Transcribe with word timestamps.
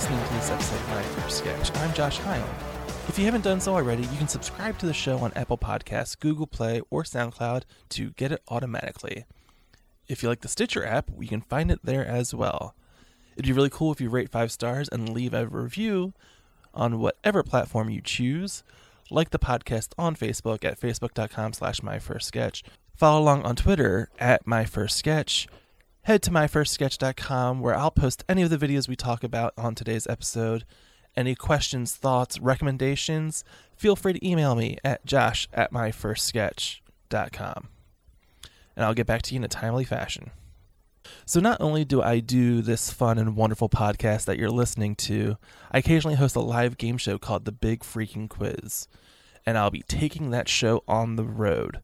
listening 0.00 0.26
to 0.26 0.32
this 0.32 0.50
episode 0.50 0.80
of 0.80 0.88
My 0.88 1.02
First 1.02 1.38
Sketch. 1.38 1.76
I'm 1.76 1.92
Josh 1.92 2.16
Heil. 2.20 2.48
If 3.06 3.18
you 3.18 3.26
haven't 3.26 3.44
done 3.44 3.60
so 3.60 3.74
already, 3.74 4.04
you 4.04 4.16
can 4.16 4.28
subscribe 4.28 4.78
to 4.78 4.86
the 4.86 4.94
show 4.94 5.18
on 5.18 5.30
Apple 5.36 5.58
Podcasts, 5.58 6.18
Google 6.18 6.46
Play, 6.46 6.80
or 6.88 7.02
SoundCloud 7.02 7.64
to 7.90 8.12
get 8.12 8.32
it 8.32 8.40
automatically. 8.48 9.26
If 10.08 10.22
you 10.22 10.30
like 10.30 10.40
the 10.40 10.48
Stitcher 10.48 10.86
app, 10.86 11.10
you 11.18 11.28
can 11.28 11.42
find 11.42 11.70
it 11.70 11.80
there 11.84 12.06
as 12.06 12.32
well. 12.32 12.74
It'd 13.34 13.44
be 13.44 13.52
really 13.52 13.68
cool 13.68 13.92
if 13.92 14.00
you 14.00 14.08
rate 14.08 14.30
five 14.30 14.50
stars 14.50 14.88
and 14.88 15.10
leave 15.10 15.34
a 15.34 15.46
review 15.46 16.14
on 16.72 16.98
whatever 16.98 17.42
platform 17.42 17.90
you 17.90 18.00
choose. 18.00 18.62
Like 19.10 19.28
the 19.28 19.38
podcast 19.38 19.88
on 19.98 20.16
Facebook 20.16 20.64
at 20.64 20.80
facebook.com 20.80 21.52
slash 21.52 21.80
myfirstsketch. 21.80 22.62
Follow 22.96 23.20
along 23.20 23.42
on 23.42 23.54
Twitter 23.54 24.08
at 24.18 24.46
myfirstsketch. 24.46 25.46
Head 26.04 26.22
to 26.22 26.30
myfirstsketch.com 26.30 27.60
where 27.60 27.76
I'll 27.76 27.90
post 27.90 28.24
any 28.26 28.40
of 28.42 28.48
the 28.48 28.56
videos 28.56 28.88
we 28.88 28.96
talk 28.96 29.22
about 29.22 29.52
on 29.58 29.74
today's 29.74 30.06
episode. 30.06 30.64
Any 31.14 31.34
questions, 31.34 31.94
thoughts, 31.94 32.38
recommendations, 32.38 33.44
feel 33.76 33.96
free 33.96 34.14
to 34.14 34.26
email 34.26 34.54
me 34.54 34.78
at 34.82 35.04
josh 35.04 35.46
at 35.52 35.72
myfirstsketch.com. 35.72 37.68
And 38.76 38.84
I'll 38.84 38.94
get 38.94 39.06
back 39.06 39.20
to 39.22 39.34
you 39.34 39.40
in 39.40 39.44
a 39.44 39.48
timely 39.48 39.84
fashion. 39.84 40.30
So, 41.26 41.38
not 41.40 41.60
only 41.60 41.84
do 41.84 42.00
I 42.00 42.20
do 42.20 42.62
this 42.62 42.90
fun 42.90 43.18
and 43.18 43.36
wonderful 43.36 43.68
podcast 43.68 44.24
that 44.24 44.38
you're 44.38 44.48
listening 44.50 44.94
to, 44.96 45.36
I 45.70 45.78
occasionally 45.78 46.16
host 46.16 46.36
a 46.36 46.40
live 46.40 46.78
game 46.78 46.96
show 46.96 47.18
called 47.18 47.44
The 47.44 47.52
Big 47.52 47.80
Freaking 47.80 48.28
Quiz. 48.28 48.88
And 49.44 49.58
I'll 49.58 49.70
be 49.70 49.82
taking 49.82 50.30
that 50.30 50.48
show 50.48 50.82
on 50.88 51.16
the 51.16 51.24
road. 51.24 51.80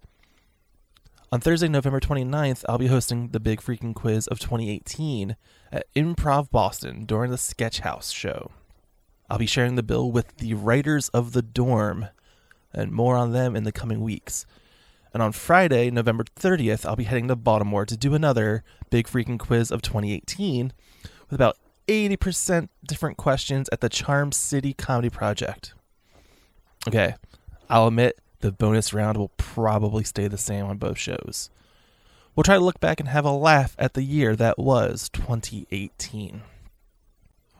On 1.33 1.41
Thursday, 1.41 1.67
November 1.67 1.99
29th, 1.99 2.65
I'll 2.69 2.79
be 2.79 2.87
hosting 2.87 3.31
the 3.31 3.41
Big 3.41 3.61
Freaking 3.61 3.97
Quiz 3.97 4.29
of 4.29 4.39
2018 4.39 5.35
at 5.73 5.93
Improv 5.95 6.53
Boston 6.53 7.05
during 7.05 7.33
the 7.33 7.37
Sketch 7.37 7.81
House 7.81 8.13
show. 8.13 8.53
I'll 9.29 9.37
be 9.39 9.47
sharing 9.47 9.75
the 9.75 9.83
bill 9.83 10.13
with 10.13 10.37
the 10.37 10.55
writers 10.55 11.09
of 11.09 11.33
The 11.33 11.43
Dorm, 11.43 12.07
and 12.73 12.93
more 12.93 13.17
on 13.17 13.33
them 13.33 13.57
in 13.57 13.65
the 13.65 13.73
coming 13.73 14.03
weeks. 14.03 14.47
And 15.13 15.21
on 15.21 15.33
Friday, 15.33 15.91
November 15.91 16.23
30th, 16.23 16.87
I'll 16.87 16.95
be 16.95 17.03
heading 17.03 17.27
to 17.27 17.35
Baltimore 17.35 17.87
to 17.87 17.97
do 17.97 18.15
another 18.15 18.63
Big 18.91 19.09
Freaking 19.09 19.39
Quiz 19.39 19.73
of 19.73 19.83
2018 19.83 20.73
with 21.29 21.35
about 21.35 21.57
80% 21.89 22.69
different 22.87 23.17
questions 23.17 23.69
at 23.73 23.81
the 23.81 23.89
Charm 23.89 24.31
City 24.31 24.73
Comedy 24.73 25.11
Project. 25.11 25.75
Okay, 26.87 27.17
I'll 27.69 27.89
admit 27.89 28.17
the 28.47 28.53
bonus 28.53 28.95
round 28.95 29.19
will 29.19 29.33
probably 29.37 30.05
stay 30.05 30.29
the 30.29 30.39
same 30.39 30.67
on 30.67 30.79
both 30.79 30.97
shows. 30.97 31.51
We'll 32.37 32.45
try 32.45 32.55
to 32.55 32.65
look 32.65 32.79
back 32.79 33.01
and 33.01 33.09
have 33.09 33.25
a 33.25 33.33
laugh 33.33 33.75
at 33.77 33.95
the 33.95 34.05
year 34.05 34.37
that 34.37 34.57
was 34.57 35.09
2018. 35.09 36.43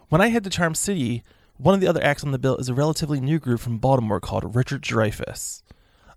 When 0.09 0.21
I 0.21 0.29
head 0.29 0.45
to 0.45 0.51
Charm 0.51 0.77
City, 0.77 1.25
one 1.57 1.75
of 1.75 1.81
the 1.81 1.89
other 1.89 2.05
acts 2.05 2.23
on 2.23 2.31
the 2.31 2.39
bill 2.39 2.57
is 2.59 2.69
a 2.69 2.75
relatively 2.75 3.21
new 3.21 3.41
group 3.41 3.59
from 3.59 3.79
Baltimore 3.79 4.21
called 4.21 4.55
Richard 4.55 4.83
Dreyfuss. 4.83 5.63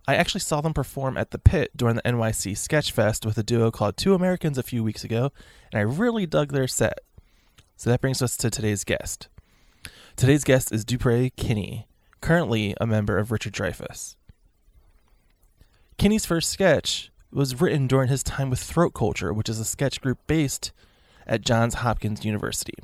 I 0.08 0.14
actually 0.14 0.42
saw 0.42 0.62
them 0.62 0.76
perform 0.76 1.18
at 1.18 1.32
the 1.32 1.40
Pit 1.40 1.72
during 1.76 1.96
the 1.96 2.04
NYC 2.04 2.52
Sketchfest 2.52 3.26
with 3.26 3.40
a 3.40 3.44
duo 3.44 3.72
called 3.72 3.98
Two 3.98 4.14
Americans 4.14 4.60
a 4.60 4.64
few 4.64 4.84
weeks 4.84 5.04
ago, 5.04 5.32
and 5.72 5.80
I 5.80 5.82
really 5.82 6.28
dug 6.28 6.52
their 6.52 6.68
set. 6.68 7.00
So 7.76 7.90
that 7.90 8.02
brings 8.02 8.22
us 8.22 8.38
to 8.38 8.52
today's 8.52 8.84
guest. 8.84 9.30
Today's 10.16 10.44
guest 10.44 10.72
is 10.72 10.86
Dupre 10.86 11.32
Kinney, 11.32 11.88
currently 12.22 12.76
a 12.80 12.86
member 12.86 13.18
of 13.18 13.32
Richard 13.32 13.54
Dreyfuss. 13.54 14.16
Kinney's 16.00 16.26
first 16.26 16.50
sketch 16.50 17.12
was 17.30 17.60
written 17.60 17.86
during 17.86 18.08
his 18.08 18.24
time 18.24 18.50
with 18.50 18.62
Throat 18.62 18.94
Culture, 18.94 19.34
which 19.34 19.50
is 19.50 19.60
a 19.60 19.66
sketch 19.66 20.00
group 20.00 20.18
based 20.28 20.72
at 21.28 21.42
Johns 21.42 21.74
Hopkins 21.74 22.24
University. 22.24 22.76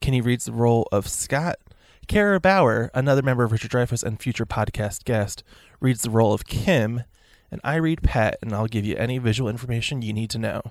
Kinney 0.00 0.20
reads 0.20 0.44
the 0.44 0.52
role 0.52 0.86
of 0.92 1.08
Scott. 1.08 1.58
Kara 2.06 2.38
Bauer, 2.38 2.92
another 2.94 3.20
member 3.20 3.42
of 3.42 3.50
Richard 3.50 3.72
Dreyfuss 3.72 4.04
and 4.04 4.22
future 4.22 4.46
podcast 4.46 5.02
guest, 5.02 5.42
reads 5.80 6.02
the 6.02 6.10
role 6.10 6.32
of 6.32 6.46
Kim, 6.46 7.02
and 7.50 7.60
I 7.64 7.74
read 7.76 8.04
Pat, 8.04 8.38
and 8.42 8.52
I'll 8.52 8.68
give 8.68 8.84
you 8.84 8.94
any 8.94 9.18
visual 9.18 9.50
information 9.50 10.02
you 10.02 10.12
need 10.12 10.30
to 10.30 10.38
know. 10.38 10.62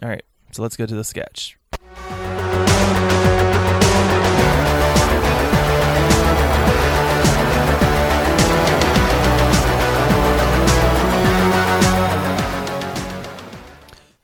All 0.00 0.08
right, 0.08 0.24
so 0.52 0.62
let's 0.62 0.76
go 0.76 0.86
to 0.86 0.94
the 0.94 1.02
sketch. 1.02 1.58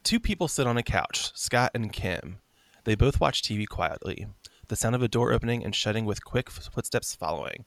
Two 0.08 0.18
people 0.18 0.48
sit 0.48 0.66
on 0.66 0.78
a 0.78 0.82
couch, 0.82 1.32
Scott 1.34 1.72
and 1.74 1.92
Kim. 1.92 2.38
They 2.84 2.94
both 2.94 3.20
watch 3.20 3.42
TV 3.42 3.68
quietly, 3.68 4.26
the 4.68 4.74
sound 4.74 4.94
of 4.94 5.02
a 5.02 5.06
door 5.06 5.34
opening 5.34 5.62
and 5.62 5.74
shutting 5.74 6.06
with 6.06 6.24
quick 6.24 6.48
footsteps 6.48 7.14
following. 7.14 7.66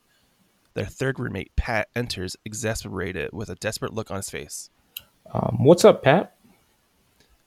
Their 0.73 0.87
third 0.87 1.19
roommate, 1.19 1.55
Pat, 1.55 1.89
enters, 1.95 2.35
exasperated, 2.43 3.29
with 3.31 3.49
a 3.49 3.55
desperate 3.55 3.93
look 3.93 4.09
on 4.09 4.17
his 4.17 4.31
face. 4.31 4.71
Um, 5.31 5.57
what's 5.59 5.85
up, 5.85 6.01
Pat? 6.01 6.35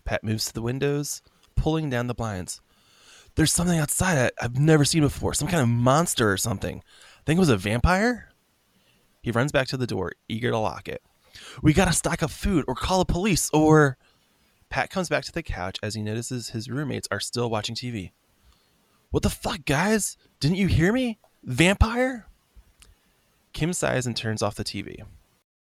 Pat 0.04 0.22
moves 0.22 0.44
to 0.44 0.52
the 0.52 0.62
windows, 0.62 1.22
pulling 1.56 1.90
down 1.90 2.06
the 2.06 2.14
blinds. 2.14 2.60
There's 3.34 3.52
something 3.52 3.80
outside 3.80 4.30
I've 4.40 4.60
never 4.60 4.84
seen 4.84 5.02
before, 5.02 5.34
some 5.34 5.48
kind 5.48 5.60
of 5.60 5.68
monster 5.68 6.30
or 6.30 6.36
something. 6.36 6.84
I 7.18 7.22
think 7.26 7.38
it 7.38 7.40
was 7.40 7.48
a 7.48 7.56
vampire? 7.56 8.28
He 9.22 9.32
runs 9.32 9.50
back 9.50 9.66
to 9.66 9.76
the 9.76 9.88
door, 9.88 10.12
eager 10.28 10.52
to 10.52 10.58
lock 10.58 10.86
it. 10.86 11.02
We 11.62 11.72
gotta 11.72 11.92
stock 11.92 12.22
up 12.22 12.30
food 12.30 12.64
or 12.68 12.76
call 12.76 13.00
the 13.00 13.12
police 13.12 13.50
or. 13.52 13.98
Pat 14.74 14.90
comes 14.90 15.08
back 15.08 15.22
to 15.22 15.30
the 15.30 15.44
couch 15.44 15.78
as 15.84 15.94
he 15.94 16.02
notices 16.02 16.48
his 16.48 16.68
roommates 16.68 17.06
are 17.12 17.20
still 17.20 17.48
watching 17.48 17.76
TV. 17.76 18.10
What 19.12 19.22
the 19.22 19.30
fuck, 19.30 19.64
guys? 19.64 20.16
Didn't 20.40 20.56
you 20.56 20.66
hear 20.66 20.92
me? 20.92 21.20
Vampire? 21.44 22.26
Kim 23.52 23.72
sighs 23.72 24.04
and 24.04 24.16
turns 24.16 24.42
off 24.42 24.56
the 24.56 24.64
TV. 24.64 25.04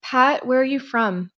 Pat, 0.02 0.48
where 0.48 0.60
are 0.60 0.66
you 0.66 0.80
from? 0.80 1.30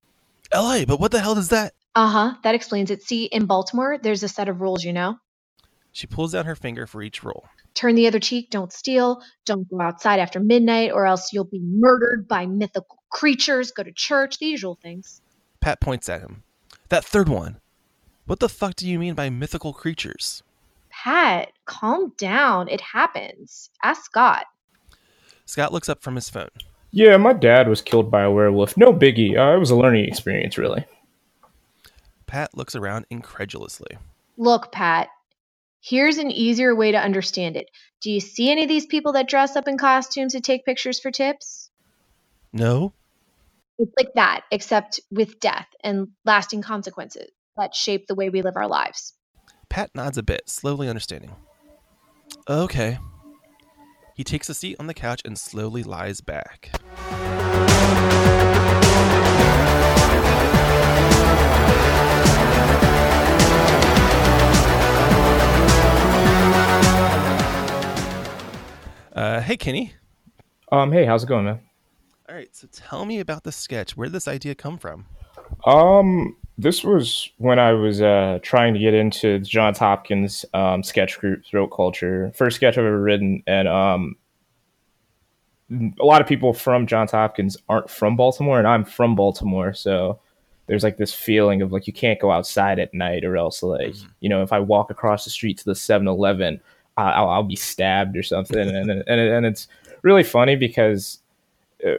LA, 0.53 0.85
but 0.85 1.01
what 1.01 1.11
the 1.11 1.19
hell 1.19 1.35
does 1.35 1.49
that? 1.49 1.73
Uh 1.95 2.07
huh, 2.07 2.33
that 2.43 2.55
explains 2.55 2.91
it. 2.91 3.03
See, 3.03 3.25
in 3.25 3.45
Baltimore, 3.45 3.97
there's 4.01 4.23
a 4.23 4.29
set 4.29 4.47
of 4.47 4.61
rules, 4.61 4.85
you 4.85 4.93
know? 4.93 5.17
She 5.91 6.07
pulls 6.07 6.31
down 6.31 6.45
her 6.45 6.55
finger 6.55 6.87
for 6.87 7.01
each 7.01 7.25
rule. 7.25 7.49
Turn 7.73 7.95
the 7.95 8.07
other 8.07 8.21
cheek, 8.21 8.51
don't 8.51 8.71
steal, 8.71 9.21
don't 9.43 9.69
go 9.69 9.81
outside 9.81 10.21
after 10.21 10.39
midnight, 10.39 10.93
or 10.93 11.05
else 11.05 11.33
you'll 11.33 11.43
be 11.43 11.59
murdered 11.61 12.25
by 12.25 12.45
mythical 12.45 13.03
creatures, 13.09 13.71
go 13.71 13.83
to 13.83 13.91
church, 13.91 14.39
the 14.39 14.45
usual 14.45 14.79
things. 14.81 15.19
Pat 15.59 15.81
points 15.81 16.07
at 16.07 16.21
him. 16.21 16.43
That 16.89 17.05
third 17.05 17.29
one. 17.29 17.57
What 18.25 18.39
the 18.39 18.49
fuck 18.49 18.75
do 18.75 18.87
you 18.87 18.99
mean 18.99 19.13
by 19.13 19.29
mythical 19.29 19.73
creatures? 19.73 20.43
Pat, 20.89 21.51
calm 21.65 22.13
down. 22.17 22.67
It 22.67 22.81
happens. 22.81 23.69
Ask 23.83 24.05
Scott. 24.05 24.45
Scott 25.45 25.71
looks 25.71 25.89
up 25.89 26.01
from 26.01 26.15
his 26.15 26.29
phone. 26.29 26.49
Yeah, 26.91 27.17
my 27.17 27.33
dad 27.33 27.67
was 27.67 27.81
killed 27.81 28.09
by 28.09 28.23
a 28.23 28.31
werewolf. 28.31 28.75
No 28.75 28.91
biggie. 28.91 29.37
Uh, 29.37 29.55
it 29.55 29.59
was 29.59 29.69
a 29.71 29.75
learning 29.75 30.05
experience, 30.05 30.57
really. 30.57 30.85
Pat 32.25 32.55
looks 32.55 32.75
around 32.75 33.05
incredulously. 33.09 33.97
Look, 34.37 34.71
Pat, 34.71 35.09
here's 35.81 36.17
an 36.17 36.31
easier 36.31 36.75
way 36.75 36.91
to 36.91 36.97
understand 36.99 37.55
it. 37.55 37.69
Do 38.01 38.11
you 38.11 38.19
see 38.19 38.51
any 38.51 38.63
of 38.63 38.69
these 38.69 38.85
people 38.85 39.13
that 39.13 39.27
dress 39.27 39.55
up 39.55 39.67
in 39.67 39.77
costumes 39.77 40.33
to 40.33 40.41
take 40.41 40.65
pictures 40.65 40.99
for 40.99 41.11
tips? 41.11 41.69
No? 42.53 42.93
It's 43.79 43.93
like 43.97 44.13
that, 44.15 44.41
except 44.51 44.99
with 45.09 45.39
death 45.39 45.67
and 45.85 46.09
lasting 46.25 46.61
consequences 46.61 47.31
that 47.55 47.73
shape 47.73 48.07
the 48.07 48.15
way 48.15 48.29
we 48.29 48.41
live 48.41 48.57
our 48.57 48.67
lives. 48.67 49.13
Pat 49.69 49.89
nods 49.95 50.17
a 50.17 50.23
bit, 50.23 50.49
slowly 50.49 50.89
understanding. 50.89 51.31
Okay. 52.49 52.99
He 54.15 54.25
takes 54.25 54.49
a 54.49 54.53
seat 54.53 54.75
on 54.81 54.87
the 54.87 54.93
couch 54.93 55.21
and 55.23 55.39
slowly 55.39 55.81
lies 55.81 56.19
back. 56.19 56.71
Uh, 69.15 69.39
hey, 69.39 69.55
Kenny. 69.55 69.93
Um, 70.69 70.91
hey, 70.91 71.05
how's 71.05 71.23
it 71.23 71.27
going, 71.27 71.45
man? 71.45 71.61
All 72.29 72.35
right, 72.35 72.55
so 72.55 72.67
tell 72.71 73.05
me 73.05 73.19
about 73.19 73.43
the 73.43 73.51
sketch. 73.51 73.97
Where 73.97 74.05
did 74.05 74.13
this 74.13 74.27
idea 74.27 74.53
come 74.53 74.77
from? 74.77 75.05
Um, 75.65 76.37
this 76.59 76.83
was 76.83 77.27
when 77.37 77.57
I 77.57 77.71
was 77.73 78.01
uh, 78.03 78.37
trying 78.43 78.73
to 78.75 78.79
get 78.79 78.93
into 78.93 79.39
the 79.39 79.45
Johns 79.45 79.79
Hopkins 79.79 80.45
um, 80.53 80.83
sketch 80.83 81.17
group, 81.19 81.43
Throat 81.45 81.71
Culture. 81.75 82.31
First 82.35 82.57
sketch 82.57 82.77
I've 82.77 82.85
ever 82.85 83.01
written, 83.01 83.41
and 83.47 83.67
um, 83.67 84.15
a 85.99 86.05
lot 86.05 86.21
of 86.21 86.27
people 86.27 86.53
from 86.53 86.85
Johns 86.85 87.11
Hopkins 87.11 87.57
aren't 87.67 87.89
from 87.89 88.15
Baltimore, 88.15 88.59
and 88.59 88.67
I'm 88.67 88.85
from 88.85 89.15
Baltimore, 89.15 89.73
so 89.73 90.19
there's 90.67 90.83
like 90.83 90.97
this 90.97 91.13
feeling 91.15 91.63
of 91.63 91.71
like 91.71 91.87
you 91.87 91.93
can't 91.93 92.19
go 92.19 92.29
outside 92.31 92.77
at 92.77 92.93
night, 92.93 93.25
or 93.25 93.37
else 93.37 93.63
like 93.63 93.93
Mhm. 93.93 94.07
you 94.19 94.29
know 94.29 94.43
if 94.43 94.53
I 94.53 94.59
walk 94.59 94.91
across 94.91 95.23
the 95.23 95.31
street 95.31 95.57
to 95.59 95.65
the 95.65 95.73
7-Eleven, 95.73 96.61
I- 96.95 97.11
I'll, 97.11 97.29
I'll 97.29 97.43
be 97.43 97.55
stabbed 97.55 98.15
or 98.15 98.21
something, 98.23 98.59
and 98.69 98.91
and 98.91 99.07
and 99.07 99.45
it's 99.47 99.67
really 100.03 100.23
funny 100.23 100.55
because 100.55 101.19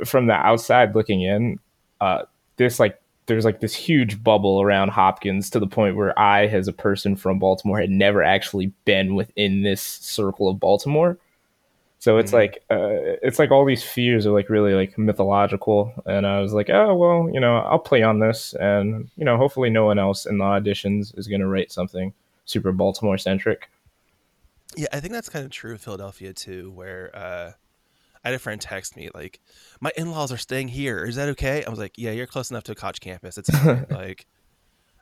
from 0.05 0.27
the 0.27 0.35
outside 0.35 0.95
looking 0.95 1.23
in, 1.23 1.59
uh, 2.01 2.23
this 2.57 2.79
like 2.81 3.01
there's 3.27 3.45
like 3.45 3.61
this 3.61 3.75
huge 3.75 4.23
bubble 4.23 4.61
around 4.61 4.89
Hopkins 4.91 5.51
to 5.51 5.61
the 5.61 5.67
point 5.67 5.97
where 5.97 6.19
I, 6.19 6.47
as 6.47 6.69
a 6.69 6.73
person 6.73 7.17
from 7.17 7.39
Baltimore, 7.39 7.81
had 7.81 7.91
never 7.91 8.23
actually 8.23 8.73
been 8.85 9.15
within 9.15 9.63
this 9.63 9.81
circle 9.83 10.49
of 10.49 10.59
Baltimore. 10.61 11.19
So 11.99 12.17
it's 12.19 12.33
Mhm. 12.33 12.35
like 12.35 12.65
uh, 12.71 13.19
it's 13.23 13.39
like 13.39 13.51
all 13.51 13.65
these 13.67 13.83
fears 13.85 14.27
are 14.27 14.33
like 14.33 14.49
really 14.49 14.75
like 14.75 14.97
mythological, 14.99 15.93
and 16.07 16.27
I 16.27 16.41
was 16.41 16.53
like, 16.55 16.71
oh 16.71 16.95
well, 16.95 17.31
you 17.33 17.41
know, 17.41 17.59
I'll 17.59 17.79
play 17.79 18.03
on 18.03 18.21
this, 18.21 18.55
and 18.55 19.11
you 19.17 19.25
know, 19.25 19.37
hopefully 19.37 19.71
no 19.71 19.85
one 19.85 19.99
else 19.99 20.27
in 20.27 20.39
the 20.39 20.45
auditions 20.45 21.17
is 21.19 21.29
gonna 21.29 21.47
write 21.49 21.73
something 21.73 22.15
super 22.47 22.73
Baltimore 22.73 23.19
centric. 23.19 23.69
Yeah, 24.77 24.87
I 24.93 25.01
think 25.01 25.13
that's 25.13 25.29
kind 25.29 25.45
of 25.45 25.51
true 25.51 25.75
of 25.75 25.81
Philadelphia 25.81 26.33
too, 26.33 26.71
where 26.71 27.11
uh, 27.15 27.53
I 28.25 28.29
had 28.29 28.35
a 28.35 28.39
friend 28.39 28.61
text 28.61 28.97
me 28.97 29.09
like, 29.15 29.41
"My 29.81 29.91
in-laws 29.97 30.31
are 30.33 30.37
staying 30.37 30.69
here. 30.69 31.05
Is 31.05 31.17
that 31.17 31.29
okay?" 31.31 31.65
I 31.65 31.71
was 31.71 31.79
like, 31.79 31.97
"Yeah, 31.97 32.11
you're 32.11 32.27
close 32.27 32.51
enough 32.51 32.65
to 32.65 32.73
a 32.73 32.75
college 32.75 33.01
campus. 33.01 33.39
It's 33.39 33.51
like, 33.91 34.27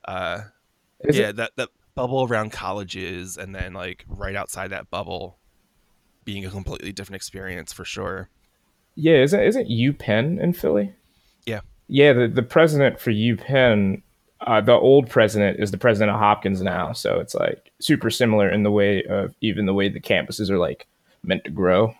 uh, 0.04 0.42
Is 1.00 1.18
yeah, 1.18 1.30
it? 1.30 1.36
that 1.36 1.52
that 1.56 1.70
bubble 1.94 2.24
around 2.24 2.52
colleges, 2.52 3.36
and 3.36 3.54
then 3.54 3.72
like 3.72 4.04
right 4.08 4.36
outside 4.36 4.70
that 4.70 4.90
bubble, 4.90 5.38
being 6.24 6.44
a 6.44 6.50
completely 6.50 6.92
different 6.92 7.16
experience 7.16 7.72
for 7.72 7.84
sure. 7.84 8.28
Yeah, 8.94 9.22
isn't 9.22 9.40
isn't 9.40 9.68
UPenn 9.68 10.40
in 10.40 10.52
Philly? 10.52 10.92
Yeah. 11.46 11.60
Yeah, 11.88 12.12
the, 12.12 12.28
the 12.28 12.42
president 12.42 13.00
for 13.00 13.10
UPenn, 13.10 14.02
uh, 14.40 14.60
the 14.60 14.72
old 14.72 15.08
president 15.08 15.58
is 15.58 15.70
the 15.70 15.78
president 15.78 16.10
of 16.10 16.20
Hopkins 16.20 16.60
now, 16.60 16.92
so 16.92 17.18
it's 17.18 17.34
like 17.34 17.72
super 17.80 18.10
similar 18.10 18.50
in 18.50 18.62
the 18.62 18.70
way 18.70 19.02
of 19.04 19.34
even 19.40 19.66
the 19.66 19.72
way 19.74 19.88
the 19.88 20.00
campuses 20.00 20.50
are 20.50 20.58
like 20.58 20.86
meant 21.22 21.44
to 21.44 21.50
grow. 21.50 21.94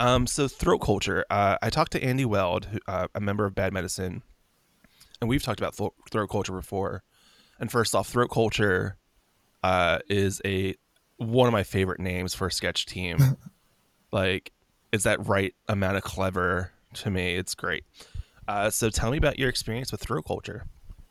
Um, 0.00 0.26
so 0.26 0.48
throat 0.48 0.78
culture. 0.78 1.24
Uh, 1.30 1.56
I 1.60 1.70
talked 1.70 1.92
to 1.92 2.02
Andy 2.02 2.24
Weld, 2.24 2.66
who, 2.66 2.78
uh, 2.86 3.08
a 3.14 3.20
member 3.20 3.44
of 3.44 3.54
Bad 3.54 3.72
Medicine, 3.72 4.22
and 5.20 5.28
we've 5.28 5.42
talked 5.42 5.60
about 5.60 5.74
thro- 5.74 5.94
throat 6.10 6.28
culture 6.28 6.52
before. 6.52 7.02
And 7.58 7.70
first 7.70 7.94
off, 7.94 8.08
throat 8.08 8.30
culture 8.30 8.96
uh, 9.64 9.98
is 10.08 10.40
a 10.44 10.76
one 11.16 11.48
of 11.48 11.52
my 11.52 11.64
favorite 11.64 11.98
names 11.98 12.34
for 12.34 12.46
a 12.46 12.52
sketch 12.52 12.86
team. 12.86 13.18
like, 14.12 14.52
it's 14.92 15.04
that 15.04 15.26
right 15.26 15.54
amount 15.66 15.96
of 15.96 16.04
clever 16.04 16.70
to 16.94 17.10
me. 17.10 17.34
It's 17.34 17.54
great. 17.54 17.84
Uh, 18.46 18.70
so 18.70 18.88
tell 18.88 19.10
me 19.10 19.18
about 19.18 19.38
your 19.38 19.48
experience 19.48 19.90
with 19.90 20.00
throat 20.00 20.24
culture. 20.26 20.64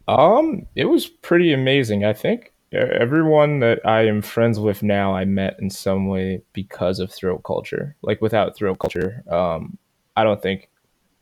Um, 0.08 0.66
it 0.76 0.86
was 0.86 1.08
pretty 1.08 1.54
amazing. 1.54 2.06
I 2.06 2.14
think 2.14 2.54
everyone 2.72 3.60
that 3.60 3.86
I 3.86 4.08
am 4.08 4.22
friends 4.22 4.60
with 4.60 4.84
now, 4.84 5.16
I 5.16 5.26
met 5.26 5.58
in 5.60 5.70
some 5.70 6.08
way 6.08 6.42
because 6.54 7.00
of 7.00 7.12
throat 7.12 7.44
culture. 7.44 7.96
Like 8.02 8.22
without 8.22 8.56
throat 8.56 8.80
culture, 8.80 9.24
um, 9.30 9.78
I 10.16 10.24
don't 10.24 10.42
think 10.42 10.70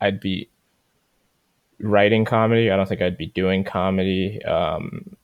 I'd 0.02 0.20
be 0.20 0.50
writing 1.80 2.26
comedy. 2.26 2.72
I 2.72 2.76
don't 2.76 2.88
think 2.88 3.02
I'd 3.02 3.18
be 3.18 3.28
doing 3.28 3.64
comedy. 3.64 4.44
Um, 4.44 5.16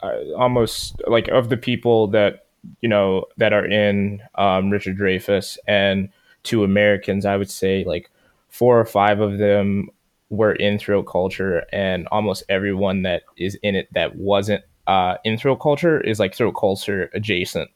I, 0.00 0.32
almost 0.36 1.00
like 1.06 1.28
of 1.28 1.48
the 1.48 1.56
people 1.56 2.08
that 2.08 2.46
you 2.80 2.88
know 2.88 3.24
that 3.36 3.52
are 3.52 3.66
in 3.66 4.22
um, 4.36 4.70
Richard 4.70 4.98
Dreyfuss 4.98 5.58
and 5.66 6.10
Two 6.42 6.62
Americans, 6.62 7.26
I 7.26 7.36
would 7.36 7.50
say 7.50 7.84
like 7.84 8.10
four 8.48 8.78
or 8.78 8.84
five 8.84 9.20
of 9.20 9.38
them 9.38 9.88
were 10.30 10.52
in 10.52 10.78
throat 10.78 11.04
culture, 11.04 11.64
and 11.72 12.06
almost 12.12 12.44
everyone 12.48 13.02
that 13.02 13.22
is 13.36 13.58
in 13.62 13.74
it 13.74 13.88
that 13.94 14.16
wasn't 14.16 14.62
uh, 14.86 15.16
in 15.24 15.36
throat 15.36 15.56
culture 15.56 16.00
is 16.00 16.18
like 16.18 16.34
throat 16.34 16.52
culture 16.52 17.10
adjacent. 17.14 17.70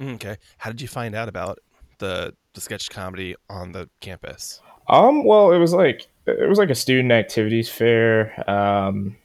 Okay. 0.00 0.36
How 0.58 0.70
did 0.70 0.80
you 0.80 0.88
find 0.88 1.14
out 1.14 1.28
about 1.28 1.60
the 1.98 2.34
the 2.54 2.60
sketch 2.60 2.90
comedy 2.90 3.34
on 3.48 3.72
the 3.72 3.88
campus? 4.00 4.60
Um, 4.88 5.24
well, 5.24 5.52
it 5.52 5.58
was 5.58 5.72
like 5.72 6.06
it 6.26 6.48
was 6.48 6.58
like 6.58 6.70
a 6.70 6.74
student 6.74 7.12
activities 7.12 7.68
fair, 7.68 8.48
um, 8.50 9.16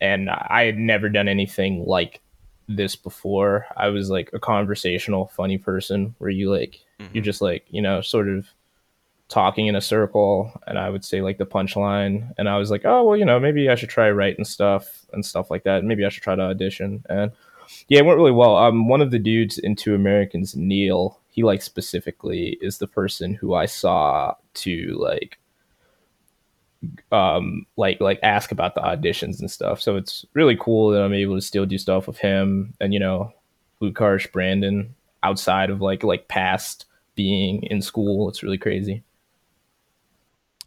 and 0.00 0.30
I 0.30 0.64
had 0.64 0.78
never 0.78 1.08
done 1.08 1.28
anything 1.28 1.84
like 1.86 2.20
this 2.68 2.96
before. 2.96 3.66
I 3.76 3.88
was 3.88 4.10
like 4.10 4.30
a 4.32 4.38
conversational, 4.38 5.26
funny 5.28 5.58
person 5.58 6.14
where 6.18 6.30
you 6.30 6.50
like 6.50 6.80
you're 7.12 7.24
just 7.24 7.42
like 7.42 7.64
you 7.68 7.82
know 7.82 8.00
sort 8.00 8.28
of 8.28 8.46
talking 9.28 9.66
in 9.66 9.76
a 9.76 9.80
circle, 9.80 10.52
and 10.66 10.78
I 10.78 10.90
would 10.90 11.04
say 11.04 11.22
like 11.22 11.38
the 11.38 11.46
punchline, 11.46 12.32
and 12.38 12.48
I 12.48 12.58
was 12.58 12.70
like, 12.70 12.82
oh 12.84 13.04
well, 13.04 13.16
you 13.16 13.24
know 13.24 13.40
maybe 13.40 13.68
I 13.68 13.74
should 13.74 13.88
try 13.88 14.10
writing 14.10 14.44
stuff 14.44 15.06
and 15.12 15.24
stuff 15.24 15.50
like 15.50 15.64
that. 15.64 15.84
Maybe 15.84 16.04
I 16.04 16.08
should 16.08 16.22
try 16.22 16.34
to 16.34 16.42
audition, 16.42 17.04
and 17.08 17.32
yeah, 17.88 18.00
it 18.00 18.04
went 18.04 18.18
really 18.18 18.32
well. 18.32 18.56
Um, 18.56 18.88
one 18.88 19.00
of 19.00 19.10
the 19.10 19.18
dudes 19.18 19.58
in 19.58 19.76
Two 19.76 19.94
Americans, 19.94 20.54
Neil, 20.54 21.20
he 21.30 21.42
like 21.42 21.62
specifically 21.62 22.58
is 22.60 22.78
the 22.78 22.86
person 22.86 23.34
who 23.34 23.54
I 23.54 23.66
saw 23.66 24.34
to 24.54 24.96
like 24.98 25.38
um 27.12 27.66
like 27.76 27.98
like 28.00 28.20
ask 28.22 28.52
about 28.52 28.74
the 28.74 28.80
auditions 28.80 29.40
and 29.40 29.50
stuff. 29.50 29.80
So 29.80 29.96
it's 29.96 30.24
really 30.34 30.56
cool 30.56 30.90
that 30.90 31.02
I'm 31.02 31.14
able 31.14 31.34
to 31.34 31.40
still 31.40 31.66
do 31.66 31.78
stuff 31.78 32.06
with 32.06 32.18
him 32.18 32.74
and 32.80 32.92
you 32.92 33.00
know 33.00 33.32
Utkarsh 33.82 34.30
Brandon 34.32 34.94
outside 35.22 35.70
of 35.70 35.80
like 35.80 36.04
like 36.04 36.28
past 36.28 36.86
being 37.14 37.62
in 37.64 37.80
school. 37.82 38.28
It's 38.28 38.42
really 38.42 38.58
crazy. 38.58 39.02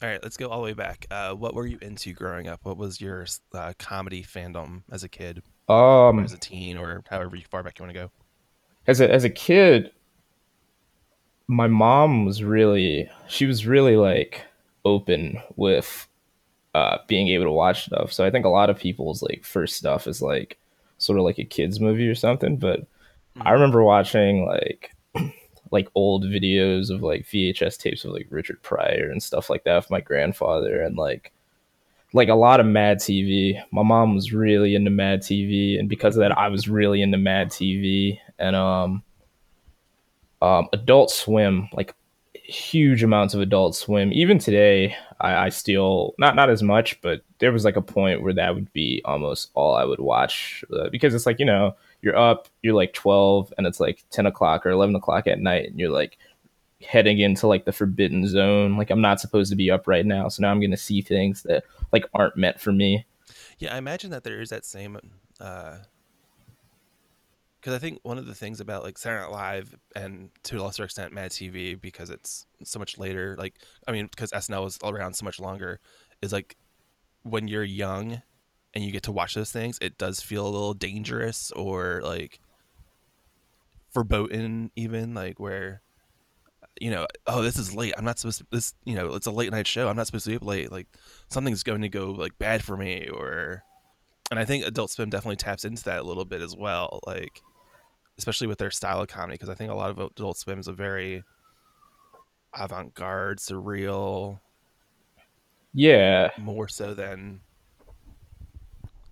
All 0.01 0.07
right, 0.09 0.21
let's 0.21 0.37
go 0.37 0.47
all 0.47 0.59
the 0.59 0.65
way 0.65 0.73
back. 0.73 1.07
Uh, 1.09 1.33
what 1.33 1.55
were 1.55 1.65
you 1.65 1.79
into 1.81 2.13
growing 2.13 2.47
up? 2.47 2.59
What 2.63 2.77
was 2.77 3.01
your 3.01 3.25
uh, 3.53 3.73
comedy 3.79 4.23
fandom 4.23 4.83
as 4.91 5.03
a 5.03 5.09
kid, 5.09 5.41
Um 5.67 6.23
as 6.23 6.33
a 6.33 6.37
teen, 6.37 6.77
or 6.77 7.03
however 7.09 7.35
far 7.49 7.63
back 7.63 7.79
you 7.79 7.83
want 7.83 7.95
to 7.95 7.99
go? 7.99 8.11
as 8.87 9.01
a 9.01 9.11
as 9.11 9.23
a 9.23 9.29
kid 9.29 9.91
my 11.47 11.67
mom 11.67 12.25
was 12.25 12.43
really 12.43 13.09
she 13.27 13.45
was 13.45 13.65
really 13.65 13.95
like 13.95 14.43
open 14.85 15.41
with 15.55 16.07
uh 16.73 16.97
being 17.07 17.27
able 17.29 17.45
to 17.45 17.51
watch 17.51 17.85
stuff 17.85 18.11
so 18.11 18.25
i 18.25 18.31
think 18.31 18.45
a 18.45 18.49
lot 18.49 18.69
of 18.69 18.77
people's 18.77 19.21
like 19.21 19.43
first 19.43 19.75
stuff 19.75 20.07
is 20.07 20.21
like 20.21 20.57
sort 20.97 21.17
of 21.17 21.25
like 21.25 21.39
a 21.39 21.43
kids 21.43 21.79
movie 21.79 22.07
or 22.07 22.15
something 22.15 22.57
but 22.57 22.85
i 23.41 23.51
remember 23.51 23.83
watching 23.83 24.45
like 24.45 24.95
like 25.71 25.89
old 25.95 26.23
videos 26.23 26.89
of 26.89 27.01
like 27.01 27.25
vhs 27.25 27.77
tapes 27.77 28.05
of 28.05 28.11
like 28.11 28.27
richard 28.29 28.61
pryor 28.61 29.09
and 29.11 29.21
stuff 29.21 29.49
like 29.49 29.63
that 29.63 29.75
with 29.75 29.91
my 29.91 30.01
grandfather 30.01 30.81
and 30.81 30.97
like 30.97 31.31
like 32.13 32.29
a 32.29 32.35
lot 32.35 32.59
of 32.59 32.65
mad 32.65 32.97
tv 32.97 33.61
my 33.71 33.83
mom 33.83 34.15
was 34.15 34.33
really 34.33 34.75
into 34.75 34.89
mad 34.89 35.21
tv 35.21 35.79
and 35.79 35.89
because 35.89 36.15
of 36.15 36.21
that 36.21 36.37
i 36.37 36.47
was 36.47 36.67
really 36.67 37.01
into 37.01 37.17
mad 37.17 37.49
tv 37.49 38.17
and 38.39 38.55
um 38.55 39.03
um, 40.41 40.67
Adult 40.73 41.11
Swim, 41.11 41.69
like 41.73 41.95
huge 42.33 43.03
amounts 43.03 43.33
of 43.33 43.41
Adult 43.41 43.75
Swim. 43.75 44.11
Even 44.13 44.37
today, 44.37 44.95
I, 45.19 45.45
I 45.45 45.49
still 45.49 46.13
not 46.19 46.35
not 46.35 46.49
as 46.49 46.63
much, 46.63 46.99
but 47.01 47.21
there 47.39 47.51
was 47.51 47.65
like 47.65 47.75
a 47.75 47.81
point 47.81 48.21
where 48.21 48.33
that 48.33 48.55
would 48.55 48.71
be 48.73 49.01
almost 49.05 49.51
all 49.53 49.75
I 49.75 49.83
would 49.83 49.99
watch 49.99 50.63
uh, 50.73 50.89
because 50.89 51.13
it's 51.13 51.25
like 51.25 51.39
you 51.39 51.45
know 51.45 51.75
you're 52.01 52.17
up, 52.17 52.47
you're 52.61 52.75
like 52.75 52.93
twelve, 52.93 53.53
and 53.57 53.67
it's 53.67 53.79
like 53.79 54.03
ten 54.09 54.25
o'clock 54.25 54.65
or 54.65 54.69
eleven 54.69 54.95
o'clock 54.95 55.27
at 55.27 55.39
night, 55.39 55.69
and 55.69 55.79
you're 55.79 55.89
like 55.89 56.17
heading 56.81 57.19
into 57.19 57.47
like 57.47 57.65
the 57.65 57.71
forbidden 57.71 58.27
zone. 58.27 58.77
Like 58.77 58.89
I'm 58.89 59.01
not 59.01 59.19
supposed 59.19 59.49
to 59.49 59.55
be 59.55 59.71
up 59.71 59.87
right 59.87 60.05
now, 60.05 60.27
so 60.29 60.41
now 60.41 60.51
I'm 60.51 60.61
gonna 60.61 60.77
see 60.77 61.01
things 61.01 61.43
that 61.43 61.63
like 61.91 62.05
aren't 62.13 62.37
meant 62.37 62.59
for 62.59 62.71
me. 62.71 63.05
Yeah, 63.59 63.73
I 63.73 63.77
imagine 63.77 64.11
that 64.11 64.23
there 64.23 64.41
is 64.41 64.49
that 64.49 64.65
same. 64.65 64.97
Uh, 65.39 65.77
because 67.59 67.75
I 67.75 67.79
think 67.79 67.99
one 68.03 68.17
of 68.17 68.27
the 68.27 68.35
things 68.35 68.61
about 68.61 68.83
like 68.83 68.97
Saturday 68.97 69.23
Night 69.23 69.31
Live 69.31 69.75
and 69.93 70.29
to 70.43 70.57
a 70.57 70.63
lesser 70.63 70.85
extent 70.85 71.11
Mad 71.11 71.31
TV, 71.31 71.79
because 71.79 72.09
it's 72.09 72.45
so 72.63 72.79
much 72.79 72.97
later. 72.97 73.35
Like, 73.37 73.55
I 73.85 73.91
mean, 73.91 74.07
because 74.07 74.31
SNL 74.31 74.63
was 74.63 74.79
around 74.83 75.15
so 75.15 75.25
much 75.25 75.37
longer, 75.37 75.81
is 76.21 76.31
like 76.31 76.55
when 77.23 77.47
you're 77.49 77.63
young 77.63 78.21
and 78.73 78.83
you 78.83 78.91
get 78.91 79.03
to 79.03 79.11
watch 79.11 79.33
those 79.33 79.51
things, 79.51 79.77
it 79.81 79.97
does 79.97 80.21
feel 80.21 80.45
a 80.45 80.49
little 80.49 80.73
dangerous 80.73 81.51
or 81.51 82.01
like 82.03 82.39
verboten, 83.93 84.71
even 84.75 85.13
like 85.13 85.39
where 85.39 85.81
you 86.79 86.91
know, 86.91 87.07
oh, 87.25 87.41
this 87.41 87.57
is 87.57 87.73
late. 87.73 87.93
I'm 87.97 88.05
not 88.05 88.19
supposed 88.19 88.39
to. 88.39 88.47
This, 88.51 88.75
you 88.85 88.95
know, 88.95 89.15
it's 89.15 89.25
a 89.25 89.31
late 89.31 89.51
night 89.51 89.65
show. 89.65 89.87
I'm 89.87 89.95
not 89.95 90.05
supposed 90.05 90.25
to 90.25 90.31
be 90.31 90.35
up 90.35 90.45
late. 90.45 90.71
Like 90.71 90.87
something's 91.27 91.63
going 91.63 91.81
to 91.81 91.89
go 91.89 92.11
like 92.11 92.37
bad 92.37 92.63
for 92.63 92.77
me, 92.77 93.09
or. 93.11 93.63
And 94.29 94.39
I 94.39 94.45
think 94.45 94.65
Adult 94.65 94.91
Swim 94.91 95.09
definitely 95.09 95.37
taps 95.37 95.63
into 95.63 95.83
that 95.85 96.01
a 96.01 96.03
little 96.03 96.25
bit 96.25 96.41
as 96.41 96.55
well, 96.55 96.99
like 97.07 97.41
especially 98.17 98.47
with 98.47 98.57
their 98.57 98.71
style 98.71 99.01
of 99.01 99.07
comedy, 99.07 99.35
because 99.35 99.49
I 99.49 99.55
think 99.55 99.71
a 99.71 99.75
lot 99.75 99.89
of 99.89 99.99
Adult 99.99 100.37
Swim 100.37 100.59
is 100.59 100.67
a 100.67 100.73
very 100.73 101.23
avant-garde, 102.53 103.39
surreal, 103.39 104.39
Yeah, 105.73 106.31
more 106.39 106.67
so 106.67 106.93
than 106.93 107.41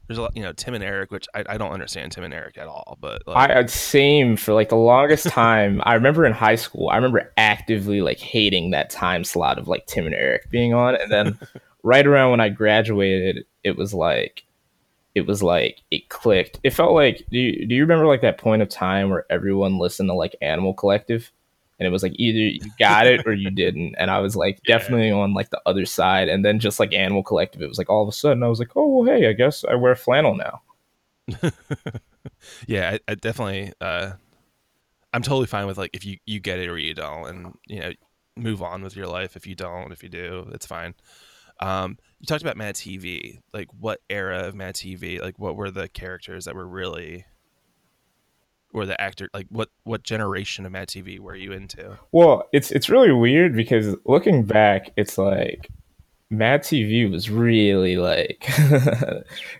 there's 0.07 0.17
a 0.17 0.24
lot, 0.24 0.35
you 0.35 0.43
know, 0.43 0.53
Tim 0.53 0.74
and 0.74 0.83
Eric, 0.83 1.12
which 1.12 1.27
I, 1.33 1.43
I 1.50 1.57
don't 1.57 1.71
understand 1.71 2.12
Tim 2.12 2.24
and 2.24 2.33
Eric 2.33 2.57
at 2.57 2.67
all, 2.67 2.97
but 3.01 3.25
like, 3.27 3.50
I 3.50 3.65
same 3.65 4.38
for 4.38 4.53
like 4.53 4.69
the 4.69 4.75
longest 4.75 5.27
time. 5.27 5.81
I 5.83 5.95
remember 5.95 6.25
in 6.25 6.33
high 6.33 6.55
school, 6.55 6.89
I 6.89 6.95
remember 6.95 7.33
actively 7.38 8.01
like 8.01 8.19
hating 8.19 8.71
that 8.71 8.89
time 8.89 9.24
slot 9.24 9.57
of 9.57 9.67
like 9.67 9.88
Tim 9.88 10.05
and 10.05 10.15
Eric 10.15 10.50
being 10.50 10.74
on, 10.74 10.95
and 10.95 11.12
then 11.12 11.39
right 11.83 12.05
around 12.05 12.31
when 12.31 12.39
I 12.39 12.50
graduated, 12.50 13.45
it 13.63 13.77
was 13.77 13.93
like, 13.93 14.43
it 15.15 15.25
was 15.25 15.41
like 15.41 15.81
it 15.89 16.09
clicked. 16.09 16.59
It 16.63 16.71
felt 16.71 16.93
like 16.93 17.25
do 17.31 17.39
you, 17.39 17.65
do 17.65 17.74
you 17.74 17.81
remember 17.81 18.05
like 18.05 18.21
that 18.21 18.38
point 18.38 18.62
of 18.62 18.69
time 18.69 19.09
where 19.09 19.25
everyone 19.29 19.79
listened 19.79 20.09
to 20.09 20.13
like 20.13 20.35
Animal 20.41 20.74
Collective? 20.74 21.31
And 21.79 21.88
it 21.88 21.91
was 21.91 22.03
like 22.03 22.13
either 22.15 22.39
you 22.39 22.72
got 22.79 23.08
it 23.08 23.25
or 23.25 23.34
you 23.34 23.50
didn't. 23.51 23.96
And 23.98 24.10
I 24.12 24.20
was 24.20 24.36
like 24.36 24.60
Yeah. 24.67 24.77
definitely 24.77 25.12
on 25.12 25.34
like 25.34 25.50
the 25.50 25.62
other 25.65 25.86
side. 25.86 26.29
And 26.29 26.44
then 26.46 26.60
just 26.60 26.79
like 26.79 26.94
Animal 26.94 27.24
Collective, 27.24 27.62
it 27.62 27.67
was 27.67 27.77
like 27.77 27.89
all 27.89 28.03
of 28.03 28.10
a 28.10 28.13
sudden 28.13 28.44
I 28.44 28.48
was 28.48 28.60
like, 28.60 28.72
oh 28.75 28.88
well, 28.88 29.05
hey, 29.15 29.27
I 29.27 29.34
guess 29.34 29.63
I 29.65 29.75
wear 29.75 29.96
flannel 29.96 30.36
now. 30.36 30.62
yeah, 32.67 32.91
I, 32.91 33.12
I 33.12 33.15
definitely. 33.15 33.74
Uh, 33.82 34.13
I'm 35.13 35.22
totally 35.22 35.48
fine 35.48 35.67
with 35.67 35.77
like 35.77 35.91
if 35.94 36.05
you 36.05 36.17
you 36.25 36.39
get 36.39 36.60
it 36.60 36.70
or 36.70 36.77
you 36.77 36.94
don't, 36.94 37.27
and 37.27 37.53
you 37.67 37.79
know, 37.79 37.91
move 38.36 38.62
on 38.62 38.84
with 38.84 38.96
your 38.96 39.08
life. 39.08 39.36
If 39.36 39.48
you 39.48 39.55
don't, 39.55 39.91
if 39.91 40.03
you 40.03 40.10
do, 40.10 40.50
it's 40.53 40.65
fine. 40.65 40.94
Um, 41.62 41.98
you 42.20 42.25
talked 42.25 42.41
about 42.41 42.58
Mad 42.58 42.75
TV. 42.75 43.39
Like, 43.53 43.70
what 43.79 44.01
era 44.10 44.39
of 44.39 44.55
Mad 44.55 44.75
TV? 44.75 45.22
Like, 45.22 45.39
what 45.39 45.55
were 45.55 45.72
the 45.72 45.88
characters 45.88 46.46
that 46.46 46.55
were 46.55 46.67
really, 46.67 47.25
or 48.75 48.86
the 48.86 49.00
actor? 49.00 49.29
Like, 49.34 49.48
what 49.50 49.70
what 49.84 50.03
generation 50.03 50.65
of 50.65 50.72
Mad 50.72 50.89
TV 50.89 51.20
were 51.20 51.36
you 51.36 51.51
into? 51.51 51.98
Well, 52.12 52.48
it's 52.51 52.72
it's 52.72 52.89
really 52.89 53.12
weird 53.12 53.55
because 53.55 53.96
looking 54.05 54.44
back, 54.44 54.91
it's 54.98 55.17
like 55.17 55.70
Mad 56.29 56.63
TV 56.63 57.10
was 57.10 57.29
really 57.29 57.98
like 57.98 58.46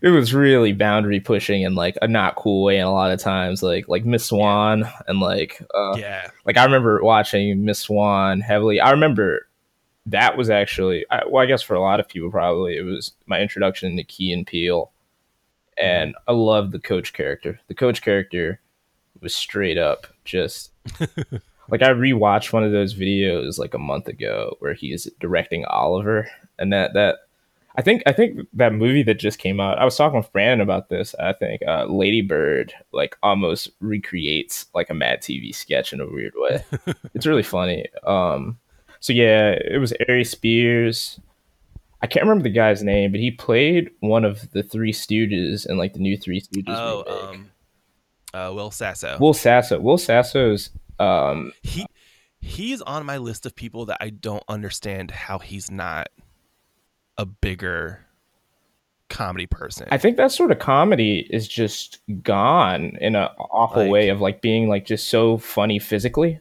it 0.02 0.10
was 0.10 0.34
really 0.34 0.74
boundary 0.74 1.20
pushing 1.20 1.62
in 1.62 1.76
like 1.76 1.98
a 2.02 2.08
not 2.08 2.36
cool 2.36 2.64
way 2.64 2.78
and 2.78 2.88
a 2.88 2.92
lot 2.92 3.12
of 3.12 3.20
times 3.20 3.64
like 3.64 3.88
like 3.88 4.04
Miss 4.04 4.26
Swan 4.26 4.90
and 5.08 5.20
like 5.20 5.62
uh 5.74 5.96
yeah, 5.98 6.30
like 6.46 6.58
I 6.58 6.66
remember 6.66 7.04
watching 7.04 7.64
Miss 7.64 7.80
Swan 7.80 8.42
heavily. 8.42 8.80
I 8.80 8.92
remember 8.92 9.48
that 10.08 10.38
was 10.38 10.50
actually 10.50 11.06
I, 11.10 11.22
well 11.30 11.44
I 11.44 11.46
guess 11.46 11.62
for 11.62 11.76
a 11.76 11.82
lot 11.82 12.00
of 12.00 12.08
people 12.08 12.32
probably 12.32 12.78
it 12.78 12.84
was 12.84 13.14
my 13.28 13.40
introduction 13.40 13.96
to 13.98 14.04
Key 14.04 14.34
and 14.34 14.46
Peele. 14.46 14.92
And 15.78 16.16
I 16.26 16.32
love 16.32 16.72
the 16.72 16.80
coach 16.80 17.12
character. 17.12 17.60
The 17.68 17.74
coach 17.76 18.02
character 18.02 18.62
was 19.26 19.36
straight 19.36 19.78
up 19.78 20.08
just 20.24 20.72
like 21.70 21.82
I 21.82 21.90
rewatched 21.90 22.54
one 22.54 22.64
of 22.64 22.72
those 22.72 22.94
videos 22.94 23.58
like 23.58 23.74
a 23.74 23.80
month 23.80 24.08
ago 24.08 24.56
where 24.60 24.74
he's 24.76 25.10
directing 25.20 25.66
Oliver, 25.66 26.30
and 26.60 26.72
that 26.72 26.94
that 26.94 27.16
I 27.76 27.82
think 27.82 28.04
I 28.06 28.14
think 28.14 28.48
that 28.54 28.72
movie 28.72 29.02
that 29.04 29.16
just 29.20 29.40
came 29.40 29.60
out. 29.60 29.80
I 29.80 29.84
was 29.84 29.98
talking 29.98 30.18
with 30.20 30.32
Brandon 30.32 30.62
about 30.62 30.90
this. 30.90 31.16
I 31.20 31.34
think 31.34 31.62
uh, 31.68 31.86
Lady 31.86 32.22
Bird 32.22 32.72
like 32.94 33.18
almost 33.24 33.72
recreates 33.82 34.68
like 34.76 34.90
a 34.92 34.94
Mad 34.94 35.22
TV 35.22 35.54
sketch 35.54 35.92
in 35.92 36.00
a 36.00 36.08
weird 36.08 36.34
way. 36.38 36.64
it's 37.16 37.26
really 37.26 37.44
funny. 37.44 37.86
Um, 38.06 38.60
so 39.00 39.12
yeah, 39.12 39.58
it 39.60 39.80
was 39.80 39.92
Aries 40.08 40.30
Spears. 40.30 41.20
I 42.02 42.08
can't 42.08 42.24
remember 42.26 42.44
the 42.44 42.50
guy's 42.54 42.84
name, 42.84 43.10
but 43.12 43.20
he 43.20 43.32
played 43.32 43.90
one 44.02 44.24
of 44.26 44.52
the 44.52 44.62
Three 44.62 44.94
Stooges 44.94 45.68
in 45.68 45.78
like 45.80 45.94
the 45.94 46.00
new 46.00 46.16
Three 46.16 46.40
Stooges 46.42 46.66
Oh, 46.70 47.04
remake. 47.08 47.24
um, 47.42 47.52
uh, 48.36 48.52
Will 48.54 48.72
Sasso. 48.72 49.18
Will 49.20 49.34
Sasso. 49.34 49.80
Will 49.80 49.98
Sasso's 49.98 50.70
um, 51.00 51.52
he 51.64 51.86
he's 52.40 52.82
on 52.82 53.06
my 53.06 53.18
list 53.18 53.46
of 53.46 53.56
people 53.56 53.86
that 53.86 53.98
I 54.02 54.10
don't 54.10 54.44
understand 54.48 55.12
how 55.12 55.40
he's 55.40 55.72
not 55.72 56.08
a 57.18 57.26
bigger 57.26 58.06
comedy 59.10 59.46
person. 59.46 59.88
I 59.92 59.98
think 59.98 60.18
that 60.18 60.32
sort 60.32 60.52
of 60.52 60.60
comedy 60.60 61.28
is 61.30 61.48
just 61.48 62.00
gone 62.24 62.98
in 63.00 63.16
an 63.16 63.30
awful 63.40 63.84
Like- 63.84 63.92
way 63.92 64.10
of 64.10 64.20
like 64.22 64.42
being 64.42 64.68
like 64.68 64.86
just 64.86 65.08
so 65.10 65.38
funny 65.38 65.80
physically. 65.80 66.40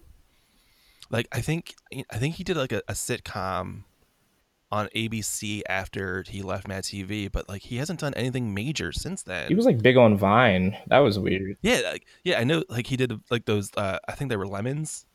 like 1.10 1.28
I 1.32 1.40
think 1.40 1.74
I 2.10 2.18
think 2.18 2.36
he 2.36 2.44
did 2.44 2.56
like 2.56 2.72
a, 2.72 2.82
a 2.88 2.94
sitcom 2.94 3.84
on 4.75 4.88
ABC 4.88 5.62
after 5.69 6.25
he 6.28 6.43
left 6.43 6.66
Mad 6.66 6.83
TV, 6.83 7.31
but 7.31 7.49
like 7.49 7.62
he 7.62 7.76
hasn't 7.76 8.00
done 8.00 8.12
anything 8.14 8.52
major 8.52 8.90
since 8.90 9.23
then. 9.23 9.47
He 9.47 9.54
was 9.54 9.66
like 9.66 9.81
big 9.81 9.97
on 9.97 10.16
Vine. 10.16 10.76
That 10.88 10.99
was 10.99 11.16
weird. 11.16 11.57
yeah, 11.62 11.81
like, 11.85 12.07
yeah, 12.25 12.40
I 12.40 12.45
know. 12.45 12.64
Like 12.69 12.88
he 12.88 12.97
did 12.97 13.12
like 13.31 13.45
those. 13.45 13.71
Uh, 13.76 13.99
I 14.09 14.12
think 14.12 14.31
they 14.31 14.37
were 14.37 14.49
lemons 14.49 15.07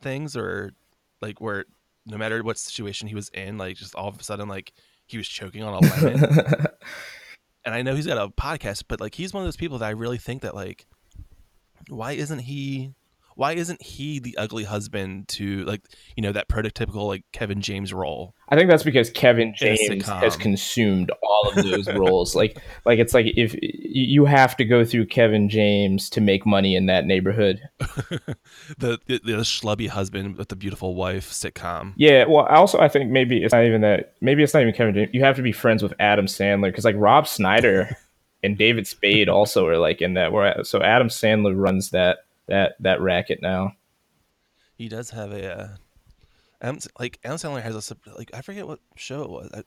things, 0.00 0.34
or 0.34 0.72
like 1.20 1.42
where 1.42 1.66
no 2.06 2.16
matter 2.16 2.42
what 2.42 2.56
situation 2.56 3.06
he 3.06 3.14
was 3.14 3.28
in, 3.30 3.58
like 3.58 3.76
just 3.76 3.94
all 3.94 4.08
of 4.08 4.18
a 4.18 4.24
sudden 4.24 4.48
like 4.48 4.72
he 5.04 5.18
was 5.18 5.28
choking 5.28 5.62
on 5.62 5.74
a 5.74 5.80
lemon. 5.80 6.24
and 7.66 7.74
I 7.74 7.82
know 7.82 7.94
he's 7.94 8.06
got 8.06 8.16
a 8.16 8.30
podcast, 8.30 8.84
but 8.88 8.98
like 8.98 9.14
he's 9.14 9.34
one 9.34 9.42
of 9.42 9.46
those 9.46 9.58
people 9.58 9.76
that 9.78 9.86
I 9.86 9.90
really 9.90 10.18
think 10.18 10.40
that 10.40 10.54
like, 10.54 10.86
why 11.90 12.12
isn't 12.12 12.38
he? 12.40 12.94
Why 13.36 13.52
isn't 13.52 13.82
he 13.82 14.18
the 14.18 14.36
ugly 14.38 14.64
husband 14.64 15.28
to 15.28 15.62
like 15.64 15.82
you 16.16 16.22
know 16.22 16.32
that 16.32 16.48
prototypical 16.48 17.06
like 17.06 17.22
Kevin 17.32 17.60
James 17.60 17.92
role? 17.92 18.34
I 18.48 18.56
think 18.56 18.70
that's 18.70 18.82
because 18.82 19.10
Kevin 19.10 19.54
James 19.54 20.06
has 20.06 20.36
consumed 20.36 21.10
all 21.22 21.50
of 21.50 21.56
those 21.56 21.86
roles. 21.94 22.34
Like, 22.34 22.58
like 22.86 22.98
it's 22.98 23.12
like 23.12 23.26
if 23.36 23.54
you 23.60 24.24
have 24.24 24.56
to 24.56 24.64
go 24.64 24.86
through 24.86 25.06
Kevin 25.06 25.50
James 25.50 26.08
to 26.10 26.22
make 26.22 26.46
money 26.46 26.74
in 26.74 26.86
that 26.86 27.04
neighborhood. 27.04 27.60
the, 27.78 28.98
the 29.06 29.20
the 29.22 29.32
schlubby 29.42 29.88
husband 29.88 30.38
with 30.38 30.48
the 30.48 30.56
beautiful 30.56 30.94
wife 30.94 31.30
sitcom. 31.30 31.92
Yeah. 31.96 32.24
Well, 32.24 32.46
also 32.46 32.78
I 32.78 32.88
think 32.88 33.10
maybe 33.10 33.42
it's 33.42 33.52
not 33.52 33.64
even 33.64 33.82
that. 33.82 34.14
Maybe 34.22 34.42
it's 34.42 34.54
not 34.54 34.62
even 34.62 34.74
Kevin 34.74 34.94
James. 34.94 35.10
You 35.12 35.22
have 35.24 35.36
to 35.36 35.42
be 35.42 35.52
friends 35.52 35.82
with 35.82 35.92
Adam 36.00 36.24
Sandler 36.24 36.68
because 36.68 36.86
like 36.86 36.96
Rob 36.96 37.26
Schneider 37.26 37.96
and 38.42 38.56
David 38.56 38.86
Spade 38.86 39.28
also 39.28 39.66
are 39.66 39.76
like 39.76 40.00
in 40.00 40.14
that. 40.14 40.32
Where 40.32 40.64
so 40.64 40.80
Adam 40.80 41.08
Sandler 41.08 41.54
runs 41.54 41.90
that 41.90 42.20
that 42.48 42.76
that 42.80 43.00
racket 43.00 43.40
now. 43.42 43.74
He 44.74 44.88
does 44.88 45.10
have 45.10 45.32
a 45.32 45.58
uh, 45.58 45.68
Adam, 46.60 46.78
like 46.98 47.18
Adam 47.24 47.38
Sandler 47.38 47.62
has 47.62 47.90
a 47.90 47.96
like 48.16 48.30
I 48.34 48.42
forget 48.42 48.66
what 48.66 48.80
show 48.96 49.22
it 49.22 49.30
was. 49.30 49.50
I, 49.54 49.58
I 49.58 49.64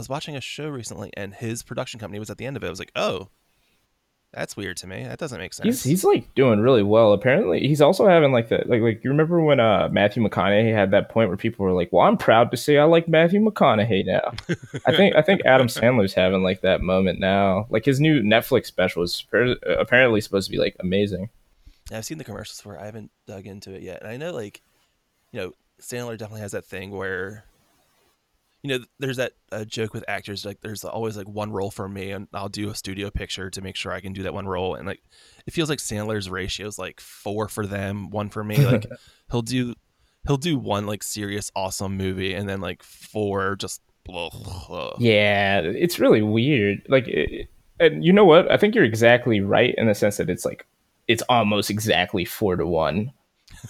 was 0.00 0.08
watching 0.08 0.36
a 0.36 0.40
show 0.40 0.68
recently, 0.68 1.10
and 1.16 1.34
his 1.34 1.62
production 1.62 2.00
company 2.00 2.18
was 2.18 2.30
at 2.30 2.38
the 2.38 2.46
end 2.46 2.56
of 2.56 2.64
it. 2.64 2.66
I 2.66 2.70
was 2.70 2.78
like, 2.78 2.92
oh, 2.96 3.28
that's 4.32 4.56
weird 4.56 4.78
to 4.78 4.86
me. 4.86 5.04
That 5.04 5.18
doesn't 5.18 5.38
make 5.38 5.52
sense. 5.52 5.66
He's 5.66 5.82
he's 5.84 6.04
like 6.04 6.34
doing 6.34 6.60
really 6.60 6.82
well. 6.82 7.12
Apparently, 7.12 7.60
he's 7.60 7.82
also 7.82 8.08
having 8.08 8.32
like 8.32 8.48
the 8.48 8.62
like 8.66 8.80
like 8.80 9.04
you 9.04 9.10
remember 9.10 9.42
when 9.42 9.60
uh 9.60 9.90
Matthew 9.92 10.26
McConaughey 10.26 10.72
had 10.72 10.90
that 10.92 11.10
point 11.10 11.28
where 11.28 11.36
people 11.36 11.66
were 11.66 11.72
like, 11.72 11.92
"Well, 11.92 12.06
I'm 12.06 12.16
proud 12.16 12.50
to 12.50 12.56
say 12.56 12.78
I 12.78 12.84
like 12.84 13.08
Matthew 13.08 13.40
McConaughey 13.40 14.06
now." 14.06 14.32
I 14.86 14.96
think 14.96 15.14
I 15.14 15.22
think 15.22 15.42
Adam 15.44 15.66
Sandler's 15.66 16.14
having 16.14 16.42
like 16.42 16.62
that 16.62 16.80
moment 16.80 17.20
now. 17.20 17.66
Like 17.68 17.84
his 17.84 18.00
new 18.00 18.22
Netflix 18.22 18.66
special 18.66 19.02
is 19.02 19.22
appar- 19.30 19.58
apparently 19.78 20.22
supposed 20.22 20.46
to 20.48 20.52
be 20.52 20.58
like 20.58 20.76
amazing. 20.80 21.28
I've 21.96 22.04
seen 22.04 22.18
the 22.18 22.24
commercials 22.24 22.60
for. 22.60 22.76
it. 22.76 22.80
I 22.80 22.86
haven't 22.86 23.10
dug 23.26 23.46
into 23.46 23.72
it 23.72 23.82
yet, 23.82 24.00
and 24.02 24.10
I 24.10 24.16
know 24.16 24.32
like, 24.32 24.62
you 25.32 25.40
know, 25.40 25.52
Sandler 25.80 26.16
definitely 26.16 26.42
has 26.42 26.52
that 26.52 26.64
thing 26.64 26.90
where, 26.90 27.44
you 28.62 28.70
know, 28.70 28.84
there's 28.98 29.16
that 29.16 29.32
uh, 29.50 29.64
joke 29.64 29.92
with 29.92 30.04
actors 30.06 30.44
like 30.44 30.60
there's 30.60 30.84
always 30.84 31.16
like 31.16 31.28
one 31.28 31.50
role 31.50 31.70
for 31.70 31.88
me, 31.88 32.10
and 32.10 32.28
I'll 32.32 32.48
do 32.48 32.70
a 32.70 32.74
studio 32.74 33.10
picture 33.10 33.50
to 33.50 33.60
make 33.60 33.76
sure 33.76 33.92
I 33.92 34.00
can 34.00 34.12
do 34.12 34.22
that 34.22 34.34
one 34.34 34.46
role, 34.46 34.74
and 34.74 34.86
like 34.86 35.02
it 35.46 35.52
feels 35.52 35.68
like 35.68 35.78
Sandler's 35.78 36.30
ratio 36.30 36.66
is 36.66 36.78
like 36.78 37.00
four 37.00 37.48
for 37.48 37.66
them, 37.66 38.10
one 38.10 38.30
for 38.30 38.44
me. 38.44 38.64
Like 38.64 38.86
he'll 39.30 39.42
do 39.42 39.74
he'll 40.26 40.36
do 40.36 40.58
one 40.58 40.86
like 40.86 41.02
serious 41.02 41.50
awesome 41.56 41.96
movie, 41.96 42.34
and 42.34 42.48
then 42.48 42.60
like 42.60 42.82
four 42.82 43.56
just. 43.56 43.80
Blah, 44.04 44.30
blah. 44.66 44.96
Yeah, 44.98 45.60
it's 45.60 46.00
really 46.00 46.22
weird. 46.22 46.82
Like, 46.88 47.06
it, 47.06 47.48
and 47.78 48.04
you 48.04 48.12
know 48.12 48.24
what? 48.24 48.50
I 48.50 48.56
think 48.56 48.74
you're 48.74 48.82
exactly 48.82 49.40
right 49.40 49.72
in 49.78 49.86
the 49.86 49.94
sense 49.94 50.16
that 50.16 50.28
it's 50.28 50.44
like 50.44 50.66
it's 51.08 51.22
almost 51.28 51.70
exactly 51.70 52.24
four 52.24 52.56
to 52.56 52.66
one. 52.66 53.12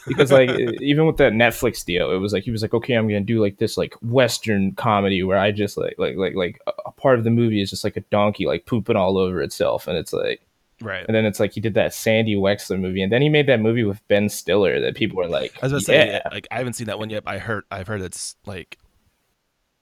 Because 0.07 0.31
like 0.33 0.51
even 0.81 1.07
with 1.07 1.17
that 1.19 1.33
Netflix 1.33 1.85
deal, 1.85 2.11
it 2.13 2.17
was 2.19 2.33
like 2.33 2.45
he 2.45 2.51
was 2.51 2.63
like, 2.63 2.73
okay, 2.75 2.95
I'm 2.95 3.09
gonna 3.09 3.21
do 3.21 3.41
like 3.41 3.59
this 3.59 3.77
like 3.77 3.95
Western 4.03 4.73
comedy 4.73 5.23
where 5.23 5.39
I 5.39 5.51
just 5.53 5.77
like 5.77 5.95
like 5.99 6.17
like 6.17 6.35
like 6.35 6.61
a- 6.67 6.93
part 6.93 7.19
of 7.19 7.25
the 7.25 7.31
movie 7.31 7.61
is 7.61 7.71
just 7.71 7.85
like 7.85 7.97
a 7.97 8.01
donkey 8.03 8.47
like 8.47 8.65
pooping 8.67 8.97
all 8.97 9.19
over 9.19 9.43
itself, 9.43 9.87
and 9.89 9.97
it's 9.99 10.13
like, 10.13 10.41
Right. 10.81 11.05
and 11.07 11.15
then 11.15 11.25
it's 11.25 11.39
like 11.41 11.53
he 11.53 11.61
did 11.61 11.75
that 11.75 11.93
Sandy 11.95 12.37
Wexler 12.37 12.81
movie, 12.81 13.03
and 13.03 13.13
then 13.13 13.23
he 13.23 13.29
made 13.29 13.47
that 13.49 13.61
movie 13.61 13.85
with 13.85 14.07
Ben 14.09 14.29
Stiller 14.29 14.81
that 14.81 14.95
people 14.95 15.17
were 15.17 15.29
like, 15.29 15.53
I 15.63 15.67
was 15.67 15.73
about 15.73 15.79
to 15.81 15.85
say, 15.85 16.07
yeah, 16.07 16.29
like 16.31 16.47
I 16.51 16.59
haven't 16.59 16.73
seen 16.75 16.87
that 16.87 16.99
one 16.99 17.11
yet. 17.11 17.25
But 17.25 17.35
I 17.35 17.39
heard, 17.39 17.65
I've 17.71 17.87
heard 17.89 18.01
it's 18.03 18.37
like 18.47 18.79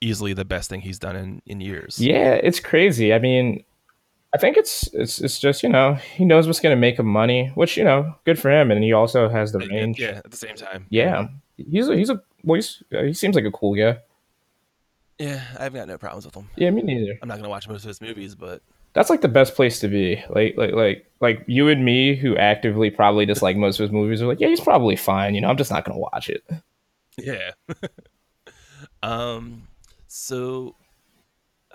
easily 0.00 0.32
the 0.32 0.44
best 0.44 0.70
thing 0.70 0.80
he's 0.80 0.98
done 0.98 1.16
in 1.16 1.42
in 1.46 1.60
years. 1.60 1.98
Yeah, 2.00 2.34
it's 2.34 2.60
crazy. 2.60 3.12
I 3.12 3.18
mean, 3.18 3.64
I 4.32 4.38
think 4.38 4.56
it's 4.56 4.86
it's 4.92 5.20
it's 5.20 5.38
just 5.38 5.62
you 5.62 5.68
know 5.68 5.94
he 5.94 6.24
knows 6.24 6.46
what's 6.46 6.60
gonna 6.60 6.76
make 6.76 6.98
him 6.98 7.06
money, 7.06 7.50
which 7.54 7.76
you 7.76 7.84
know 7.84 8.14
good 8.24 8.38
for 8.38 8.50
him, 8.50 8.70
and 8.70 8.82
he 8.82 8.92
also 8.92 9.28
has 9.28 9.52
the 9.52 9.58
range. 9.58 9.98
Yeah, 9.98 10.20
at 10.24 10.30
the 10.30 10.36
same 10.36 10.56
time. 10.56 10.86
yeah. 10.90 11.28
He's 11.56 11.88
a, 11.88 11.96
he's 11.96 12.08
a 12.08 12.22
well, 12.42 12.54
he's, 12.54 12.82
uh, 12.94 13.02
he 13.02 13.12
seems 13.12 13.34
like 13.34 13.44
a 13.44 13.50
cool 13.50 13.74
guy. 13.74 13.98
Yeah, 15.18 15.42
I've 15.58 15.74
got 15.74 15.88
no 15.88 15.98
problems 15.98 16.24
with 16.24 16.34
him. 16.34 16.48
Yeah, 16.56 16.70
me 16.70 16.80
neither. 16.80 17.18
I'm 17.20 17.28
not 17.28 17.36
gonna 17.36 17.50
watch 17.50 17.68
most 17.68 17.84
of 17.84 17.88
his 17.88 18.00
movies, 18.00 18.34
but 18.34 18.62
That's 18.94 19.10
like 19.10 19.20
the 19.20 19.28
best 19.28 19.54
place 19.54 19.78
to 19.80 19.88
be. 19.88 20.24
Like 20.30 20.56
like 20.56 20.72
like 20.72 21.06
like 21.20 21.44
you 21.46 21.68
and 21.68 21.84
me, 21.84 22.16
who 22.16 22.36
actively 22.36 22.90
probably 22.90 23.26
dislike 23.26 23.56
most 23.56 23.78
of 23.78 23.84
his 23.84 23.92
movies, 23.92 24.22
are 24.22 24.26
like, 24.26 24.40
yeah, 24.40 24.48
he's 24.48 24.60
probably 24.60 24.96
fine. 24.96 25.34
You 25.34 25.42
know, 25.42 25.48
I'm 25.48 25.58
just 25.58 25.70
not 25.70 25.84
gonna 25.84 25.98
watch 25.98 26.30
it. 26.30 26.42
yeah. 27.18 27.50
um, 29.02 29.68
so 30.06 30.74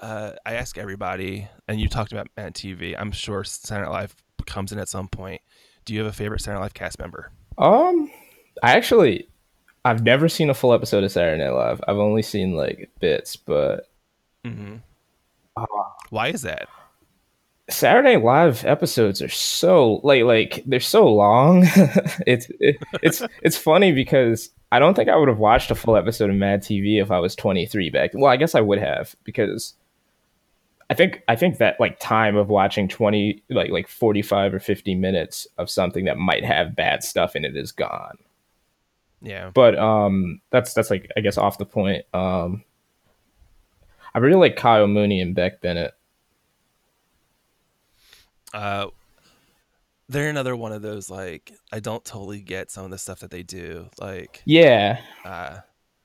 uh, 0.06 0.32
I 0.46 0.54
ask 0.54 0.78
everybody, 0.78 1.48
and 1.68 1.80
you 1.80 1.88
talked 1.90 2.12
about 2.12 2.28
Mad 2.38 2.54
TV. 2.54 2.96
I'm 2.98 3.12
sure 3.12 3.44
Saturday 3.44 3.86
Night 3.90 3.92
Live 3.94 4.16
comes 4.46 4.72
in 4.72 4.78
at 4.80 4.88
some 4.90 5.08
point. 5.08 5.42
Do 5.86 5.94
you 5.94 6.00
have 6.02 6.08
a 6.10 6.14
favorite 6.14 6.42
Saturday 6.42 6.60
Night 6.60 6.64
Live 6.66 6.74
cast 6.76 7.00
member? 7.00 7.32
Um, 7.58 8.12
I 8.62 8.74
actually, 8.76 9.28
I've 9.84 10.04
never 10.04 10.30
seen 10.30 10.50
a 10.50 10.54
full 10.54 10.74
episode 10.74 11.04
of 11.04 11.12
Saturday 11.12 11.44
Night 11.44 11.50
Live. 11.54 11.82
I've 11.88 11.98
only 11.98 12.22
seen 12.22 12.56
like 12.56 12.92
bits, 13.00 13.36
but 13.36 13.90
Mm-hmm. 14.46 14.76
uh, 15.58 15.66
Why 16.12 16.28
is 16.28 16.44
that? 16.44 16.68
Saturday 17.68 18.18
Live 18.18 18.64
episodes 18.64 19.24
are 19.24 19.30
so 19.30 20.00
like 20.04 20.24
like 20.24 20.64
they're 20.68 20.80
so 20.80 21.08
long. 21.08 21.64
it's 22.28 22.48
it, 22.60 22.76
it's 23.02 23.24
it's 23.42 23.58
funny 23.58 23.92
because 23.92 24.52
I 24.72 24.78
don't 24.78 24.94
think 24.94 25.10
I 25.10 25.16
would 25.16 25.30
have 25.30 25.40
watched 25.40 25.72
a 25.72 25.76
full 25.76 25.96
episode 25.98 26.30
of 26.30 26.36
Mad 26.36 26.62
TV 26.62 27.02
if 27.02 27.10
I 27.10 27.18
was 27.18 27.36
23 27.36 27.90
back. 27.90 28.12
Well, 28.14 28.32
I 28.32 28.38
guess 28.38 28.54
I 28.54 28.62
would 28.62 28.78
have 28.78 29.16
because 29.24 29.74
I 30.90 30.94
think 30.94 31.24
I 31.28 31.36
think 31.36 31.58
that 31.58 31.80
like 31.80 32.00
time 32.00 32.36
of 32.36 32.50
watching 32.50 32.88
20 32.88 33.44
like 33.50 33.72
like 33.72 33.88
45 33.88 34.54
or 34.54 34.60
50 34.60 34.96
minutes 34.96 35.48
of 35.58 35.70
something 35.70 36.06
that 36.06 36.18
might 36.18 36.46
have 36.46 36.76
bad 36.76 37.04
stuff 37.04 37.36
in 37.36 37.44
it 37.44 37.56
is 37.58 37.72
gone. 37.72 38.18
Yeah. 39.22 39.50
But 39.54 39.78
um 39.80 40.42
that's 40.52 40.74
that's 40.76 40.92
like 40.92 41.10
I 41.18 41.22
guess 41.22 41.38
off 41.38 41.58
the 41.58 41.66
point. 41.66 42.06
Um 42.14 42.64
I 44.14 44.20
really 44.20 44.40
like 44.40 44.56
Kyle 44.56 44.88
Mooney 44.88 45.22
and 45.22 45.34
Beck 45.36 45.60
Bennett. 45.62 45.94
Uh, 48.54 48.88
they're 50.08 50.30
another 50.30 50.56
one 50.56 50.72
of 50.72 50.82
those 50.82 51.10
like 51.10 51.52
I 51.72 51.80
don't 51.80 52.06
totally 52.06 52.42
get 52.42 52.72
some 52.72 52.86
of 52.86 52.92
the 52.92 52.98
stuff 52.98 53.20
that 53.20 53.32
they 53.32 53.44
do. 53.44 53.90
Like, 54.00 54.42
Yeah. 54.46 55.02
uh, 55.26 55.58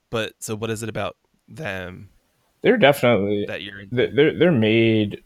but 0.09 0.33
so 0.41 0.57
what 0.57 0.71
is 0.71 0.83
it 0.83 0.89
about 0.89 1.17
them 1.47 2.09
They're 2.63 2.77
definitely 2.77 3.47
that 3.47 3.63
you're? 3.63 3.85
they're 3.91 4.37
they're 4.37 4.53
made 4.53 5.23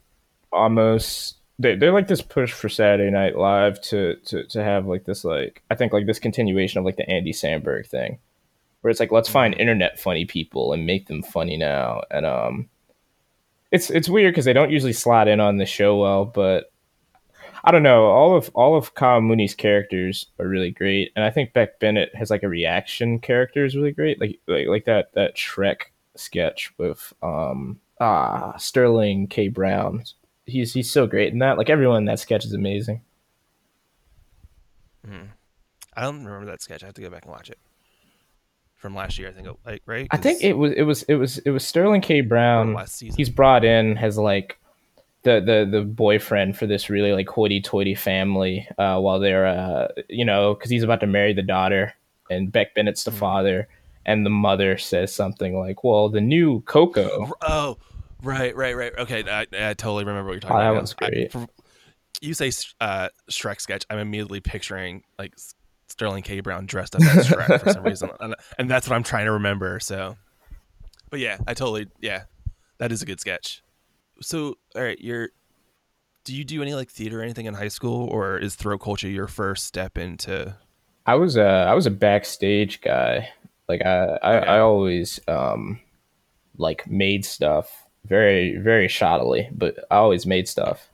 almost 0.51 1.35
they 1.59 1.75
they're 1.75 1.93
like 1.93 2.07
this 2.07 2.21
push 2.21 2.51
for 2.51 2.69
Saturday 2.69 3.11
Night 3.11 3.37
Live 3.37 3.81
to 3.83 4.15
to 4.25 4.45
to 4.47 4.63
have 4.63 4.87
like 4.87 5.05
this 5.05 5.23
like 5.23 5.63
I 5.69 5.75
think 5.75 5.93
like 5.93 6.05
this 6.05 6.19
continuation 6.19 6.79
of 6.79 6.85
like 6.85 6.97
the 6.97 7.09
Andy 7.09 7.31
Samberg 7.31 7.87
thing, 7.87 8.19
where 8.81 8.91
it's 8.91 8.99
like 8.99 9.11
let's 9.11 9.29
find 9.29 9.53
internet 9.53 9.99
funny 9.99 10.25
people 10.25 10.73
and 10.73 10.85
make 10.85 11.07
them 11.07 11.23
funny 11.23 11.57
now, 11.57 12.01
and 12.11 12.25
um, 12.25 12.69
it's 13.71 13.89
it's 13.89 14.09
weird 14.09 14.33
because 14.33 14.45
they 14.45 14.53
don't 14.53 14.71
usually 14.71 14.93
slot 14.93 15.27
in 15.27 15.39
on 15.39 15.57
the 15.57 15.65
show 15.65 15.97
well, 15.97 16.25
but 16.25 16.71
I 17.63 17.71
don't 17.71 17.83
know. 17.83 18.05
All 18.05 18.35
of 18.35 18.51
all 18.53 18.75
of 18.77 18.93
Kyle 18.93 19.21
Mooney's 19.21 19.55
characters 19.55 20.27
are 20.39 20.47
really 20.47 20.71
great, 20.71 21.11
and 21.15 21.23
I 21.23 21.31
think 21.31 21.53
Beck 21.53 21.79
Bennett 21.79 22.13
has 22.15 22.29
like 22.29 22.43
a 22.43 22.49
reaction 22.49 23.19
character 23.19 23.65
is 23.65 23.75
really 23.75 23.91
great, 23.91 24.19
like 24.19 24.39
like 24.47 24.67
like 24.67 24.85
that 24.85 25.13
that 25.13 25.35
Shrek 25.35 25.83
sketch 26.15 26.73
with 26.77 27.13
um 27.21 27.79
ah 27.99 28.55
Sterling 28.57 29.27
K 29.27 29.47
Brown 29.47 30.03
he's 30.45 30.73
he's 30.73 30.91
so 30.91 31.07
great 31.07 31.33
in 31.33 31.39
that. 31.39 31.57
Like 31.57 31.69
everyone 31.69 31.99
in 31.99 32.05
that 32.05 32.19
sketch 32.19 32.45
is 32.45 32.53
amazing. 32.53 33.01
I 35.93 36.01
don't 36.01 36.25
remember 36.25 36.47
that 36.47 36.61
sketch. 36.61 36.83
I 36.83 36.87
have 36.87 36.95
to 36.95 37.01
go 37.01 37.09
back 37.09 37.23
and 37.23 37.31
watch 37.31 37.49
it 37.49 37.59
from 38.75 38.95
last 38.95 39.17
year. 39.19 39.29
I 39.29 39.31
think, 39.31 39.47
like 39.65 39.81
right. 39.85 40.07
I 40.11 40.17
think 40.17 40.43
it 40.43 40.53
was 40.53 40.73
it 40.73 40.83
was 40.83 41.03
it 41.03 41.15
was 41.15 41.37
it 41.39 41.51
was 41.51 41.65
Sterling 41.65 42.01
K 42.01 42.21
Brown. 42.21 42.73
last 42.73 42.95
season. 42.95 43.15
He's 43.17 43.29
brought 43.29 43.63
in 43.63 43.97
as 43.97 44.17
like 44.17 44.57
the 45.23 45.41
the 45.41 45.67
the 45.69 45.83
boyfriend 45.83 46.57
for 46.57 46.67
this 46.67 46.89
really 46.89 47.11
like 47.13 47.27
hoity-toity 47.29 47.95
family 47.95 48.67
uh, 48.77 48.99
while 48.99 49.19
they're 49.19 49.47
uh, 49.47 49.87
you 50.09 50.25
know 50.25 50.55
because 50.55 50.69
he's 50.69 50.83
about 50.83 50.99
to 51.01 51.07
marry 51.07 51.33
the 51.33 51.43
daughter 51.43 51.93
and 52.29 52.51
Beck 52.51 52.73
Bennett's 52.73 53.03
the 53.03 53.11
father 53.11 53.67
and 54.05 54.25
the 54.25 54.29
mother 54.29 54.77
says 54.77 55.13
something 55.13 55.57
like, 55.57 55.83
"Well, 55.83 56.09
the 56.09 56.21
new 56.21 56.61
Coco." 56.61 57.31
Oh, 57.41 57.77
right, 58.23 58.55
right, 58.55 58.75
right. 58.75 58.93
Okay, 58.97 59.23
I, 59.29 59.41
I 59.41 59.73
totally 59.73 60.03
remember 60.05 60.27
what 60.29 60.33
you're 60.33 60.39
talking 60.41 60.57
Oh, 60.57 60.59
that 60.59 60.71
about. 60.71 61.01
now. 61.01 61.07
I- 61.07 61.09
great. 61.09 61.31
for- 61.31 61.47
you 62.21 62.33
say 62.33 62.49
uh, 62.79 63.09
Shrek 63.29 63.59
sketch, 63.59 63.85
I'm 63.89 63.99
immediately 63.99 64.39
picturing 64.39 65.03
like 65.19 65.33
Sterling 65.89 66.23
K. 66.23 66.39
Brown 66.39 66.65
dressed 66.65 66.95
up 66.95 67.01
as 67.01 67.27
Shrek 67.27 67.59
for 67.61 67.73
some 67.73 67.83
reason, 67.83 68.09
and, 68.21 68.35
and 68.57 68.71
that's 68.71 68.87
what 68.89 68.95
I'm 68.95 69.03
trying 69.03 69.25
to 69.25 69.33
remember. 69.33 69.79
So, 69.81 70.15
but 71.09 71.19
yeah, 71.19 71.37
I 71.45 71.53
totally 71.53 71.87
yeah, 71.99 72.23
that 72.77 72.91
is 72.93 73.01
a 73.01 73.05
good 73.05 73.19
sketch. 73.19 73.61
So, 74.21 74.55
all 74.75 74.81
right, 74.81 74.97
you're. 74.99 75.29
Do 76.23 76.35
you 76.35 76.43
do 76.43 76.61
any 76.63 76.73
like 76.73 76.89
theater 76.89 77.19
or 77.19 77.23
anything 77.23 77.45
in 77.45 77.53
high 77.53 77.67
school, 77.67 78.07
or 78.07 78.37
is 78.39 78.55
throat 78.55 78.79
culture 78.79 79.07
your 79.09 79.27
first 79.27 79.65
step 79.65 79.95
into? 79.97 80.55
I 81.05 81.13
was 81.15 81.35
a 81.37 81.45
I 81.45 81.73
was 81.75 81.85
a 81.85 81.91
backstage 81.91 82.81
guy. 82.81 83.29
Like 83.67 83.81
I 83.85 84.17
I, 84.21 84.33
Okay. 84.33 84.57
I 84.57 84.59
always 84.59 85.19
um 85.27 85.79
like 86.57 86.87
made 86.89 87.25
stuff 87.25 87.85
very 88.05 88.57
very 88.57 88.87
shoddily, 88.87 89.49
but 89.57 89.79
I 89.91 89.97
always 89.97 90.25
made 90.25 90.47
stuff. 90.47 90.89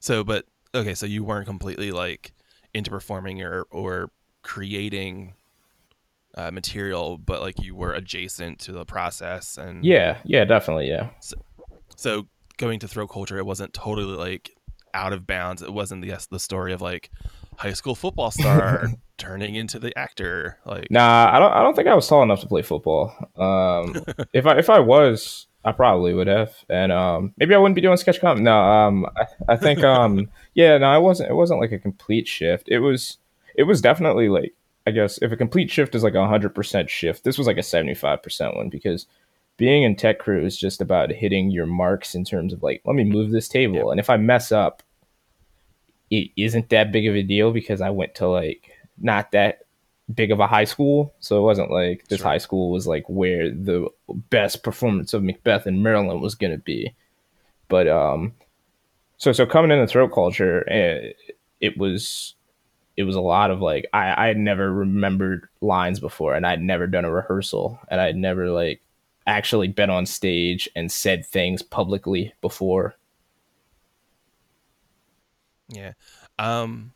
So, 0.00 0.24
but 0.24 0.44
okay, 0.74 0.94
so 0.94 1.06
you 1.06 1.24
weren't 1.24 1.46
completely 1.46 1.90
like 1.90 2.32
into 2.74 2.90
performing 2.90 3.42
or 3.42 3.66
or 3.70 4.10
creating 4.42 5.34
uh, 6.34 6.50
material, 6.50 7.18
but 7.18 7.40
like 7.40 7.60
you 7.62 7.74
were 7.74 7.92
adjacent 7.92 8.58
to 8.60 8.72
the 8.72 8.84
process, 8.84 9.56
and 9.56 9.88
Yeah, 9.88 10.18
yeah, 10.24 10.44
definitely, 10.44 10.88
yeah. 10.88 11.10
So 11.96 12.28
going 12.56 12.80
to 12.80 12.88
throat 12.88 13.08
culture, 13.08 13.38
it 13.38 13.46
wasn't 13.46 13.72
totally 13.74 14.16
like 14.16 14.56
out 14.94 15.12
of 15.12 15.26
bounds. 15.26 15.62
It 15.62 15.72
wasn't 15.72 16.02
the 16.02 16.14
the 16.30 16.40
story 16.40 16.72
of 16.72 16.80
like 16.80 17.10
high 17.56 17.72
school 17.72 17.94
football 17.94 18.30
star 18.30 18.88
turning 19.18 19.54
into 19.54 19.78
the 19.78 19.96
actor. 19.98 20.58
Like, 20.64 20.90
Nah, 20.90 21.30
I 21.32 21.38
don't 21.38 21.52
I 21.52 21.62
don't 21.62 21.74
think 21.74 21.88
I 21.88 21.94
was 21.94 22.06
tall 22.06 22.22
enough 22.22 22.40
to 22.40 22.46
play 22.46 22.62
football. 22.62 23.12
Um 23.36 23.96
if 24.32 24.46
I 24.46 24.58
if 24.58 24.70
I 24.70 24.78
was, 24.80 25.46
I 25.64 25.72
probably 25.72 26.14
would 26.14 26.28
have. 26.28 26.54
And 26.68 26.92
um 26.92 27.34
maybe 27.36 27.54
I 27.54 27.58
wouldn't 27.58 27.74
be 27.74 27.80
doing 27.80 27.96
sketch 27.96 28.20
comedy. 28.20 28.44
No, 28.44 28.56
um 28.58 29.06
I, 29.16 29.52
I 29.52 29.56
think 29.56 29.82
um 29.82 30.30
yeah, 30.54 30.78
no, 30.78 30.96
it 30.96 31.02
wasn't 31.02 31.30
it 31.30 31.34
wasn't 31.34 31.60
like 31.60 31.72
a 31.72 31.78
complete 31.78 32.28
shift. 32.28 32.68
It 32.68 32.80
was 32.80 33.18
it 33.54 33.64
was 33.64 33.80
definitely 33.80 34.28
like 34.28 34.54
I 34.86 34.90
guess 34.90 35.18
if 35.20 35.32
a 35.32 35.36
complete 35.36 35.70
shift 35.70 35.94
is 35.94 36.02
like 36.02 36.14
a 36.14 36.26
hundred 36.26 36.54
percent 36.54 36.88
shift, 36.88 37.24
this 37.24 37.36
was 37.36 37.46
like 37.46 37.58
a 37.58 37.62
seventy 37.62 37.94
five 37.94 38.22
percent 38.22 38.56
one 38.56 38.68
because 38.68 39.06
being 39.58 39.82
in 39.82 39.96
tech 39.96 40.20
crew 40.20 40.46
is 40.46 40.56
just 40.56 40.80
about 40.80 41.10
hitting 41.10 41.50
your 41.50 41.66
marks 41.66 42.14
in 42.14 42.24
terms 42.24 42.52
of 42.54 42.62
like, 42.62 42.80
let 42.86 42.96
me 42.96 43.04
move 43.04 43.30
this 43.30 43.48
table. 43.48 43.74
Yep. 43.74 43.86
And 43.90 44.00
if 44.00 44.08
I 44.08 44.16
mess 44.16 44.50
up, 44.52 44.82
it 46.10 46.30
isn't 46.36 46.70
that 46.70 46.92
big 46.92 47.06
of 47.06 47.14
a 47.14 47.22
deal 47.22 47.52
because 47.52 47.82
I 47.82 47.90
went 47.90 48.14
to 48.14 48.28
like 48.28 48.70
not 48.98 49.32
that 49.32 49.58
big 50.14 50.30
of 50.30 50.40
a 50.40 50.46
high 50.46 50.64
school. 50.64 51.12
So 51.18 51.38
it 51.38 51.42
wasn't 51.42 51.70
like 51.70 52.06
this 52.08 52.20
Sure. 52.20 52.28
high 52.28 52.38
school 52.38 52.70
was 52.70 52.86
like 52.86 53.04
where 53.08 53.50
the 53.50 53.88
best 54.30 54.62
performance 54.62 55.12
of 55.12 55.22
Macbeth 55.24 55.66
in 55.66 55.82
Maryland 55.82 56.22
was 56.22 56.36
going 56.36 56.52
to 56.52 56.58
be. 56.58 56.94
But 57.68 57.88
um, 57.88 58.32
so 59.18 59.32
so 59.32 59.44
coming 59.44 59.72
into 59.72 59.86
throat 59.88 60.12
culture, 60.14 60.66
eh, 60.70 61.12
it 61.60 61.76
was 61.76 62.34
it 62.96 63.02
was 63.02 63.16
a 63.16 63.20
lot 63.20 63.50
of 63.50 63.60
like 63.60 63.86
I 63.92 64.24
I 64.24 64.26
had 64.28 64.38
never 64.38 64.72
remembered 64.72 65.48
lines 65.60 66.00
before, 66.00 66.34
and 66.34 66.46
I'd 66.46 66.62
never 66.62 66.86
done 66.86 67.04
a 67.04 67.12
rehearsal, 67.12 67.78
and 67.90 68.00
I'd 68.00 68.16
never 68.16 68.50
like 68.50 68.80
actually 69.28 69.68
been 69.68 69.90
on 69.90 70.06
stage 70.06 70.68
and 70.74 70.90
said 70.90 71.24
things 71.24 71.62
publicly 71.62 72.32
before. 72.40 72.96
yeah. 75.68 75.92
Um, 76.38 76.92